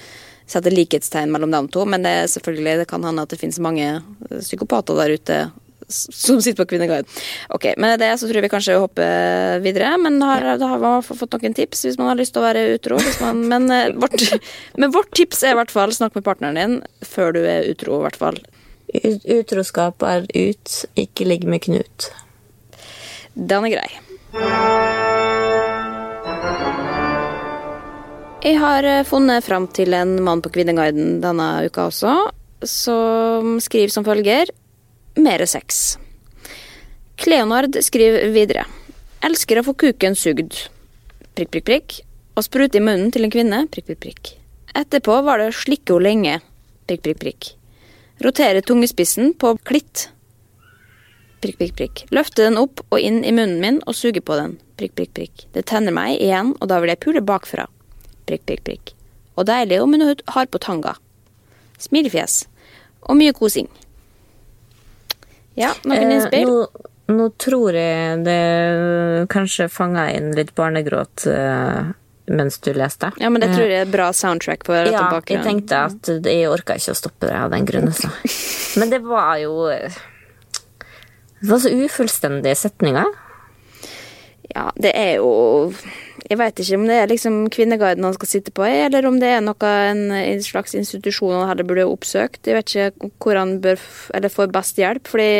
sette 0.51 0.73
likhetstegn 0.75 1.31
mellom 1.31 1.51
dem 1.55 1.69
to, 1.71 1.85
men 1.87 2.03
det 2.03 2.11
er 2.11 2.31
selvfølgelig, 2.31 2.79
det 2.83 2.91
kan 2.91 3.05
hende 3.07 3.23
at 3.23 3.31
det 3.31 3.39
finnes 3.41 3.61
mange 3.63 3.89
eh, 4.01 4.39
psykopater 4.41 4.99
der 4.99 5.15
ute 5.15 5.41
som 5.91 6.41
sitter 6.43 6.65
på 6.65 6.69
Kvinneguiden. 6.71 7.07
Ok, 7.49 7.73
med 7.77 7.99
det 7.99 8.13
så 8.19 8.29
tror 8.29 8.39
jeg 8.39 8.47
vi 8.47 8.53
kanskje 8.53 8.79
hopper 8.79 9.61
videre, 9.65 9.97
men 9.99 10.21
har, 10.23 10.45
da 10.61 10.69
har 10.71 10.85
fall 11.03 11.19
fått 11.19 11.35
noen 11.35 11.57
tips 11.57 11.85
hvis 11.87 11.99
man 11.99 12.13
har 12.13 12.21
lyst 12.21 12.35
til 12.35 12.43
å 12.43 12.47
være 12.47 12.67
utro. 12.77 13.01
Man, 13.25 13.43
men, 13.51 13.71
eh, 13.75 13.91
vårt, 13.99 14.27
men 14.81 14.95
vårt 14.95 15.13
tips 15.19 15.43
er 15.45 15.55
i 15.55 15.61
hvert 15.61 15.75
fall 15.75 15.95
snakk 15.95 16.19
med 16.19 16.27
partneren 16.27 16.61
din 16.61 16.79
før 17.07 17.35
du 17.37 17.43
er 17.43 17.69
utro, 17.71 18.01
i 18.01 18.07
hvert 18.09 18.21
fall. 18.21 18.41
Utroskap 18.91 20.03
er 20.03 20.27
ut, 20.35 20.79
ikke 20.99 21.27
ligg 21.29 21.47
med 21.47 21.63
Knut. 21.67 22.11
Den 23.35 23.67
er 23.69 23.77
grei. 23.77 24.10
Jeg 28.41 28.57
har 28.63 28.87
eh, 28.87 29.03
funnet 29.03 29.45
fram 29.45 29.67
til 29.75 29.95
en 29.97 30.23
mann 30.23 30.43
på 30.45 30.53
Kvinneguiden 30.55 31.19
denne 31.25 31.49
uka 31.67 31.89
også, 31.91 32.13
som 32.63 33.59
skriver 33.63 33.91
som 33.91 34.07
følger 34.07 34.53
Mere 35.19 35.47
sex. 35.51 35.99
Kleonard 37.19 37.75
skriver 37.83 38.31
videre. 38.31 38.63
Elsker 39.27 39.59
å 39.61 39.65
få 39.67 39.75
kuken 39.75 40.15
sugd. 40.17 40.55
Prikk, 41.35 41.51
prikk, 41.51 41.67
prikk. 41.67 41.97
Og 42.39 42.47
sprute 42.47 42.79
i 42.79 42.85
munnen 42.85 43.11
til 43.13 43.27
en 43.27 43.33
kvinne. 43.35 43.65
Prikk, 43.75 43.91
prikk, 43.91 44.01
prikk. 44.07 44.31
Etterpå 44.79 45.19
var 45.27 45.43
det 45.43 45.51
å 45.51 45.59
slikke 45.59 45.99
henne 45.99 46.07
lenge. 46.07 46.39
Prikk, 46.87 47.03
prikk, 47.03 47.19
prikk. 47.21 47.51
Rotere 48.23 48.63
tungespissen 48.63 49.35
på 49.35 49.57
klitt. 49.67 50.07
Prikk, 51.41 51.57
prikk, 51.57 51.75
prikk. 51.79 52.03
Løfte 52.13 52.45
den 52.45 52.59
opp 52.61 52.83
og 52.93 52.99
inn 53.01 53.23
i 53.25 53.33
munnen 53.33 53.61
min 53.63 53.79
og 53.89 53.95
suge 53.97 54.21
på 54.21 54.37
den. 54.37 54.59
Prikk, 54.77 54.93
prikk, 54.99 55.13
prikk. 55.17 55.45
Det 55.55 55.63
tenner 55.71 55.95
meg 55.97 56.19
igjen, 56.21 56.55
og 56.61 56.69
da 56.69 56.81
vil 56.83 56.93
jeg 56.93 57.01
pule 57.01 57.23
bakfra. 57.25 57.65
Prikk, 58.29 58.45
prikk, 58.49 58.65
prikk. 58.67 58.93
Og 59.41 59.47
deilig 59.49 59.79
om 59.81 59.95
hun 59.97 60.05
har 60.35 60.47
på 60.53 60.61
tanga. 60.61 60.97
Smilefjes. 61.81 62.43
Og 63.09 63.17
mye 63.17 63.33
kosing. 63.33 63.69
Ja, 65.57 65.73
noen 65.85 66.11
Eh, 66.11 66.17
innspill? 66.19 66.47
nå, 66.47 66.67
nå 67.17 67.31
tror 67.41 67.73
jeg 67.75 68.21
det 68.25 69.29
kanskje 69.33 69.69
fanga 69.73 70.11
inn 70.15 70.31
litt 70.37 70.53
barnegråt 70.55 71.25
eh, 71.27 71.89
mens 72.31 72.59
du 72.63 72.71
leste. 72.77 73.11
Ja, 73.19 73.31
men 73.33 73.41
det 73.43 73.51
tror 73.57 73.67
jeg 73.67 73.81
er 73.87 73.91
bra 73.91 74.11
soundtrack 74.15 74.63
på 74.69 74.77
dette 74.77 74.93
Ja, 74.93 75.09
jeg 75.27 75.43
tenkte 75.43 75.81
at 75.89 76.13
jeg 76.29 76.47
orka 76.53 76.77
ikke 76.79 76.93
å 76.95 77.01
stoppe 77.01 77.27
det 77.33 77.35
av 77.41 77.51
den 77.51 77.65
grunn. 77.67 77.89
Altså. 77.91 78.13
Men 78.81 78.91
det 78.93 79.01
var 79.03 79.35
jo 79.43 79.57
Det 81.41 81.49
var 81.51 81.59
så 81.63 81.71
ufullstendige 81.73 82.57
setninger. 82.57 83.09
Ja, 84.51 84.71
det 84.83 84.91
er 84.99 85.13
jo 85.21 85.71
Jeg 86.31 86.39
veit 86.41 86.59
ikke 86.63 86.77
om 86.79 86.87
det 86.89 86.97
er 87.01 87.11
liksom 87.11 87.35
Kvinneguiden 87.55 88.05
han 88.07 88.15
skal 88.17 88.29
sitte 88.29 88.53
på, 88.55 88.65
eller 88.67 89.07
om 89.09 89.19
det 89.23 89.29
er 89.37 89.41
noe 89.45 89.71
en, 89.91 90.03
en 90.15 90.43
slags 90.45 90.75
institusjon 90.79 91.33
han 91.41 91.49
heller 91.53 91.67
burde 91.67 91.87
oppsøkt. 91.89 92.43
Jeg 92.47 92.59
vet 92.59 92.75
ikke 92.75 93.11
hvor 93.23 93.39
han 93.41 93.57
bør 93.65 93.81
eller 94.15 94.33
får 94.35 94.53
best 94.55 94.79
hjelp, 94.83 95.09
fordi 95.11 95.31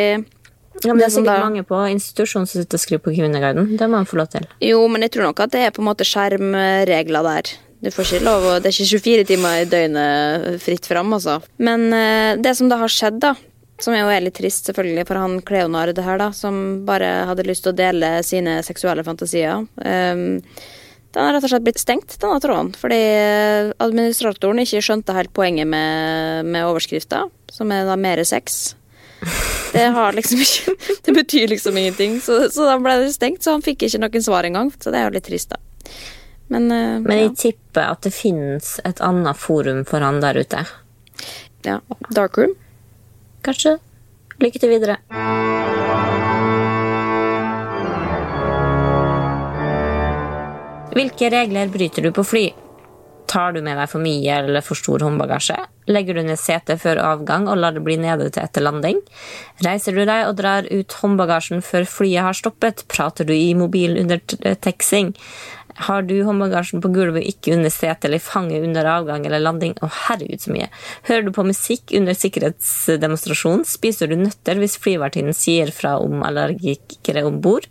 Ja, 0.81 0.93
men 0.95 1.01
det 1.03 1.09
er 1.09 1.13
sikkert 1.13 1.35
da- 1.35 1.43
mange 1.43 1.63
på 1.67 1.77
institusjonen 1.91 2.47
som 2.47 2.61
sitter 2.63 2.79
og 2.79 2.81
skriver 2.81 3.03
på 3.05 3.13
Kvinneguiden. 3.13 3.75
Det 3.77 3.89
må 3.91 3.99
han 4.01 4.07
få 4.09 4.17
lov 4.21 4.31
til. 4.33 4.47
Jo, 4.63 4.79
men 4.87 5.03
jeg 5.05 5.11
tror 5.13 5.27
nok 5.29 5.39
at 5.43 5.51
det 5.53 5.61
er 5.67 5.75
på 5.75 5.83
en 5.83 5.89
måte 5.91 6.07
skjermregler 6.07 7.27
der. 7.27 7.51
Du 7.83 7.89
får 7.91 8.07
ikke 8.07 8.23
lov, 8.25 8.43
og 8.45 8.63
Det 8.63 8.69
er 8.71 8.77
ikke 8.77 8.99
24 9.01 9.23
timer 9.27 9.61
i 9.61 9.65
døgnet 9.69 10.61
fritt 10.63 10.85
fram, 10.87 11.13
altså. 11.17 11.39
Men 11.59 11.87
eh, 11.93 12.35
det 12.41 12.55
som 12.57 12.69
da 12.69 12.77
har 12.77 12.87
skjedd, 12.93 13.19
da, 13.23 13.35
som 13.81 13.95
er 13.95 14.03
jo 14.03 14.11
er 14.13 14.25
litt 14.25 14.37
trist 14.37 14.69
selvfølgelig 14.69 15.07
for 15.09 15.19
han 15.21 15.39
Kleonard 15.45 15.97
her, 15.99 16.19
da, 16.21 16.29
som 16.35 16.83
bare 16.87 17.09
hadde 17.29 17.47
lyst 17.47 17.65
til 17.65 17.73
å 17.73 17.77
dele 17.77 18.19
sine 18.27 18.59
seksuelle 18.65 19.05
fantasier, 19.07 19.65
Um, 19.81 20.41
Den 21.11 21.25
har 21.25 21.33
rett 21.35 21.43
og 21.43 21.51
slett 21.51 21.63
blitt 21.65 21.79
stengt, 21.81 22.13
denne 22.21 22.39
tråden. 22.39 22.69
Fordi 22.79 22.99
administratoren 23.83 24.61
ikke 24.63 24.79
skjønte 24.79 25.15
helt 25.17 25.33
poenget 25.35 25.67
med, 25.67 26.47
med 26.47 26.63
overskrifta, 26.63 27.25
som 27.51 27.73
er 27.75 27.83
da 27.83 27.97
mere 27.99 28.23
sex. 28.23 28.77
Det 29.73 29.89
har 29.91 30.15
liksom 30.15 30.39
ikke 30.39 30.75
Det 31.05 31.13
betyr 31.17 31.51
liksom 31.51 31.77
ingenting. 31.77 32.21
Så, 32.23 32.49
så 32.53 32.69
da 32.69 32.77
ble 32.79 32.95
det 33.03 33.11
stengt, 33.13 33.43
så 33.43 33.57
han 33.57 33.65
fikk 33.65 33.83
ikke 33.89 33.99
noen 33.99 34.23
svar 34.23 34.47
engang. 34.47 34.71
Så 34.79 34.93
det 34.93 35.01
er 35.01 35.09
jo 35.09 35.15
litt 35.17 35.27
trist, 35.27 35.51
da. 35.51 35.59
Men, 36.51 36.71
uh, 36.71 36.97
Men 37.03 37.17
ja. 37.17 37.27
jeg 37.27 37.35
tipper 37.43 37.91
at 37.91 38.07
det 38.07 38.15
finnes 38.15 38.73
et 38.87 39.03
annet 39.03 39.39
forum 39.39 39.83
for 39.87 40.03
han 40.03 40.23
der 40.23 40.39
ute. 40.39 40.63
ja. 41.67 41.81
Darkroom. 42.15 42.55
Kanskje. 43.45 43.77
Lykke 44.41 44.59
til 44.59 44.69
videre. 44.69 44.97
Hvilke 50.91 51.29
regler 51.31 51.69
bryter 51.71 52.03
du 52.03 52.11
på 52.15 52.23
fly? 52.27 52.49
Tar 53.31 53.53
du 53.55 53.61
med 53.63 53.77
deg 53.79 53.87
for 53.87 54.03
mye 54.03 54.33
eller 54.41 54.63
for 54.65 54.75
stor 54.75 55.05
håndbagasje? 55.05 55.55
Legger 55.87 56.17
du 56.17 56.25
ned 56.27 56.39
setet 56.39 56.81
før 56.83 56.99
avgang 56.99 57.45
og 57.47 57.61
lar 57.61 57.71
det 57.77 57.83
bli 57.85 57.95
nede 58.01 58.27
til 58.27 58.43
etter 58.43 58.65
landing? 58.65 58.99
Reiser 59.63 59.95
du 59.95 60.01
deg 60.03 60.25
og 60.27 60.35
drar 60.41 60.67
ut 60.67 60.97
håndbagasjen 60.99 61.63
før 61.63 61.87
flyet 61.87 62.25
har 62.27 62.35
stoppet? 62.35 62.83
Prater 62.91 63.27
du 63.29 63.31
i 63.31 63.53
mobilen 63.55 64.01
under 64.03 64.19
t- 64.19 64.55
taxing? 64.67 65.13
Har 65.87 66.05
du 66.07 66.15
håndbagasjen 66.27 66.83
på 66.83 66.91
gulvet, 66.93 67.25
ikke 67.27 67.55
under 67.55 67.73
setet 67.73 68.07
eller 68.07 68.21
i 68.21 68.23
fanget 68.23 68.65
under 68.67 68.87
avgang 68.93 69.25
eller 69.27 69.43
landing? 69.43 69.75
Å, 69.81 69.89
herregud, 70.07 70.41
så 70.43 70.53
mye. 70.53 70.69
Hører 71.09 71.27
du 71.27 71.33
på 71.35 71.45
musikk 71.47 71.93
under 71.97 72.17
sikkerhetsdemonstrasjonen? 72.17 73.67
Spiser 73.67 74.11
du 74.11 74.17
nøtter 74.19 74.61
hvis 74.61 74.79
flyvertinnen 74.81 75.37
sier 75.37 75.73
fra 75.75 75.97
om 76.01 76.23
allergikere 76.27 77.25
om 77.27 77.39
bord? 77.43 77.69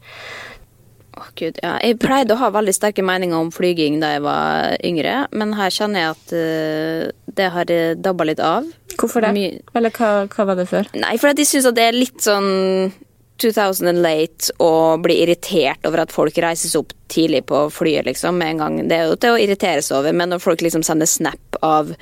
Å, 1.18 1.26
Gud, 1.36 1.58
ja. 1.62 1.74
Jeg 1.82 1.98
pleide 2.02 2.36
å 2.36 2.40
ha 2.40 2.50
veldig 2.54 2.74
sterke 2.74 3.04
meninger 3.04 3.36
om 3.36 3.50
flyging 3.54 3.98
da 4.02 4.14
jeg 4.14 4.24
var 4.24 4.76
yngre, 4.86 5.16
men 5.36 5.54
her 5.58 5.74
kjenner 5.74 6.04
jeg 6.04 6.16
at 6.16 6.34
uh, 6.36 7.34
det 7.40 7.50
har 7.54 7.74
dabba 7.98 8.26
litt 8.30 8.42
av. 8.44 8.66
Hvorfor 8.96 9.26
det? 9.26 9.34
My 9.36 9.46
Eller 9.78 9.94
hva, 9.96 10.10
hva 10.30 10.48
var 10.52 10.60
det 10.60 10.68
før? 10.70 10.90
Nei, 10.98 11.16
for 11.20 11.32
at 11.32 11.40
jeg 11.40 11.50
syns 11.50 11.70
det 11.76 11.86
er 11.86 11.98
litt 11.98 12.22
sånn 12.24 12.50
2000 13.40 13.88
and 13.90 14.02
late 14.04 14.52
og 14.62 15.04
bli 15.04 15.20
irritert 15.24 15.86
over 15.88 16.04
at 16.04 16.12
folk 16.14 16.36
reises 16.42 16.76
opp 16.78 16.92
tidlig 17.10 17.44
på 17.50 17.64
flyet, 17.74 18.06
liksom, 18.06 18.36
med 18.38 18.54
en 18.54 18.64
gang. 18.64 18.76
Det 18.88 18.98
er 18.98 19.08
jo 19.10 19.16
til 19.20 19.36
å 19.36 19.40
irritere 19.40 19.82
seg 19.82 19.98
over, 20.02 20.14
men 20.16 20.30
når 20.34 20.42
folk 20.44 20.62
liksom 20.64 20.84
sender 20.86 21.08
snap 21.10 21.58
av 21.66 21.94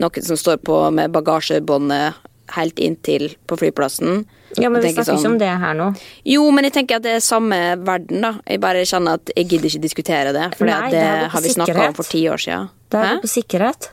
noen 0.00 0.26
som 0.26 0.38
står 0.40 0.62
på 0.64 0.78
med 0.94 1.12
bagasjebåndet 1.14 2.22
helt 2.54 2.78
inntil 2.78 3.30
på 3.48 3.56
flyplassen 3.56 4.24
Ja, 4.60 4.68
men 4.70 4.82
Vi 4.84 4.92
snakker 4.92 5.08
sånn, 5.08 5.18
ikke 5.18 5.30
om 5.32 5.38
det 5.40 5.50
her 5.62 5.74
nå. 5.74 5.86
Jo, 6.28 6.44
men 6.54 6.68
jeg 6.68 6.74
tenker 6.76 7.00
at 7.00 7.06
det 7.06 7.16
er 7.16 7.22
samme 7.24 7.58
verden, 7.82 8.20
da. 8.22 8.36
Jeg 8.46 8.60
bare 8.62 8.84
kjenner 8.86 9.18
at 9.18 9.32
jeg 9.34 9.48
gidder 9.50 9.72
ikke 9.72 9.82
diskutere 9.82 10.34
det, 10.36 10.44
for 10.54 10.70
det, 10.70 10.76
det 10.94 11.04
har 11.32 11.42
vi 11.42 11.54
snakka 11.56 11.88
om 11.88 11.96
for 11.96 12.06
ti 12.06 12.22
år 12.30 12.44
siden. 12.44 12.68
Det 12.94 13.00
er 13.02 13.18
på 13.24 13.30
sikkerhet. 13.32 13.88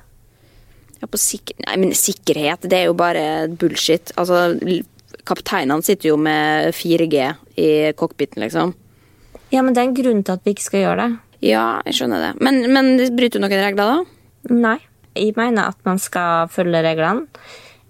Ja, 1.01 1.09
på 1.09 1.17
sik 1.17 1.55
Nei, 1.65 1.79
men 1.81 1.95
sikkerhet, 1.97 2.67
det 2.69 2.77
er 2.77 2.91
jo 2.91 2.97
bare 2.97 3.23
bullshit. 3.49 4.13
Altså, 4.21 4.51
kapteinene 5.27 5.83
sitter 5.85 6.11
jo 6.11 6.17
med 6.21 6.71
4G 6.75 7.25
i 7.61 7.69
cockpiten, 7.97 8.41
liksom. 8.43 8.73
Ja, 9.51 9.61
men 9.61 9.73
det 9.75 9.81
er 9.83 9.89
en 9.89 9.97
grunn 9.97 10.23
til 10.23 10.37
at 10.37 10.45
vi 10.47 10.53
ikke 10.55 10.67
skal 10.69 10.85
gjøre 10.85 11.01
det. 11.05 11.09
Ja, 11.49 11.65
jeg 11.87 11.97
skjønner 11.97 12.21
det. 12.27 12.31
Men, 12.45 12.61
men 12.71 12.93
bryter 13.17 13.39
du 13.41 13.45
noen 13.45 13.57
regler, 13.65 13.97
da? 13.97 14.53
Nei. 14.55 14.77
Jeg 15.17 15.33
mener 15.35 15.73
at 15.73 15.79
man 15.83 15.99
skal 15.99 16.47
følge 16.53 16.79
reglene. 16.85 17.25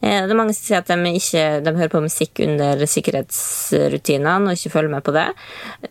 Eh, 0.02 0.24
Det 0.26 0.34
er 0.34 0.40
mange 0.40 0.56
som 0.58 0.66
sier 0.66 0.80
at 0.82 0.90
de, 0.90 1.12
ikke, 1.20 1.44
de 1.62 1.74
hører 1.78 1.92
på 1.94 2.02
musikk 2.02 2.42
under 2.42 2.82
sikkerhetsrutinene 2.90 4.50
og 4.50 4.56
ikke 4.58 4.74
følger 4.74 4.94
med 4.96 5.04
på 5.06 5.14
det. 5.16 5.28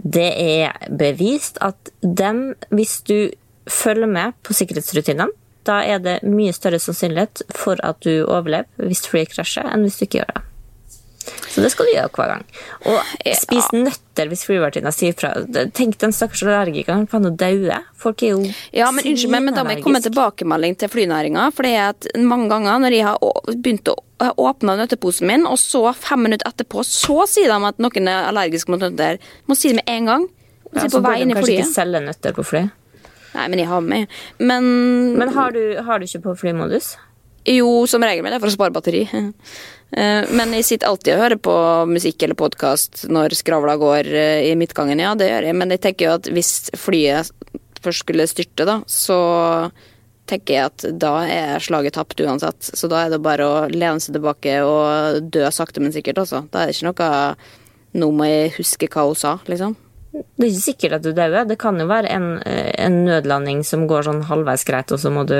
Det 0.02 0.28
er 0.42 0.88
bevist 0.90 1.60
at 1.62 1.92
dem, 2.02 2.54
hvis 2.74 3.00
du 3.06 3.30
følger 3.70 4.10
med 4.10 4.34
på 4.42 4.56
sikkerhetsrutinene, 4.56 5.30
da 5.68 5.82
er 5.84 6.00
det 6.02 6.18
mye 6.24 6.52
større 6.56 6.80
sannsynlighet 6.80 7.44
for 7.54 7.78
at 7.86 8.00
du 8.02 8.24
overlever 8.24 8.66
hvis 8.88 9.04
flyet 9.06 9.30
krasjer, 9.36 9.68
enn 9.70 9.84
hvis 9.86 10.00
du 10.00 10.06
ikke 10.08 10.22
gjør 10.22 10.32
det. 10.34 10.46
Så 11.50 11.64
det 11.64 11.70
skal 11.72 11.88
du 11.88 11.92
gjøre 11.94 12.10
hver 12.14 12.32
gang. 12.34 12.44
Og 12.90 13.14
spis 13.38 13.70
nøtter 13.74 14.30
hvis 14.30 14.44
flyvertinna 14.46 14.92
sier 14.94 15.16
fra. 15.18 15.32
Tenk 15.76 15.98
den 16.02 16.14
stakkars 16.14 16.44
allergikeren 16.46 17.08
kan 17.10 17.26
jo 17.26 17.32
daue. 17.34 17.80
Folk 17.98 18.22
er 18.22 18.34
jo 18.34 18.44
Ja, 18.76 18.90
men 18.94 19.06
unnskyld 19.06 19.34
meg, 19.34 19.48
men 19.48 19.56
da 19.58 19.64
må 19.66 19.74
jeg 19.74 19.82
komme 19.84 19.98
med 19.98 20.06
tilbakemelding 20.06 20.78
til 20.78 20.92
flynæringa. 20.92 21.48
For 21.56 21.66
det 21.66 21.74
er 21.74 21.90
at 21.94 22.10
mange 22.20 22.50
ganger 22.52 22.84
når 22.84 22.96
jeg 22.96 23.08
har 23.08 23.18
begynt 23.56 23.90
å 23.90 23.96
åpne 23.98 24.06
åpna 24.20 24.76
nøtteposen 24.76 25.26
min, 25.30 25.46
og 25.48 25.56
så 25.58 25.94
fem 25.96 26.20
minutter 26.26 26.48
etterpå, 26.48 26.82
så 26.84 27.24
sier 27.30 27.48
de 27.48 27.56
at 27.70 27.80
noen 27.80 28.10
er 28.10 28.28
allergisk 28.28 28.68
mot 28.68 28.82
nøtter. 28.82 29.16
Må 29.48 29.56
si 29.56 29.72
det 29.72 29.80
med 29.80 29.88
en 29.88 30.10
gang. 30.10 30.26
Ja, 30.70 30.84
så 30.84 31.00
burde 31.00 31.06
bør 31.08 31.16
de 31.16 31.36
kanskje 31.38 31.56
ikke 31.56 31.72
selge 31.72 32.02
nøtter 32.04 32.36
på 32.36 32.44
fly. 32.46 32.64
Nei, 33.30 33.46
men 33.48 33.62
jeg 33.62 33.70
har 33.70 33.80
med. 33.80 34.10
Men, 34.38 34.64
Men 35.18 35.32
har 35.34 35.54
du, 35.54 35.62
har 35.86 35.98
du 35.98 36.06
ikke 36.06 36.22
på 36.28 36.36
flymodus? 36.42 36.96
Jo, 37.48 37.86
som 37.88 38.04
regel, 38.04 38.22
men 38.26 38.34
det 38.34 38.42
for 38.42 38.50
å 38.50 38.56
spare 38.58 38.74
batteri. 38.74 39.06
Eh, 39.92 40.24
Men 40.30 40.54
jeg 40.54 40.66
sitter 40.68 40.90
alltid 40.90 41.14
og 41.14 41.22
hører 41.24 41.40
på 41.42 41.54
musikk 41.90 42.22
eller 42.22 42.38
podkast 42.38 43.06
når 43.10 43.34
skravla 43.38 43.76
går 43.80 44.10
eh, 44.10 44.48
i 44.50 44.56
midtgangen. 44.58 45.02
Ja, 45.02 45.14
det 45.18 45.30
gjør 45.30 45.48
jeg, 45.50 45.58
men 45.58 45.74
jeg 45.74 45.82
tenker 45.86 46.06
jo 46.06 46.16
at 46.18 46.30
hvis 46.30 46.52
flyet 46.78 47.32
først 47.80 48.04
skulle 48.04 48.28
styrte, 48.28 48.66
da, 48.68 48.80
så 48.86 49.18
tenker 50.30 50.54
jeg 50.54 50.68
at 50.68 50.84
da 51.00 51.14
er 51.26 51.62
slaget 51.64 51.96
tapt 51.96 52.20
uansett. 52.22 52.70
Så 52.76 52.90
da 52.92 53.04
er 53.04 53.14
det 53.14 53.22
bare 53.24 53.46
å 53.46 53.54
lene 53.72 54.02
seg 54.02 54.14
tilbake 54.14 54.60
og 54.62 55.24
dø 55.32 55.48
sakte, 55.50 55.82
men 55.82 55.94
sikkert, 55.94 56.20
altså. 56.22 56.44
Da 56.52 56.62
er 56.62 56.70
det 56.70 56.76
ikke 56.78 56.92
noe 56.92 57.14
Nå 57.90 58.06
må 58.14 58.22
jeg 58.28 58.52
huske 58.54 58.86
hva 58.86 59.02
hun 59.08 59.16
sa, 59.18 59.32
liksom. 59.50 59.72
Det 60.12 60.44
er 60.44 60.50
ikke 60.52 60.62
sikkert 60.62 60.92
at 61.00 61.02
du 61.02 61.10
dauer. 61.10 61.42
Det 61.48 61.56
kan 61.58 61.74
jo 61.80 61.88
være 61.90 62.12
en, 62.14 62.28
eh, 62.46 62.70
en 62.78 63.00
nødlanding 63.08 63.64
som 63.66 63.88
går 63.90 64.06
sånn 64.06 64.22
halvveis 64.28 64.62
greit, 64.68 64.92
og 64.94 65.00
så 65.02 65.10
må 65.10 65.24
du 65.26 65.34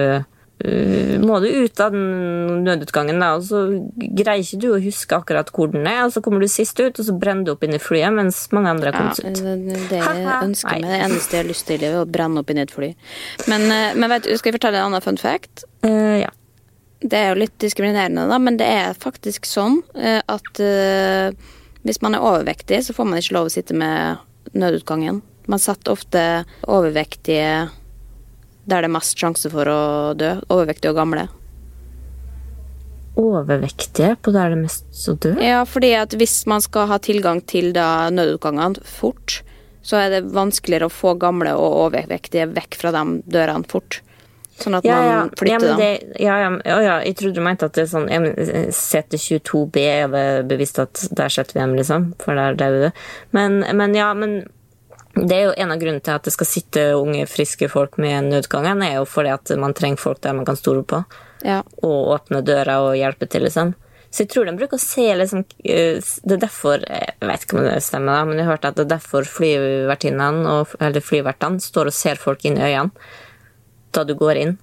må 0.61 1.39
du 1.41 1.47
ut 1.49 1.81
av 1.81 1.95
den 1.95 2.65
nødutgangen, 2.67 3.21
da, 3.23 3.31
og 3.39 3.47
så 3.49 3.63
greier 3.97 4.43
ikke 4.43 4.61
du 4.61 4.67
å 4.75 4.81
huske 4.83 5.17
akkurat 5.17 5.49
hvor 5.55 5.71
den 5.73 5.87
er, 5.89 6.03
og 6.05 6.13
så 6.13 6.21
kommer 6.25 6.43
du 6.45 6.51
sist 6.53 6.77
ut, 6.81 6.99
og 7.01 7.07
så 7.07 7.15
brenner 7.17 7.47
du 7.47 7.53
opp 7.55 7.65
inni 7.65 7.81
flyet 7.81 8.13
mens 8.13 8.43
mange 8.53 8.75
andre 8.75 8.91
har 8.91 8.99
kommet 8.99 9.23
ja, 9.23 9.31
ut. 9.31 9.71
det 9.91 10.03
jeg 10.03 10.27
ønsker 10.35 10.75
meg, 10.75 10.85
det 10.91 10.99
eneste 11.07 11.39
jeg 11.39 11.45
har 11.45 11.49
lyst 11.49 11.67
til, 11.71 11.87
er 11.87 11.97
å 12.03 12.05
brenne 12.09 12.43
opp 12.43 12.53
inni 12.53 12.65
et 12.67 12.75
fly. 12.75 12.91
Men, 13.49 13.67
eh, 13.73 13.97
men 13.97 14.13
vet 14.13 14.29
skal 14.29 14.53
jeg 14.53 14.59
fortelle 14.59 14.83
en 14.83 14.91
annen 14.91 15.05
fun 15.05 15.21
fact? 15.21 15.65
Uh, 15.87 16.21
ja. 16.27 16.35
Det 17.01 17.17
er 17.17 17.33
jo 17.33 17.41
litt 17.41 17.57
diskriminerende, 17.63 18.27
da, 18.29 18.37
men 18.43 18.61
det 18.61 18.69
er 18.69 18.99
faktisk 19.01 19.49
sånn 19.49 19.81
eh, 19.97 20.21
at 20.21 20.61
uh, 20.61 21.33
hvis 21.89 22.03
man 22.05 22.17
er 22.17 22.25
overvektig, 22.25 22.83
så 22.85 22.97
får 22.97 23.09
man 23.09 23.21
ikke 23.23 23.39
lov 23.39 23.49
å 23.49 23.55
sitte 23.57 23.77
med 23.77 24.21
nødutgangen. 24.53 25.23
Man 25.51 25.63
satt 25.63 25.89
ofte 25.89 26.45
overvektige 26.69 27.71
der 28.71 28.85
det 28.85 28.91
er 28.91 28.97
mest 28.97 29.19
sjanse 29.21 29.51
for 29.53 29.69
å 29.71 29.81
dø. 30.19 30.33
Overvektige 30.49 30.95
og 30.95 30.99
gamle. 31.03 31.27
Overvektige 33.21 34.15
på 34.23 34.33
der 34.33 34.53
det 34.53 34.59
er 34.59 34.63
mest 34.63 34.85
så 34.95 35.17
dø? 35.19 35.33
Ja, 35.43 35.65
fordi 35.69 35.91
at 35.99 36.15
hvis 36.17 36.45
man 36.49 36.63
skal 36.65 36.87
ha 36.91 37.01
tilgang 37.03 37.43
til 37.51 37.73
da 37.77 38.09
nødutgangene 38.15 38.81
fort, 38.87 39.41
så 39.83 39.99
er 39.99 40.13
det 40.15 40.23
vanskeligere 40.37 40.87
å 40.89 40.93
få 40.93 41.17
gamle 41.21 41.53
og 41.59 41.79
overvektige 41.89 42.47
vekk 42.55 42.79
fra 42.79 42.93
de 42.95 43.03
dørene 43.33 43.67
fort. 43.69 44.01
Sånn 44.61 44.77
at 44.77 44.85
Ja, 44.85 44.99
ja. 45.01 45.19
man 45.23 45.31
flytter 45.41 45.53
ja, 45.55 45.59
men 45.65 45.79
dem. 45.81 46.15
ja, 46.21 46.35
ja, 46.85 46.97
jeg 47.01 47.17
trodde 47.17 47.41
du 47.41 47.45
mente 47.45 47.65
at 47.71 47.77
det 47.79 47.87
er 47.87 47.93
sånn 47.95 48.09
eh, 48.13 48.69
CT22B 48.77 49.85
er 49.89 50.11
det 50.13 50.25
bevisst 50.51 50.79
at 50.83 51.01
der 51.17 51.33
setter 51.33 51.57
vi 51.57 51.63
dem, 51.65 51.77
liksom, 51.81 52.11
for 52.21 52.37
der 52.37 52.59
dauer 52.61 52.89
du. 52.91 53.05
Men, 53.37 53.63
men 53.77 53.97
ja, 53.97 54.11
men 54.15 54.43
det 55.27 55.37
er 55.37 55.45
jo 55.49 55.55
en 55.57 55.73
av 55.75 55.79
grunnene 55.81 56.01
til 56.05 56.15
at 56.15 56.25
det 56.25 56.33
skal 56.33 56.47
sitte 56.49 56.83
unge, 56.97 57.27
friske 57.29 57.69
folk 57.69 57.99
med 57.99 58.31
nødgangen, 58.31 58.83
er 58.87 58.95
jo 59.01 59.05
fordi 59.05 59.33
at 59.35 59.51
man 59.59 59.75
trenger 59.75 59.99
folk 60.01 60.21
der 60.25 60.33
man 60.39 60.47
kan 60.49 60.57
stole 60.57 60.83
på, 60.85 61.05
Ja. 61.45 61.63
og 61.83 62.09
åpne 62.15 62.43
døra 62.45 62.79
og 62.85 62.97
hjelpe 62.97 63.29
til, 63.29 63.43
liksom. 63.47 63.75
Så 64.11 64.25
jeg 64.25 64.29
tror 64.33 64.45
de 64.49 64.57
bruker 64.59 64.75
å 64.75 64.83
se 64.83 65.05
liksom 65.15 65.45
eh, 65.65 66.01
Det 66.27 66.33
er 66.35 66.41
derfor 66.43 66.83
Jeg 66.83 67.15
vet 67.29 67.45
ikke 67.45 67.59
om 67.61 67.63
det 67.63 67.77
stemmer, 67.87 68.17
da, 68.19 68.25
men 68.27 68.39
jeg 68.39 68.47
hørte 68.49 68.69
at 68.73 68.75
det 68.75 68.83
er 68.89 68.97
derfor 68.97 69.23
flyvertinnene 69.23 70.65
eller 70.81 71.01
flyvertene 71.01 71.61
står 71.63 71.87
og 71.93 71.95
ser 71.95 72.19
folk 72.19 72.43
inn 72.45 72.59
i 72.59 72.65
øynene 72.73 72.91
da 73.95 74.03
du 74.05 74.15
går 74.19 74.37
inn 74.39 74.57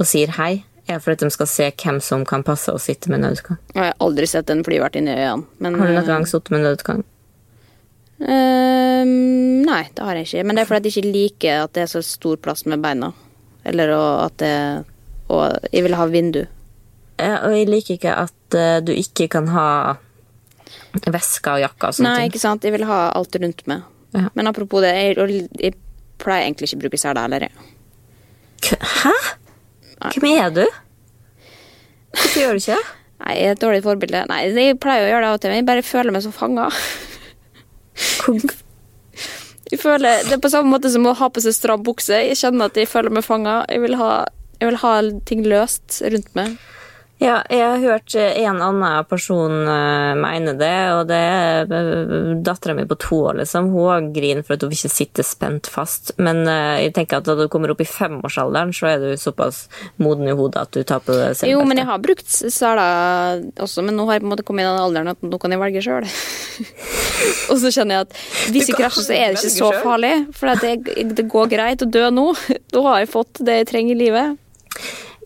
og 0.00 0.04
sier 0.08 0.32
hei, 0.36 0.64
er 0.88 0.98
for 1.00 1.12
at 1.12 1.20
de 1.24 1.28
skal 1.32 1.46
se 1.48 1.68
hvem 1.72 2.00
som 2.04 2.24
kan 2.28 2.42
passe 2.44 2.68
å 2.72 2.80
sitte 2.80 3.08
med 3.12 3.20
nødutgang. 3.20 3.56
Jeg 3.74 3.82
har 3.84 3.94
aldri 4.04 4.26
sett 4.28 4.50
en 4.52 4.60
flyvert 4.64 4.96
inn 4.96 5.08
i 5.08 5.14
øynene. 5.16 5.44
Men, 5.58 5.74
Har 5.80 5.86
du 5.88 5.92
noen 5.96 6.06
gang 6.06 6.26
sittet 6.28 6.50
med 6.52 6.60
nødutgang? 6.64 7.04
eh, 8.20 8.85
nei, 9.66 9.82
det 9.94 10.04
har 10.04 10.18
jeg 10.18 10.26
ikke. 10.28 10.44
Men 10.46 10.56
det 10.58 10.62
er 10.64 10.68
fordi 10.70 10.90
jeg 10.92 11.02
ikke 11.04 11.12
liker 11.14 11.62
at 11.66 11.72
det 11.76 11.84
er 11.86 11.90
så 11.90 12.02
stor 12.04 12.36
plass 12.42 12.64
med 12.70 12.82
beina. 12.84 13.12
Eller 13.66 13.90
at 13.96 14.36
det 14.42 14.52
Og 15.28 15.56
jeg 15.72 15.82
vil 15.82 15.96
ha 15.98 16.04
vindu. 16.06 16.44
Ja, 17.18 17.40
og 17.48 17.54
jeg 17.56 17.66
liker 17.66 17.96
ikke 17.96 18.12
at 18.26 18.54
eh, 18.54 18.76
du 18.86 18.92
ikke 18.94 19.26
kan 19.32 19.48
ha 19.50 19.96
vesker 21.10 21.56
og 21.56 21.62
jakker 21.64 21.88
og 21.88 21.96
sånne 21.96 22.12
Nei, 22.12 22.20
ting. 22.22 22.30
ikke 22.30 22.42
sant. 22.44 22.64
Jeg 22.64 22.72
vil 22.76 22.84
ha 22.88 22.98
alt 23.16 23.34
rundt 23.42 23.64
meg. 23.66 23.82
Ja. 24.14 24.28
Men 24.38 24.46
apropos 24.52 24.84
det, 24.84 24.92
jeg, 24.94 25.48
jeg 25.60 25.74
pleier 26.22 26.46
egentlig 26.46 26.68
ikke 26.70 26.78
å 26.78 26.82
bruke 26.84 27.00
sele 27.00 27.24
heller, 27.24 27.48
jeg. 27.48 28.78
Hæ? 29.02 29.12
Hvem 30.14 30.28
er 30.30 30.54
du? 30.54 30.62
Hvorfor 32.16 32.40
gjør 32.40 32.54
du 32.56 32.62
ikke 32.62 32.78
det? 32.78 32.94
Nei, 33.26 33.34
jeg 33.40 33.48
er 33.48 33.56
et 33.56 33.62
dårlig 33.64 33.82
forbilde. 33.84 34.22
Nei, 34.30 34.38
jeg 34.52 34.78
pleier 34.80 35.06
å 35.06 35.10
gjøre 35.10 35.24
det 35.24 35.28
av 35.32 35.36
og 35.38 35.42
til, 35.42 35.52
men 35.52 35.60
jeg 35.62 35.68
bare 35.72 35.84
føler 35.88 36.14
meg 36.14 36.24
så 36.24 36.32
fanga. 36.36 36.68
Hvor- 38.22 38.56
Jeg 39.72 39.80
føler, 39.82 40.22
Det 40.22 40.36
er 40.36 40.42
på 40.42 40.52
samme 40.52 40.70
måte 40.70 40.90
som 40.92 41.06
å 41.06 41.16
ha 41.18 41.28
på 41.28 41.42
seg 41.42 41.54
stram 41.56 41.82
bukse. 41.82 42.14
Jeg 42.28 42.38
kjenner 42.38 42.70
at 42.70 42.76
jeg 42.78 42.88
føler 42.90 43.10
meg 43.10 43.26
fanga. 43.26 43.64
Jeg, 43.68 43.82
jeg 44.60 44.70
vil 44.70 44.80
ha 44.84 44.94
ting 45.26 45.42
løst 45.46 46.02
rundt 46.06 46.30
meg. 46.38 46.54
Ja, 47.16 47.38
jeg 47.48 47.64
har 47.64 47.80
hørt 47.80 48.12
en 48.14 48.58
annen 48.60 49.06
person 49.08 49.52
eh, 49.72 50.10
mene 50.20 50.52
det, 50.60 50.74
og 50.92 51.06
det 51.08 51.16
er 51.16 51.70
eh, 51.72 52.10
dattera 52.44 52.74
mi 52.76 52.84
på 52.84 52.98
to 53.00 53.22
år, 53.30 53.38
liksom. 53.40 53.70
Hun 53.72 53.88
har 53.88 54.08
griner 54.12 54.44
for 54.44 54.58
at 54.58 54.66
hun 54.66 54.74
ikke 54.76 54.90
sitter 54.92 55.24
spent 55.24 55.70
fast. 55.72 56.12
Men 56.20 56.42
eh, 56.44 56.82
jeg 56.84 56.92
tenker 56.98 57.22
at 57.22 57.30
da 57.30 57.38
du 57.38 57.46
kommer 57.52 57.72
opp 57.72 57.80
i 57.80 57.88
femårsalderen, 57.88 58.74
så 58.76 58.90
er 58.90 59.00
du 59.00 59.08
såpass 59.16 59.62
moden 59.96 60.28
i 60.28 60.36
hodet 60.36 60.66
at 60.66 60.76
du 60.76 60.84
tar 60.84 61.00
på 61.06 61.16
deg 61.16 61.40
Jo, 61.48 61.64
men 61.64 61.80
jeg 61.80 61.88
har 61.88 62.04
brukt 62.04 62.28
seler 62.28 63.40
også, 63.64 63.86
men 63.86 63.96
nå 63.96 64.04
har 64.10 64.18
jeg 64.18 64.26
på 64.26 64.28
en 64.28 64.34
måte 64.34 64.44
kommet 64.44 64.66
i 64.66 64.68
den 64.68 64.84
alderen 64.84 65.14
at 65.14 65.24
nå 65.24 65.40
kan 65.40 65.56
jeg 65.56 65.64
velge 65.64 65.86
sjøl. 65.88 66.04
og 67.50 67.64
så 67.64 67.72
kjenner 67.72 68.02
jeg 68.02 68.10
at 68.10 68.22
hvis 68.52 68.72
jeg 68.74 68.76
krasjer, 68.76 69.08
så 69.08 69.16
er 69.16 69.32
det 69.32 69.40
ikke 69.40 69.56
så 69.56 69.72
selv. 69.72 69.88
farlig. 69.88 70.14
For 70.36 70.52
det, 70.60 70.76
det 71.16 71.28
går 71.32 71.48
greit 71.56 71.80
å 71.80 71.88
dø 71.88 72.10
nå. 72.12 72.28
Da 72.76 72.82
har 72.84 73.00
jeg 73.00 73.14
fått 73.14 73.40
det 73.46 73.62
jeg 73.62 73.72
trenger 73.72 73.96
i 73.96 74.04
livet. 74.04 74.42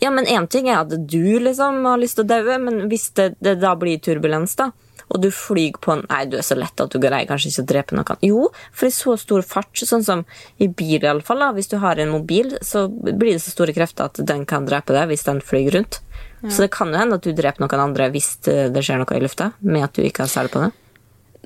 Ja, 0.00 0.10
men 0.10 0.26
én 0.26 0.46
ting 0.48 0.70
er 0.70 0.82
at 0.82 0.92
du 0.92 1.38
liksom 1.44 1.84
har 1.84 2.00
lyst 2.00 2.16
til 2.18 2.24
å 2.24 2.30
daue, 2.30 2.56
men 2.62 2.86
hvis 2.88 3.10
det, 3.18 3.34
det 3.44 3.58
da 3.60 3.74
blir 3.76 4.00
turbulens, 4.00 4.56
da, 4.56 4.70
og 5.10 5.20
du 5.22 5.28
flyr 5.34 5.76
på 5.82 5.92
en 5.94 6.04
Nei, 6.06 6.22
du 6.30 6.38
er 6.38 6.46
så 6.46 6.56
lett 6.58 6.80
at 6.80 6.92
du 6.92 7.00
greier 7.02 7.28
kanskje 7.28 7.50
ikke 7.50 7.64
å 7.64 7.70
drepe 7.72 7.96
noen. 7.98 8.20
Jo, 8.24 8.48
for 8.72 8.88
i 8.88 8.94
så 8.94 9.16
stor 9.20 9.44
fart, 9.46 9.72
sånn 9.76 10.06
som 10.06 10.24
i 10.62 10.70
bil 10.70 11.02
iallfall, 11.02 11.42
hvis 11.56 11.70
du 11.72 11.76
har 11.82 12.00
en 12.00 12.12
mobil, 12.14 12.54
så 12.62 12.86
blir 12.88 13.34
det 13.34 13.42
så 13.44 13.52
store 13.52 13.74
krefter 13.76 14.08
at 14.08 14.22
den 14.26 14.46
kan 14.48 14.68
drepe 14.68 14.94
deg 14.96 15.10
hvis 15.10 15.26
den 15.26 15.42
flyr 15.44 15.74
rundt. 15.76 16.00
Så 16.48 16.64
det 16.64 16.70
kan 16.72 16.88
jo 16.88 16.96
hende 16.96 17.18
at 17.18 17.26
du 17.26 17.34
dreper 17.36 17.60
noen 17.60 17.82
andre 17.90 18.06
hvis 18.14 18.38
det 18.46 18.70
det 18.72 18.84
skjer 18.86 19.02
noe 19.02 19.16
i 19.16 19.20
lufta, 19.20 19.50
med 19.60 19.84
at 19.84 19.98
du 19.98 20.04
ikke 20.06 20.24
har 20.24 20.32
særlig 20.32 20.54
på 20.54 20.62
det. 20.62 20.70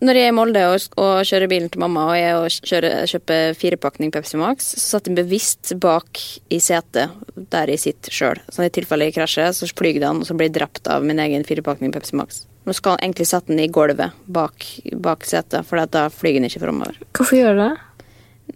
Når 0.02 0.18
jeg 0.18 0.26
er 0.26 0.32
i 0.32 0.34
Molde 0.34 0.62
og, 0.72 0.86
og 0.98 1.20
kjører 1.28 1.50
bilen 1.50 1.70
til 1.70 1.78
mamma 1.84 2.08
og 2.10 2.16
jeg 2.18 2.34
og 2.34 2.66
kjører, 2.66 3.04
kjøper 3.12 3.54
firepakning 3.58 4.10
Pepsi 4.14 4.40
Max, 4.40 4.72
så 4.74 4.96
satt 4.96 5.06
jeg 5.06 5.18
bevisst 5.20 5.70
bak 5.80 6.18
i 6.50 6.58
setet 6.62 7.14
der 7.54 7.70
jeg 7.70 7.82
sitter 7.84 8.16
sjøl. 8.16 8.40
Så 8.50 8.66
i 8.66 8.72
tilfelle 8.74 9.06
jeg 9.06 9.14
krasjer, 9.14 9.54
så 9.54 9.68
flyr 9.70 10.00
den, 10.02 10.24
og 10.24 10.26
så 10.26 10.34
blir 10.34 10.50
jeg 10.50 10.56
drept 10.58 10.90
av 10.90 11.06
min 11.06 11.22
egen 11.22 11.46
firepakning 11.46 11.94
Pepsi 11.94 12.18
Max. 12.18 12.42
Nå 12.66 12.74
skal 12.74 12.96
jeg 12.96 13.04
egentlig 13.06 13.28
sette 13.30 13.52
den 13.52 13.62
i 13.62 13.68
gulvet 13.70 14.18
bak, 14.26 14.66
bak 15.04 15.26
setet, 15.28 15.62
for 15.68 15.78
da 15.94 16.08
flyr 16.10 16.40
den 16.40 16.48
ikke 16.48 16.64
framover. 16.64 16.98
Hvorfor 17.14 17.38
gjør 17.38 17.54
du 17.54 17.62
det? 17.62 17.72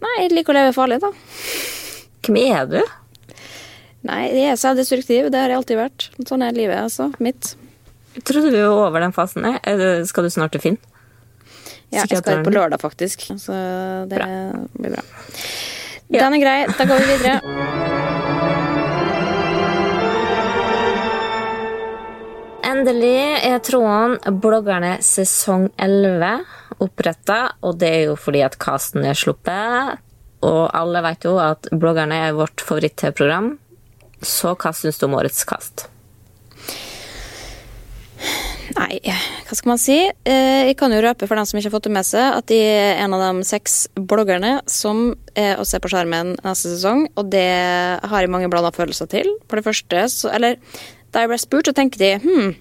Nei, 0.03 0.15
jeg 0.19 0.33
liker 0.35 0.53
å 0.53 0.59
leve 0.59 0.75
farlig, 0.75 0.99
da. 1.03 1.13
Hvem 2.25 2.41
er 2.43 2.67
du? 2.69 2.79
Nei, 4.09 4.21
jeg 4.31 4.51
er 4.51 4.59
selvdestruktiv. 4.59 5.31
Det 5.31 5.39
har 5.39 5.51
jeg 5.51 5.59
alltid 5.59 5.79
vært. 5.79 6.09
Sånn 6.27 6.43
er 6.45 6.55
livet, 6.55 6.77
altså. 6.83 7.09
Mitt. 7.23 7.53
Jeg 8.15 8.25
trodde 8.27 8.51
vi 8.53 8.61
var 8.61 8.85
over 8.89 9.03
den 9.03 9.15
fasen. 9.15 9.47
Skal 10.09 10.27
du 10.27 10.33
snart 10.33 10.53
til 10.55 10.63
Finn? 10.63 10.79
Ja, 11.89 12.05
jeg 12.05 12.21
skal 12.21 12.43
på 12.45 12.53
lørdag, 12.53 12.81
faktisk. 12.81 13.25
Så 13.41 13.55
det 14.09 14.21
blir 14.77 14.93
bra. 14.93 15.03
Den 16.09 16.35
er 16.37 16.41
grei. 16.41 16.57
Da 16.77 16.85
går 16.89 17.01
vi 17.01 17.17
videre. 17.17 17.39
Endelig 22.69 23.17
er 23.49 23.61
tråden 23.65 24.37
Bloggerne 24.41 24.97
sesong 25.01 25.69
11 25.81 26.29
oppretta, 26.83 27.39
og 27.65 27.79
det 27.81 27.89
er 27.89 28.03
jo 28.11 28.17
fordi 28.19 28.43
at 28.45 28.57
casten 28.61 29.07
er 29.09 29.17
sluppet. 29.17 29.97
Og 30.45 30.61
alle 30.77 31.01
vet 31.03 31.25
jo 31.27 31.35
at 31.41 31.67
bloggerne 31.73 32.19
er 32.29 32.37
vårt 32.37 32.61
favoritt-TV-program. 32.63 33.55
Så 34.21 34.53
hva 34.55 34.71
syns 34.75 34.99
du 35.01 35.07
om 35.09 35.17
årets 35.19 35.43
kast? 35.47 35.89
Nei, 38.77 38.99
hva 39.01 39.55
skal 39.57 39.71
man 39.71 39.81
si? 39.81 39.97
Eh, 40.27 40.67
Jeg 40.69 40.77
kan 40.77 40.93
jo 40.93 41.01
røpe 41.01 41.27
for 41.27 41.39
dem 41.39 41.47
som 41.47 41.57
ikke 41.57 41.69
har 41.71 41.75
fått 41.77 41.87
det 41.87 41.95
med 41.95 42.05
seg, 42.07 42.37
at 42.37 42.53
jeg 42.53 42.69
er 42.69 43.01
en 43.03 43.15
av 43.17 43.23
de 43.23 43.47
seks 43.47 43.87
bloggerne 43.95 44.59
som 44.69 45.15
er 45.33 45.57
å 45.57 45.65
se 45.65 45.79
på 45.81 45.89
skjermen 45.89 46.35
neste 46.43 46.75
sesong, 46.75 47.07
og 47.17 47.31
det 47.33 47.47
har 48.03 48.21
jeg 48.21 48.31
mange 48.31 48.49
blanda 48.51 48.71
følelser 48.75 49.09
til. 49.09 49.31
For 49.49 49.59
det 49.59 49.65
første, 49.65 50.05
så 50.13 50.33
Eller 50.35 50.59
da 51.11 51.23
jeg 51.23 51.31
ble 51.31 51.39
spurt, 51.41 51.65
så 51.65 51.73
tenkte 51.73 52.05
jeg 52.05 52.21
hm, 52.21 52.55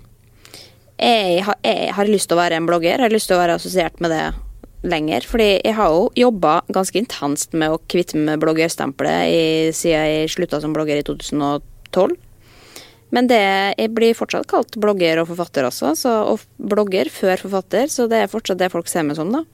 jeg 0.99 1.43
har, 1.47 1.57
jeg 1.63 1.93
har 1.95 2.11
lyst 2.11 2.29
til 2.29 2.39
å 2.39 2.41
være 2.41 2.59
en 2.59 2.67
blogger. 2.67 2.97
Jeg 2.97 3.07
har 3.07 3.15
lyst 3.15 3.29
til 3.31 3.37
å 3.37 3.43
være 3.43 3.59
assosiert 3.61 4.01
med 4.03 4.11
det 4.11 4.25
lenger. 4.89 5.27
Fordi 5.27 5.51
jeg 5.61 5.75
har 5.79 5.93
jo 5.95 6.09
jobba 6.19 6.61
ganske 6.75 6.99
intenst 6.99 7.55
med 7.55 7.71
å 7.71 7.81
kvitte 7.91 8.19
meg 8.19 8.33
med 8.33 8.43
bloggerstempelet 8.43 9.77
siden 9.77 10.09
jeg 10.09 10.33
slutta 10.35 10.61
som 10.63 10.75
blogger 10.75 10.99
i 10.99 11.05
2012. 11.07 12.17
Men 13.15 13.29
det, 13.31 13.41
jeg 13.79 13.93
blir 13.97 14.17
fortsatt 14.17 14.49
kalt 14.51 14.77
blogger 14.81 15.23
og 15.23 15.31
forfatter 15.31 15.69
også, 15.69 15.95
så, 15.97 16.15
og 16.29 16.43
blogger 16.61 17.09
før 17.13 17.41
forfatter, 17.41 17.89
så 17.93 18.09
det 18.11 18.25
er 18.25 18.33
fortsatt 18.33 18.61
det 18.61 18.73
folk 18.73 18.91
ser 18.91 19.07
meg 19.09 19.17
som, 19.17 19.33
da. 19.33 19.45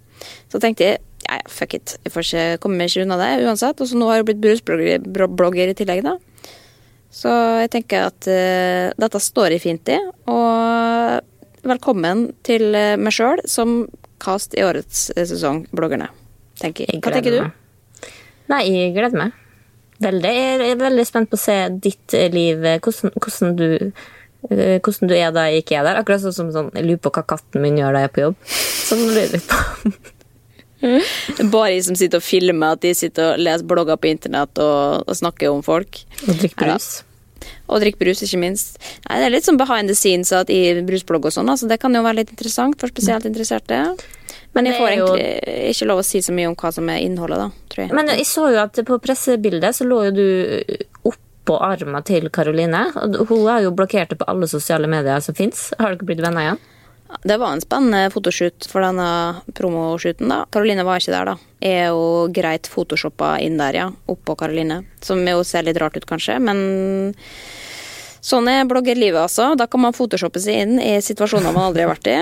Så 0.51 0.61
tenkte 0.63 0.89
jeg 0.89 1.01
ja, 1.25 1.39
ja, 1.39 1.49
fuck 1.49 1.77
it, 1.77 1.95
jeg 2.05 2.13
får 2.13 2.27
ikke 2.27 2.63
komme 2.65 2.79
meg 2.81 2.91
ikke 2.91 3.05
unna 3.07 3.17
det 3.21 3.47
uansett. 3.47 3.79
Og 3.81 3.89
så 3.89 3.97
nå 3.97 4.11
har 4.11 4.21
jeg 4.21 4.27
blitt 4.29 4.43
brusblogger 4.45 5.71
i 5.73 5.77
tillegg, 5.79 6.03
da. 6.05 6.19
Så 7.15 7.31
jeg 7.63 7.71
tenker 7.73 8.09
at 8.11 8.27
uh, 8.27 8.91
dette 8.99 9.23
står 9.23 9.55
jeg 9.55 9.63
fint 9.63 9.93
i, 9.95 10.01
og 10.29 11.23
velkommen 11.65 12.27
til 12.45 12.75
eh, 12.77 12.99
meg 13.01 13.15
sjøl 13.15 13.41
som 13.49 13.87
cast 14.21 14.53
i 14.59 14.65
årets 14.67 15.07
eh, 15.15 15.25
sesong 15.25 15.63
Bloggerne, 15.73 16.11
tenker 16.61 16.91
Hva 16.99 17.15
tenker 17.15 17.39
du? 17.39 18.11
Nei, 18.53 18.61
jeg 18.69 18.93
gleder 18.99 19.17
meg. 19.17 19.44
Veldig. 20.05 20.33
Jeg 20.35 20.75
er 20.75 20.81
veldig 20.81 21.07
spent 21.09 21.31
på 21.33 21.39
å 21.39 21.45
se 21.45 21.57
ditt 21.83 22.17
eh, 22.17 22.29
liv, 22.33 22.61
hvordan, 22.61 23.15
hvordan, 23.17 23.55
du, 23.59 23.69
eh, 24.51 24.77
hvordan 24.85 25.11
du 25.11 25.15
er 25.17 25.31
da 25.35 25.47
jeg 25.49 25.65
ikke 25.65 25.79
er 25.81 25.89
der. 25.89 26.01
Akkurat 26.03 26.25
sånn 26.25 26.37
som 26.37 26.51
sånn, 26.55 26.73
jeg 26.77 26.89
lurer 26.89 27.01
på 27.05 27.15
hva 27.15 27.25
katten 27.35 27.65
min 27.65 27.81
gjør 27.81 27.97
da 27.97 28.05
jeg 28.05 28.11
er 28.11 28.15
på 28.17 28.27
jobb. 28.27 28.37
Sånn 28.85 29.07
lurer 29.09 29.39
jeg 29.39 29.47
på. 29.49 29.95
Bare 31.55 31.73
de 31.73 31.81
som 31.87 31.97
sitter 31.97 32.21
og 32.21 32.27
filmer 32.27 32.77
at 32.77 32.85
de 32.85 32.93
sitter 32.97 33.33
og 33.33 33.41
leser 33.41 33.65
blogger 33.69 33.97
på 34.01 34.11
internett 34.11 34.61
og, 34.61 35.07
og 35.09 35.17
snakker 35.17 35.53
om 35.53 35.65
folk. 35.65 36.03
Og 36.27 36.43
drikker 36.43 36.69
brus. 36.69 36.91
Og 37.69 37.81
drikker 37.81 38.03
brus, 38.03 38.21
ikke 38.25 38.41
minst. 38.43 38.77
Nei, 39.07 39.21
det 39.21 39.29
er 39.29 39.33
litt 39.33 39.49
sånn 39.49 39.61
behind 39.61 39.89
the 39.89 39.97
scenes 39.97 40.33
i 40.53 40.61
brusblogg 40.85 41.31
og 41.31 41.35
sånn, 41.35 41.49
altså 41.49 41.69
det 41.71 41.81
kan 41.81 41.97
jo 41.97 42.05
være 42.05 42.21
litt 42.21 42.35
interessant 42.35 42.77
for 42.81 42.93
spesielt 42.93 43.25
interesserte. 43.29 43.81
Men 44.55 44.67
jeg 44.69 44.79
får 44.79 44.89
egentlig 44.93 45.25
jo- 45.25 45.71
ikke 45.73 45.87
lov 45.91 45.99
å 45.99 46.05
si 46.07 46.19
så 46.23 46.33
mye 46.33 46.47
om 46.49 46.55
hva 46.57 46.73
som 46.73 46.89
er 46.89 47.01
innholdet, 47.03 47.39
da, 47.39 47.49
tror 47.71 47.83
jeg. 47.87 47.93
Men 47.95 48.07
jeg 48.13 48.27
så 48.31 48.49
jo 48.55 48.61
at 48.63 48.73
på 48.87 48.99
pressebildet 49.03 49.75
så 49.75 49.87
lå 49.89 50.05
jo 50.07 50.13
du 50.15 51.09
oppå 51.11 51.57
armen 51.61 52.05
til 52.07 52.29
Karoline. 52.31 52.87
Hun 52.95 53.49
er 53.51 53.63
jo 53.67 53.73
blokkert 53.75 54.15
på 54.17 54.25
alle 54.31 54.47
sosiale 54.49 54.87
medier 54.87 55.21
som 55.21 55.35
fins. 55.35 55.73
Har 55.79 55.95
dere 55.97 56.07
blitt 56.07 56.23
venner 56.25 56.41
igjen? 56.47 56.63
Det 57.23 57.37
var 57.39 57.53
en 57.53 57.61
spennende 57.61 58.11
fotoshoot 58.11 58.67
for 58.67 58.83
denne 58.83 59.43
promoshooten, 59.55 60.29
da. 60.33 60.45
Karoline 60.51 60.85
var 60.87 60.99
ikke 60.99 61.13
der, 61.15 61.25
da. 61.25 61.37
Jeg 61.63 61.85
er 61.85 61.93
jo 61.93 62.29
greit 62.35 62.67
photoshoppa 62.67 63.37
inn 63.45 63.59
der, 63.61 63.73
ja. 63.75 63.91
Oppå 64.11 64.35
Karoline. 64.41 64.85
Som 65.05 65.23
jo 65.27 65.43
ser 65.47 65.63
litt 65.63 65.79
rart 65.79 65.97
ut, 65.97 66.07
kanskje, 66.11 66.41
men 66.43 67.15
Sånn 68.25 68.47
er 68.49 68.65
bloggerlivet, 68.65 69.21
altså. 69.21 69.51
Da 69.59 69.67
kan 69.69 69.83
man 69.85 69.93
photoshoppe 69.93 70.41
seg 70.41 70.63
inn 70.63 70.79
i 70.81 70.95
situasjoner 71.05 71.53
man 71.53 71.67
aldri 71.69 71.85
har 71.85 71.91
vært 71.93 72.09
i. 72.09 72.15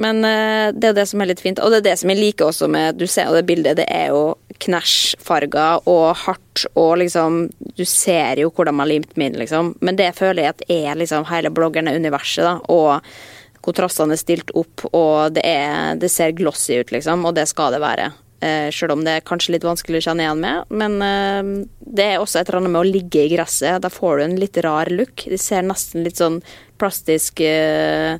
Men 0.00 0.24
eh, 0.24 0.70
det 0.72 0.88
er 0.88 0.94
det 0.96 1.04
som 1.10 1.20
er 1.20 1.28
litt 1.28 1.42
fint. 1.44 1.60
Og 1.60 1.68
det 1.68 1.82
er 1.82 1.90
det 1.90 1.96
som 2.00 2.12
jeg 2.12 2.20
liker 2.20 2.48
også 2.48 2.68
med 2.72 2.96
Du 2.96 3.04
ser 3.04 3.28
jo 3.28 3.36
det 3.36 3.44
bildet, 3.50 3.76
det 3.82 3.84
er 3.92 4.08
jo 4.14 4.38
knæsjfarger 4.60 5.84
og 5.88 6.06
hardt 6.22 6.64
og 6.76 6.94
liksom 7.00 7.42
Du 7.76 7.84
ser 7.88 8.40
jo 8.40 8.50
hvordan 8.52 8.76
man 8.76 8.86
har 8.86 8.94
limt 8.94 9.20
meg 9.20 9.36
liksom. 9.36 9.74
Men 9.84 10.00
det 10.00 10.14
føler 10.16 10.46
jeg 10.46 10.56
at 10.56 10.64
er 10.72 10.96
liksom 11.02 11.28
hele 11.28 11.52
bloggerne 11.52 11.92
universet, 11.92 12.46
da. 12.48 12.56
Og 12.72 13.60
kontrastene 13.60 14.16
er 14.16 14.22
stilt 14.22 14.54
opp, 14.56 14.86
og 14.96 15.36
det, 15.36 15.44
er, 15.44 16.00
det 16.00 16.08
ser 16.08 16.32
glossy 16.32 16.80
ut, 16.80 16.96
liksom. 16.96 17.28
Og 17.28 17.36
det 17.36 17.44
skal 17.52 17.76
det 17.76 17.84
være. 17.84 18.08
Eh, 18.40 18.70
Sjøl 18.72 18.94
om 18.94 19.04
det 19.04 19.18
er 19.18 19.26
kanskje 19.26 19.54
litt 19.56 19.66
vanskelig 19.66 20.00
å 20.00 20.06
kjenne 20.08 20.24
igjen 20.24 20.40
med. 20.40 20.74
Men 20.82 20.96
eh, 21.04 21.52
det 21.84 22.06
er 22.14 22.22
også 22.22 22.40
et 22.40 22.48
eller 22.48 22.62
annet 22.62 22.74
med 22.76 22.82
å 22.82 22.88
ligge 22.88 23.26
i 23.26 23.32
gresset. 23.34 23.82
Da 23.84 23.92
får 23.92 24.18
du 24.20 24.24
en 24.24 24.36
litt 24.40 24.60
rar 24.64 24.90
look. 24.94 25.26
Det 25.28 25.40
ser 25.40 25.66
nesten 25.66 26.06
litt 26.06 26.20
sånn 26.20 26.40
plastisk 26.80 27.42
eh, 27.44 28.16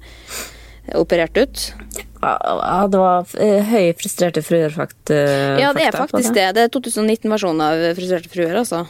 operert 0.99 1.41
ut. 1.41 1.67
Ja, 2.21 2.83
det 2.93 3.01
var 3.01 3.25
høye 3.33 3.63
høy 3.65 3.87
frustrerte 3.97 4.43
fruer, 4.45 4.73
fakt, 4.75 5.09
Ja, 5.09 5.71
det 5.73 5.87
er 5.87 5.97
faktisk 5.97 6.35
det. 6.37 6.51
Det 6.59 6.67
er 6.67 6.73
2019-versjonen 6.75 7.63
av 7.65 7.85
Frustrerte 7.97 8.29
fruer, 8.29 8.59
altså. 8.61 8.83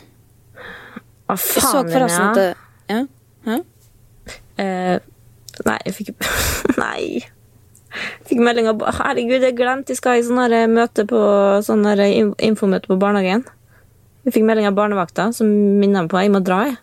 Hva 1.31 1.37
så 1.39 1.85
faen, 1.87 2.11
at 2.11 2.41
det 2.41 2.49
ja. 2.91 3.05
Hæ? 3.47 3.61
Eh, 4.59 4.97
Nei, 5.67 5.77
jeg 5.87 5.95
fikk 5.95 6.11
Nei. 6.83 7.21
Fikk 8.29 8.39
melding 8.39 8.69
av 8.71 8.83
Herregud, 9.01 9.43
jeg 9.43 9.57
glemte 9.59 9.95
jeg 9.95 9.99
skal 9.99 10.21
i 10.21 10.23
sånn 10.27 10.71
møte 10.71 11.07
på 11.11 11.19
sånn 11.67 11.87
in- 12.07 12.35
infomøte 12.39 12.87
på 12.91 12.99
barnehagen. 13.01 13.45
Jeg 14.25 14.35
fikk 14.37 14.45
melding 14.47 14.69
av 14.69 14.77
barnevakta 14.77 15.33
som 15.35 15.49
minner 15.81 16.05
meg 16.05 16.11
på 16.13 16.19
at 16.21 16.27
jeg 16.29 16.33
må 16.35 16.43
dra. 16.45 16.65
jeg. 16.67 16.77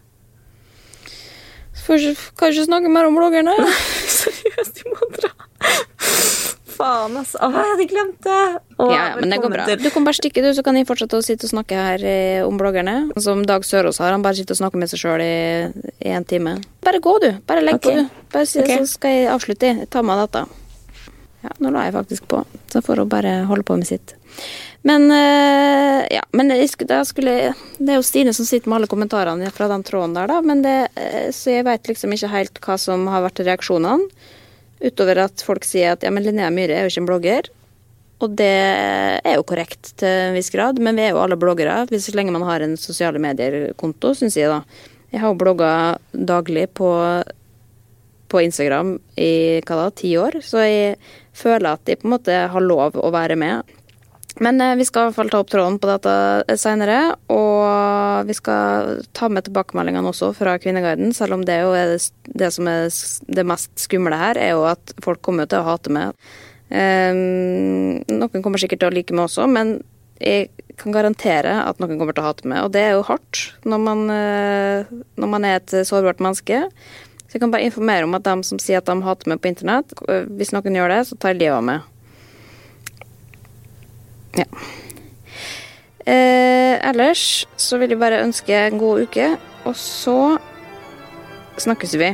Får 1.86 1.96
ikke- 2.02 2.32
Kan 2.38 2.52
ikke 2.52 2.66
snakke 2.68 2.90
mer 2.90 3.06
om 3.06 3.16
bloggerne. 3.16 3.54
Seriøst, 4.20 4.84
du 4.84 4.90
må 4.92 5.08
dra. 5.16 5.30
Faen, 6.78 7.16
altså. 7.18 7.40
Å, 7.42 7.48
jeg 7.54 7.70
hadde 7.72 7.86
glemt 7.90 8.20
det. 8.22 8.42
Å, 8.78 8.90
Ja, 8.92 9.16
men 9.16 9.30
det 9.30 9.40
går 9.42 9.50
bra. 9.50 9.66
til- 9.66 9.82
Du 9.82 9.90
kan 9.90 10.04
bare 10.04 10.14
stikke, 10.14 10.42
du, 10.44 10.52
så 10.54 10.64
kan 10.64 10.76
jeg 10.76 10.86
fortsette 10.86 11.18
å 11.18 11.24
sitte 11.24 11.46
og 11.48 11.54
snakke 11.54 11.74
her 11.76 12.04
eh, 12.04 12.46
om 12.46 12.58
bloggerne. 12.58 13.10
Som 13.18 13.46
Dag 13.46 13.64
Sørås 13.64 13.98
har. 14.00 14.12
Han 14.12 14.22
bare 14.22 14.36
sitter 14.36 14.54
og 14.54 14.62
snakker 14.62 14.78
med 14.78 14.90
seg 14.90 15.00
sjøl 15.00 15.22
i, 15.22 15.34
i 16.06 16.10
en 16.14 16.26
time. 16.26 16.58
Bare 16.84 17.00
gå, 17.00 17.20
du. 17.24 17.32
Bare 17.48 17.62
legg 17.64 17.76
okay. 17.80 17.96
på, 17.96 18.10
du. 18.10 18.30
Bare 18.34 18.46
si, 18.46 18.60
det, 18.62 18.78
Så 18.84 18.98
skal 18.98 19.10
jeg 19.16 19.32
avslutte. 19.34 19.88
Ta 19.90 20.02
med 20.02 20.18
data. 20.18 20.46
Ja, 21.48 21.54
nå 21.64 21.72
la 21.72 21.88
jeg 21.88 21.96
faktisk 21.96 22.28
på, 22.28 22.44
så 22.74 22.84
får 22.84 23.04
hun 23.04 23.12
bare 23.12 23.34
holde 23.48 23.64
på 23.68 23.78
med 23.80 23.88
sitt. 23.88 24.18
Men 24.88 25.08
uh, 25.12 26.04
ja, 26.12 26.22
men 26.36 26.52
skulle, 26.68 27.00
skulle, 27.08 27.36
det 27.78 27.94
er 27.94 27.98
jo 27.98 28.06
Stine 28.06 28.34
som 28.36 28.46
sitter 28.48 28.70
med 28.70 28.82
alle 28.82 28.90
kommentarene 28.92 29.52
fra 29.56 29.70
den 29.72 29.86
tråden 29.88 30.16
der, 30.18 30.30
da. 30.30 30.42
Men 30.46 30.64
det, 30.66 30.78
uh, 31.00 31.30
så 31.36 31.56
jeg 31.56 31.68
veit 31.68 31.88
liksom 31.90 32.14
ikke 32.16 32.32
helt 32.34 32.62
hva 32.64 32.78
som 32.82 33.08
har 33.12 33.26
vært 33.26 33.46
reaksjonene. 33.48 34.12
Utover 34.84 35.24
at 35.24 35.42
folk 35.42 35.66
sier 35.66 35.96
at 35.96 36.04
ja, 36.06 36.12
men 36.14 36.26
Linnea 36.26 36.52
Myhre 36.54 36.76
er 36.76 36.86
jo 36.86 36.92
ikke 36.92 37.04
en 37.06 37.10
blogger. 37.10 37.50
Og 38.22 38.34
det 38.38 38.50
er 38.50 39.36
jo 39.38 39.46
korrekt 39.46 39.92
til 40.02 40.10
en 40.10 40.38
viss 40.38 40.50
grad, 40.54 40.80
men 40.82 40.98
vi 40.98 41.06
er 41.06 41.14
jo 41.14 41.22
alle 41.22 41.38
bloggere 41.38 41.84
hvis 41.90 42.10
så 42.10 42.16
lenge 42.18 42.34
man 42.34 42.46
har 42.48 42.66
en 42.66 42.78
sosiale 42.80 43.22
medier-konto, 43.22 44.14
syns 44.18 44.38
jeg, 44.40 44.50
da. 44.50 44.64
Jeg 45.14 45.22
har 45.22 45.32
jo 45.32 45.40
blogga 45.40 45.72
daglig 46.12 46.66
på, 46.78 46.90
på 48.28 48.42
Instagram 48.44 48.96
i 49.22 49.32
hva 49.68 49.84
da, 49.84 49.92
ti 50.02 50.16
år, 50.20 50.40
så 50.44 50.66
jeg 50.66 50.98
føler 51.38 51.76
at 51.76 51.86
de 51.88 51.98
på 51.98 52.08
en 52.08 52.16
måte 52.18 52.38
har 52.52 52.66
lov 52.66 52.98
å 53.00 53.12
være 53.14 53.38
med. 53.40 53.78
Men 54.44 54.62
eh, 54.62 54.76
vi 54.78 54.86
skal 54.86 55.08
i 55.08 55.10
hvert 55.10 55.18
fall 55.18 55.32
ta 55.34 55.42
opp 55.42 55.52
tråden 55.52 55.80
på 55.82 55.90
dette 55.90 56.58
seinere. 56.60 57.00
Og 57.34 58.28
vi 58.28 58.36
skal 58.38 59.02
ta 59.18 59.30
med 59.32 59.48
tilbakemeldingene 59.48 60.12
også 60.12 60.32
fra 60.38 60.58
Kvinneguiden, 60.62 61.14
selv 61.16 61.38
om 61.38 61.46
det 61.48 61.62
jo 61.64 61.74
er 61.78 61.96
det, 61.98 62.52
som 62.54 62.70
er 62.70 62.88
det 63.40 63.48
mest 63.48 63.74
skumle 63.82 64.18
her, 64.18 64.40
er 64.42 64.56
jo 64.56 64.68
at 64.70 64.94
folk 65.04 65.24
kommer 65.26 65.50
til 65.50 65.62
å 65.62 65.68
hate 65.72 65.94
meg. 65.94 66.30
Um, 66.68 68.04
noen 68.12 68.44
kommer 68.44 68.60
sikkert 68.60 68.82
til 68.84 68.92
å 68.92 68.96
like 68.96 69.16
meg 69.16 69.30
også, 69.30 69.46
men 69.48 69.78
jeg 70.20 70.50
kan 70.78 70.92
garantere 70.92 71.54
at 71.64 71.80
noen 71.80 71.96
kommer 71.96 72.16
til 72.16 72.26
å 72.26 72.32
hate 72.32 72.50
meg. 72.50 72.66
Og 72.66 72.74
det 72.76 72.84
er 72.84 72.98
jo 72.98 73.06
hardt 73.08 73.44
når 73.70 73.84
man, 73.86 74.06
uh, 74.12 74.98
når 75.18 75.34
man 75.34 75.48
er 75.48 75.62
et 75.62 75.78
sårbart 75.88 76.22
menneske. 76.24 76.66
Så 77.28 77.36
jeg 77.36 77.44
kan 77.44 77.52
bare 77.52 77.68
informere 77.68 78.08
om 78.08 78.16
at 78.16 78.24
de 78.24 78.36
som 78.48 78.60
sier 78.62 78.80
at 78.80 78.88
de 78.88 78.96
hater 79.04 79.28
meg 79.28 79.42
på 79.44 79.52
internett, 79.52 79.92
hvis 80.40 80.54
noen 80.56 80.80
gjør 80.80 80.94
det, 80.94 81.02
så 81.10 81.18
tar 81.20 81.34
jeg 81.34 81.42
livet 81.42 81.58
av 81.60 81.66
meg. 81.68 81.94
Ja. 84.38 84.48
Eh, 86.08 86.76
ellers 86.88 87.44
så 87.60 87.82
vil 87.82 87.92
jeg 87.92 88.00
bare 88.00 88.24
ønske 88.24 88.56
en 88.56 88.80
god 88.80 89.04
uke, 89.10 89.34
og 89.68 89.76
så 89.76 90.38
snakkes 91.60 91.98
vi. 92.00 92.14